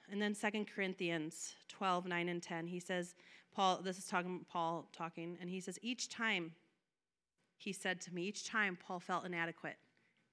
And 0.09 0.21
then 0.21 0.35
2 0.35 0.65
Corinthians 0.73 1.55
12, 1.69 2.05
9 2.05 2.29
and 2.29 2.43
10, 2.43 2.67
he 2.67 2.79
says, 2.79 3.15
Paul, 3.53 3.81
this 3.81 3.97
is 3.97 4.05
talking 4.05 4.45
Paul 4.49 4.87
talking, 4.91 5.37
and 5.39 5.49
he 5.49 5.59
says, 5.59 5.79
each 5.81 6.09
time 6.09 6.51
he 7.61 7.73
said 7.73 8.01
to 8.01 8.13
me. 8.13 8.23
Each 8.23 8.43
time, 8.43 8.75
Paul 8.75 8.99
felt 8.99 9.23
inadequate. 9.23 9.77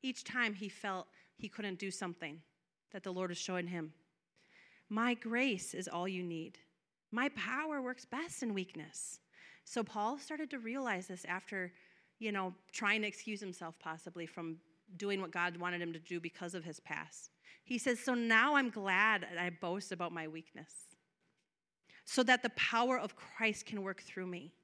Each 0.02 0.24
time 0.24 0.54
he 0.54 0.70
felt 0.70 1.06
he 1.36 1.46
couldn't 1.46 1.78
do 1.78 1.90
something 1.90 2.40
that 2.90 3.02
the 3.02 3.12
Lord 3.12 3.28
was 3.28 3.36
showing 3.36 3.66
him. 3.66 3.92
My 4.88 5.12
grace 5.12 5.74
is 5.74 5.88
all 5.88 6.08
you 6.08 6.22
need. 6.22 6.56
My 7.12 7.28
power 7.30 7.82
works 7.82 8.06
best 8.06 8.42
in 8.42 8.54
weakness. 8.54 9.20
So 9.64 9.84
Paul 9.84 10.16
started 10.16 10.48
to 10.50 10.58
realize 10.58 11.08
this 11.08 11.26
after, 11.26 11.70
you 12.18 12.32
know, 12.32 12.54
trying 12.72 13.02
to 13.02 13.08
excuse 13.08 13.40
himself 13.40 13.78
possibly 13.78 14.24
from 14.24 14.56
doing 14.96 15.20
what 15.20 15.30
God 15.30 15.58
wanted 15.58 15.82
him 15.82 15.92
to 15.92 15.98
do 15.98 16.20
because 16.20 16.54
of 16.54 16.64
his 16.64 16.80
past. 16.80 17.28
He 17.62 17.76
says, 17.76 18.00
So 18.00 18.14
now 18.14 18.56
I'm 18.56 18.70
glad 18.70 19.26
I 19.38 19.50
boast 19.50 19.92
about 19.92 20.12
my 20.12 20.28
weakness, 20.28 20.72
so 22.06 22.22
that 22.22 22.42
the 22.42 22.50
power 22.50 22.98
of 22.98 23.16
Christ 23.16 23.66
can 23.66 23.82
work 23.82 24.00
through 24.00 24.28
me. 24.28 24.54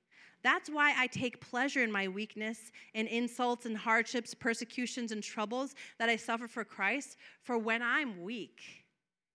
That's 0.45 0.68
why 0.68 0.95
I 0.97 1.07
take 1.07 1.40
pleasure 1.40 1.82
in 1.82 1.90
my 1.90 2.07
weakness, 2.07 2.70
in 2.92 3.07
insults 3.07 3.64
and 3.64 3.76
hardships, 3.76 4.34
persecutions 4.34 5.11
and 5.11 5.22
troubles 5.22 5.74
that 5.99 6.11
I 6.11 6.16
suffer 6.16 6.47
for 6.47 6.64
Christ. 6.64 7.16
For 7.42 7.57
when 7.57 7.82
I'm 7.82 8.22
weak, 8.22 8.61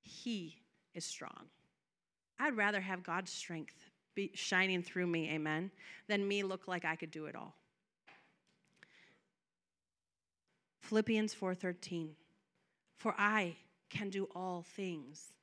He 0.03 0.61
is 0.93 1.03
strong. 1.03 1.47
I'd 2.39 2.55
rather 2.55 2.79
have 2.79 3.03
God's 3.03 3.31
strength 3.31 3.89
be 4.15 4.31
shining 4.35 4.83
through 4.83 5.07
me, 5.07 5.29
amen, 5.31 5.71
than 6.07 6.27
me 6.27 6.43
look 6.43 6.67
like 6.67 6.85
I 6.85 6.95
could 6.95 7.11
do 7.11 7.25
it 7.25 7.35
all. 7.35 7.55
Philippians 10.81 11.33
4:13. 11.33 12.15
For 12.97 13.15
I 13.17 13.55
can 13.89 14.09
do 14.09 14.25
all 14.35 14.61
things. 14.61 15.33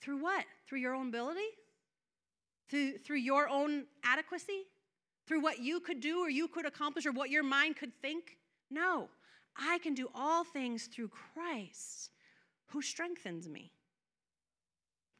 Through 0.00 0.18
what? 0.18 0.44
Through 0.66 0.80
your 0.80 0.94
own 0.94 1.08
ability? 1.08 1.48
Through, 2.68 2.98
through 2.98 3.18
your 3.18 3.48
own 3.48 3.86
adequacy? 4.02 4.66
Through 5.28 5.42
what 5.42 5.58
you 5.58 5.78
could 5.78 6.00
do 6.00 6.20
or 6.20 6.30
you 6.30 6.48
could 6.48 6.64
accomplish 6.64 7.04
or 7.04 7.12
what 7.12 7.28
your 7.28 7.42
mind 7.42 7.76
could 7.76 7.92
think? 8.00 8.38
No. 8.70 9.10
I 9.56 9.78
can 9.78 9.92
do 9.92 10.08
all 10.14 10.42
things 10.42 10.86
through 10.86 11.10
Christ 11.10 12.10
who 12.68 12.80
strengthens 12.80 13.46
me. 13.46 13.72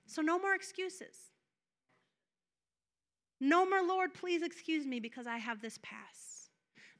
So, 0.07 0.23
no 0.23 0.39
more 0.39 0.55
excuses. 0.55 1.17
No 3.41 3.69
more, 3.69 3.83
Lord, 3.87 4.15
please 4.15 4.43
excuse 4.43 4.87
me 4.87 4.99
because 4.99 5.27
I 5.27 5.37
have 5.37 5.61
this 5.61 5.79
pass. 5.83 6.49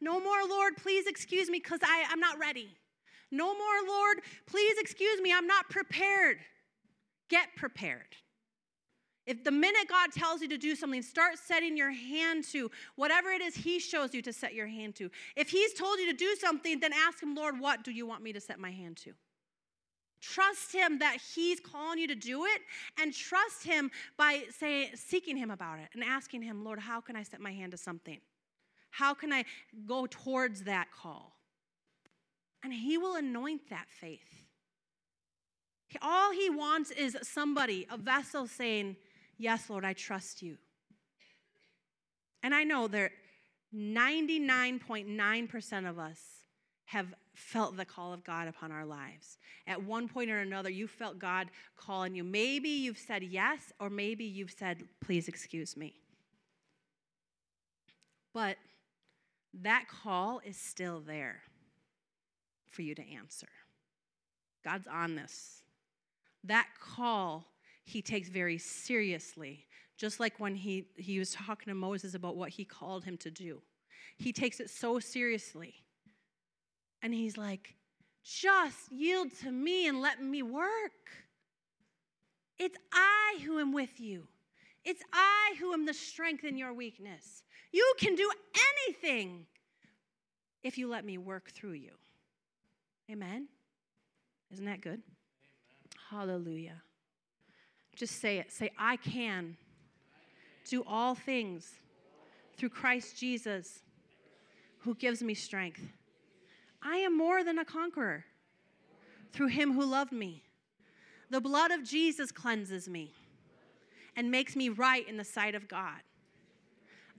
No 0.01 0.21
more, 0.21 0.47
Lord, 0.49 0.77
please 0.77 1.07
excuse 1.07 1.49
me 1.49 1.59
because 1.59 1.81
I'm 1.83 2.21
not 2.21 2.39
ready. 2.39 2.69
No 3.31 3.47
more, 3.55 3.89
Lord, 3.89 4.19
please 4.47 4.77
excuse 4.79 5.21
me, 5.21 5.33
I'm 5.33 5.47
not 5.47 5.69
prepared. 5.71 6.39
Get 7.31 7.49
prepared. 7.57 8.17
If 9.29 9.45
the 9.45 9.51
minute 9.51 9.89
God 9.89 10.11
tells 10.11 10.41
you 10.41 10.49
to 10.49 10.57
do 10.57 10.75
something, 10.75 11.03
start 11.03 11.39
setting 11.39 11.77
your 11.77 11.91
hand 11.91 12.45
to 12.53 12.71
whatever 12.97 13.31
it 13.31 13.43
is 13.43 13.55
He 13.55 13.79
shows 13.79 14.15
you 14.15 14.23
to 14.23 14.33
set 14.33 14.55
your 14.55 14.67
hand 14.67 14.97
to. 14.97 15.11
If 15.37 15.51
He's 15.51 15.75
told 15.75 15.99
you 15.99 16.07
to 16.07 16.17
do 16.17 16.35
something, 16.41 16.81
then 16.81 16.93
ask 16.95 17.23
Him, 17.23 17.35
Lord, 17.35 17.61
what 17.61 17.85
do 17.85 17.91
you 17.91 18.07
want 18.07 18.23
me 18.23 18.33
to 18.33 18.41
set 18.41 18.59
my 18.59 18.71
hand 18.71 18.97
to? 19.05 19.13
Trust 20.21 20.73
him 20.73 20.99
that 20.99 21.19
he's 21.35 21.61
calling 21.61 22.01
you 22.01 22.09
to 22.09 22.15
do 22.17 22.45
it 22.45 22.63
and 23.01 23.15
trust 23.15 23.63
him 23.63 23.89
by 24.17 24.43
saying 24.51 24.97
seeking 24.97 25.37
him 25.37 25.51
about 25.51 25.79
it 25.79 25.91
and 25.93 26.03
asking 26.03 26.43
him, 26.43 26.65
"Lord, 26.65 26.81
how 26.81 27.01
can 27.01 27.15
I 27.15 27.23
set 27.23 27.41
my 27.41 27.53
hand 27.53 27.71
to 27.71 27.79
something? 27.79 28.21
How 28.91 29.15
can 29.15 29.33
I 29.33 29.45
go 29.87 30.07
towards 30.07 30.65
that 30.65 30.91
call?" 30.91 31.39
And 32.65 32.73
he 32.73 32.99
will 32.99 33.15
anoint 33.15 33.69
that 33.69 33.89
faith. 33.91 34.45
All 36.03 36.33
he 36.33 36.51
wants 36.51 36.91
is 36.91 37.17
somebody, 37.23 37.87
a 37.89 37.97
vessel 37.97 38.49
saying, 38.49 38.97
"Yes, 39.39 39.71
Lord, 39.71 39.85
I 39.85 39.95
trust 39.95 40.43
you." 40.43 40.59
And 42.43 42.55
I 42.55 42.65
know 42.65 42.89
that 42.89 43.13
99.9% 43.75 45.89
of 45.89 45.99
us 45.99 46.45
have 46.87 47.15
felt 47.35 47.77
the 47.77 47.85
call 47.85 48.13
of 48.13 48.25
God 48.25 48.49
upon 48.49 48.73
our 48.73 48.87
lives. 48.87 49.39
At 49.67 49.83
one 49.83 50.09
point 50.09 50.31
or 50.31 50.39
another, 50.39 50.71
you 50.71 50.89
felt 50.89 51.19
God 51.19 51.51
calling 51.77 52.15
you. 52.15 52.25
Maybe 52.25 52.71
you've 52.71 52.99
said 52.99 53.23
yes, 53.23 53.73
or 53.79 53.91
maybe 53.91 54.25
you've 54.25 54.53
said, 54.53 54.89
please 55.01 55.29
excuse 55.29 55.77
me. 55.77 55.95
But 58.33 58.57
that 59.53 59.87
call 59.89 60.41
is 60.45 60.57
still 60.57 61.01
there 61.01 61.43
for 62.71 62.83
you 62.83 62.95
to 62.95 63.11
answer. 63.11 63.49
God's 64.65 64.87
on 64.87 65.17
this. 65.17 65.63
That 66.45 66.69
call 66.81 67.47
he 67.89 68.03
takes 68.03 68.29
very 68.29 68.59
seriously, 68.59 69.65
just 69.97 70.21
like 70.21 70.39
when 70.39 70.55
he, 70.55 70.89
he 70.97 71.19
was 71.19 71.33
talking 71.33 71.71
to 71.71 71.75
Moses 71.75 72.15
about 72.15 72.37
what 72.37 72.51
he 72.51 72.65
called 72.65 73.05
him 73.05 73.17
to 73.19 73.31
do. 73.31 73.63
He 74.19 74.33
takes 74.33 74.61
it 74.61 74.69
so 74.69 74.99
seriously 74.99 75.75
and 77.03 77.15
he's 77.15 77.39
like, 77.39 77.77
just 78.23 78.93
yield 78.93 79.29
to 79.43 79.51
me 79.51 79.89
and 79.89 80.03
let 80.03 80.23
me 80.23 80.43
work. 80.43 81.09
It's 82.59 82.77
I 82.93 83.39
who 83.45 83.59
am 83.59 83.73
with 83.73 83.99
you. 83.99 84.27
It's 84.85 85.03
I 85.13 85.55
who 85.59 85.73
am 85.73 85.87
the 85.87 85.95
strength 85.95 86.45
in 86.45 86.59
your 86.59 86.75
weakness. 86.75 87.43
You 87.73 87.95
can 87.99 88.15
do 88.17 88.31
anything 88.87 89.47
if 90.63 90.77
you 90.77 90.89
let 90.89 91.07
me 91.07 91.17
work 91.17 91.51
through 91.53 91.73
you. 91.73 91.93
Amen. 93.11 93.49
Isn't 94.53 94.67
that 94.67 94.83
good? 94.83 95.01
Amen. 95.01 95.03
Hallelujah. 96.11 96.83
Just 97.99 98.21
say 98.21 98.39
it. 98.39 98.53
Say, 98.53 98.71
I 98.79 98.97
can 98.97 99.57
do 100.71 100.85
all 100.87 101.17
things 101.17 101.73
through 102.57 102.69
Christ 102.69 103.19
Jesus 103.19 103.81
who 104.79 104.95
gives 104.95 105.21
me 105.21 105.35
strength. 105.35 105.83
I 106.81 106.99
am 106.99 107.19
more 107.19 107.43
than 107.43 107.59
a 107.59 107.65
conqueror 107.65 108.25
through 109.33 109.49
him 109.49 109.73
who 109.73 109.85
loved 109.85 110.13
me. 110.13 110.45
The 111.31 111.41
blood 111.41 111.73
of 111.73 111.83
Jesus 111.83 112.31
cleanses 112.31 112.89
me 112.89 113.13
and 114.15 114.31
makes 114.31 114.55
me 114.55 114.69
right 114.69 115.07
in 115.09 115.17
the 115.17 115.25
sight 115.25 115.57
of 115.57 115.67
God. 115.67 116.01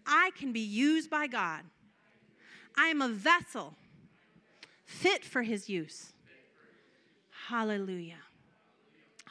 I 0.07 0.31
can 0.37 0.53
be 0.53 0.61
used 0.61 1.09
by 1.09 1.27
God. 1.27 1.63
I 2.77 2.87
am 2.87 3.01
a 3.01 3.09
vessel 3.09 3.75
fit 4.85 5.25
for 5.25 5.43
his 5.43 5.67
use. 5.67 6.13
Hallelujah. 7.49 8.23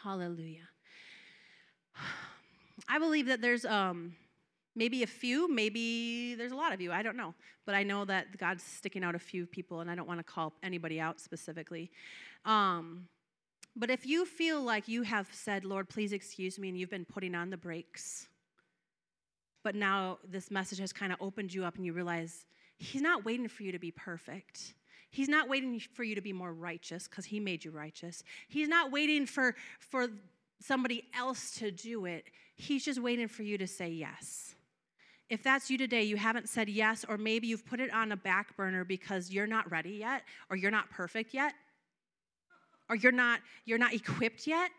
Hallelujah. 0.02 0.68
I 2.88 2.98
believe 2.98 3.26
that 3.26 3.40
there's 3.40 3.64
um, 3.64 4.14
maybe 4.74 5.02
a 5.02 5.06
few, 5.06 5.52
maybe 5.52 6.34
there's 6.36 6.52
a 6.52 6.56
lot 6.56 6.72
of 6.72 6.80
you, 6.80 6.92
I 6.92 7.02
don't 7.02 7.16
know. 7.16 7.34
But 7.66 7.74
I 7.74 7.82
know 7.82 8.04
that 8.06 8.38
God's 8.38 8.62
sticking 8.62 9.04
out 9.04 9.14
a 9.14 9.18
few 9.18 9.44
people, 9.44 9.80
and 9.80 9.90
I 9.90 9.94
don't 9.94 10.08
want 10.08 10.20
to 10.20 10.24
call 10.24 10.54
anybody 10.62 11.00
out 11.00 11.20
specifically. 11.20 11.90
Um, 12.44 13.08
but 13.76 13.90
if 13.90 14.06
you 14.06 14.24
feel 14.24 14.62
like 14.62 14.88
you 14.88 15.02
have 15.02 15.28
said, 15.32 15.64
Lord, 15.64 15.88
please 15.88 16.12
excuse 16.12 16.58
me, 16.58 16.68
and 16.68 16.78
you've 16.78 16.90
been 16.90 17.04
putting 17.04 17.34
on 17.34 17.50
the 17.50 17.56
brakes, 17.56 18.28
but 19.62 19.74
now 19.74 20.18
this 20.26 20.50
message 20.50 20.78
has 20.78 20.92
kind 20.92 21.12
of 21.12 21.18
opened 21.20 21.52
you 21.52 21.64
up 21.64 21.76
and 21.76 21.84
you 21.84 21.92
realize 21.92 22.46
He's 22.80 23.02
not 23.02 23.24
waiting 23.24 23.48
for 23.48 23.64
you 23.64 23.72
to 23.72 23.78
be 23.78 23.90
perfect. 23.90 24.74
He's 25.10 25.28
not 25.28 25.48
waiting 25.48 25.80
for 25.94 26.04
you 26.04 26.14
to 26.14 26.20
be 26.20 26.32
more 26.32 26.52
righteous 26.52 27.08
because 27.08 27.24
He 27.24 27.40
made 27.40 27.64
you 27.64 27.70
righteous. 27.70 28.22
He's 28.48 28.68
not 28.68 28.92
waiting 28.92 29.26
for, 29.26 29.56
for 29.80 30.08
somebody 30.60 31.04
else 31.16 31.52
to 31.58 31.70
do 31.70 32.06
it. 32.06 32.24
He's 32.56 32.84
just 32.84 33.00
waiting 33.00 33.28
for 33.28 33.42
you 33.42 33.58
to 33.58 33.66
say 33.66 33.88
yes 33.88 34.54
if 35.30 35.42
that's 35.42 35.70
you 35.70 35.76
today, 35.76 36.04
you 36.04 36.16
haven't 36.16 36.48
said 36.48 36.68
yes, 36.68 37.04
or 37.06 37.18
maybe 37.18 37.46
you've 37.46 37.66
put 37.66 37.80
it 37.80 37.92
on 37.92 38.12
a 38.12 38.16
back 38.16 38.56
burner 38.56 38.84
because 38.84 39.30
you're 39.30 39.46
not 39.46 39.70
ready 39.70 39.90
yet, 39.90 40.22
or 40.48 40.56
you're 40.56 40.70
not 40.70 40.90
perfect 40.90 41.34
yet, 41.34 41.52
or 42.88 42.96
you're 42.96 43.12
not, 43.12 43.40
you're 43.66 43.78
not 43.78 43.92
equipped 43.92 44.46
yet. 44.46 44.70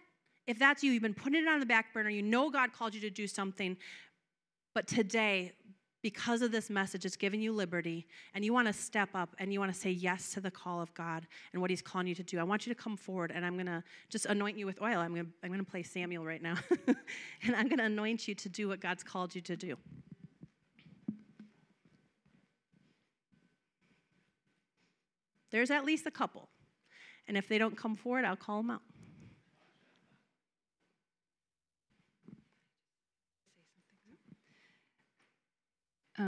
If 0.48 0.58
that's 0.58 0.84
you, 0.84 0.92
you've 0.92 1.04
been 1.04 1.14
putting 1.14 1.44
it 1.44 1.48
on 1.48 1.60
the 1.60 1.66
back 1.68 1.94
burner, 1.94 2.10
you 2.10 2.24
know 2.24 2.50
God 2.50 2.74
called 2.74 2.96
you 2.96 3.02
to 3.02 3.12
do 3.12 3.28
something, 3.28 3.78
but 4.74 4.88
today, 4.88 5.54
because 6.02 6.42
of 6.42 6.52
this 6.52 6.70
message, 6.70 7.06
it's 7.06 7.18
given 7.18 7.42
you 7.42 7.52
liberty, 7.52 8.08
and 8.34 8.46
you 8.46 8.54
want 8.54 8.68
to 8.68 8.74
step 8.74 9.10
up 9.14 9.36
and 9.38 9.52
you 9.52 9.60
want 9.60 9.74
to 9.74 9.78
say 9.78 9.90
yes 9.90 10.32
to 10.32 10.42
the 10.42 10.52
call 10.52 10.82
of 10.82 10.94
God 10.94 11.28
and 11.52 11.62
what 11.62 11.70
He's 11.70 11.82
calling 11.82 12.08
you 12.08 12.16
to 12.16 12.24
do. 12.24 12.40
I 12.40 12.44
want 12.44 12.66
you 12.66 12.74
to 12.74 12.82
come 12.82 12.96
forward, 12.96 13.32
and 13.34 13.46
I'm 13.46 13.56
going 13.56 13.66
to 13.66 13.84
just 14.10 14.26
anoint 14.26 14.58
you 14.58 14.66
with 14.66 14.82
oil. 14.82 15.00
I'm 15.00 15.14
going 15.14 15.26
to, 15.26 15.32
I'm 15.44 15.50
going 15.50 15.64
to 15.64 15.70
play 15.70 15.84
Samuel 15.84 16.26
right 16.26 16.42
now, 16.42 16.56
and 17.44 17.56
I'm 17.56 17.68
going 17.68 17.80
to 17.80 17.86
anoint 17.86 18.28
you 18.28 18.36
to 18.36 18.50
do 18.50 18.70
what 18.70 18.80
God's 18.80 19.04
called 19.04 19.36
you 19.36 19.42
to 19.42 19.56
do. 19.56 19.76
There's 25.52 25.72
at 25.72 25.84
least 25.84 26.06
a 26.06 26.12
couple. 26.12 26.48
And 27.28 27.38
if 27.38 27.48
they 27.48 27.58
don't 27.58 27.78
come 27.78 27.96
forward, 27.96 28.26
I'll 28.26 28.36
call 28.36 28.58
them 28.58 28.72
out. 28.72 28.82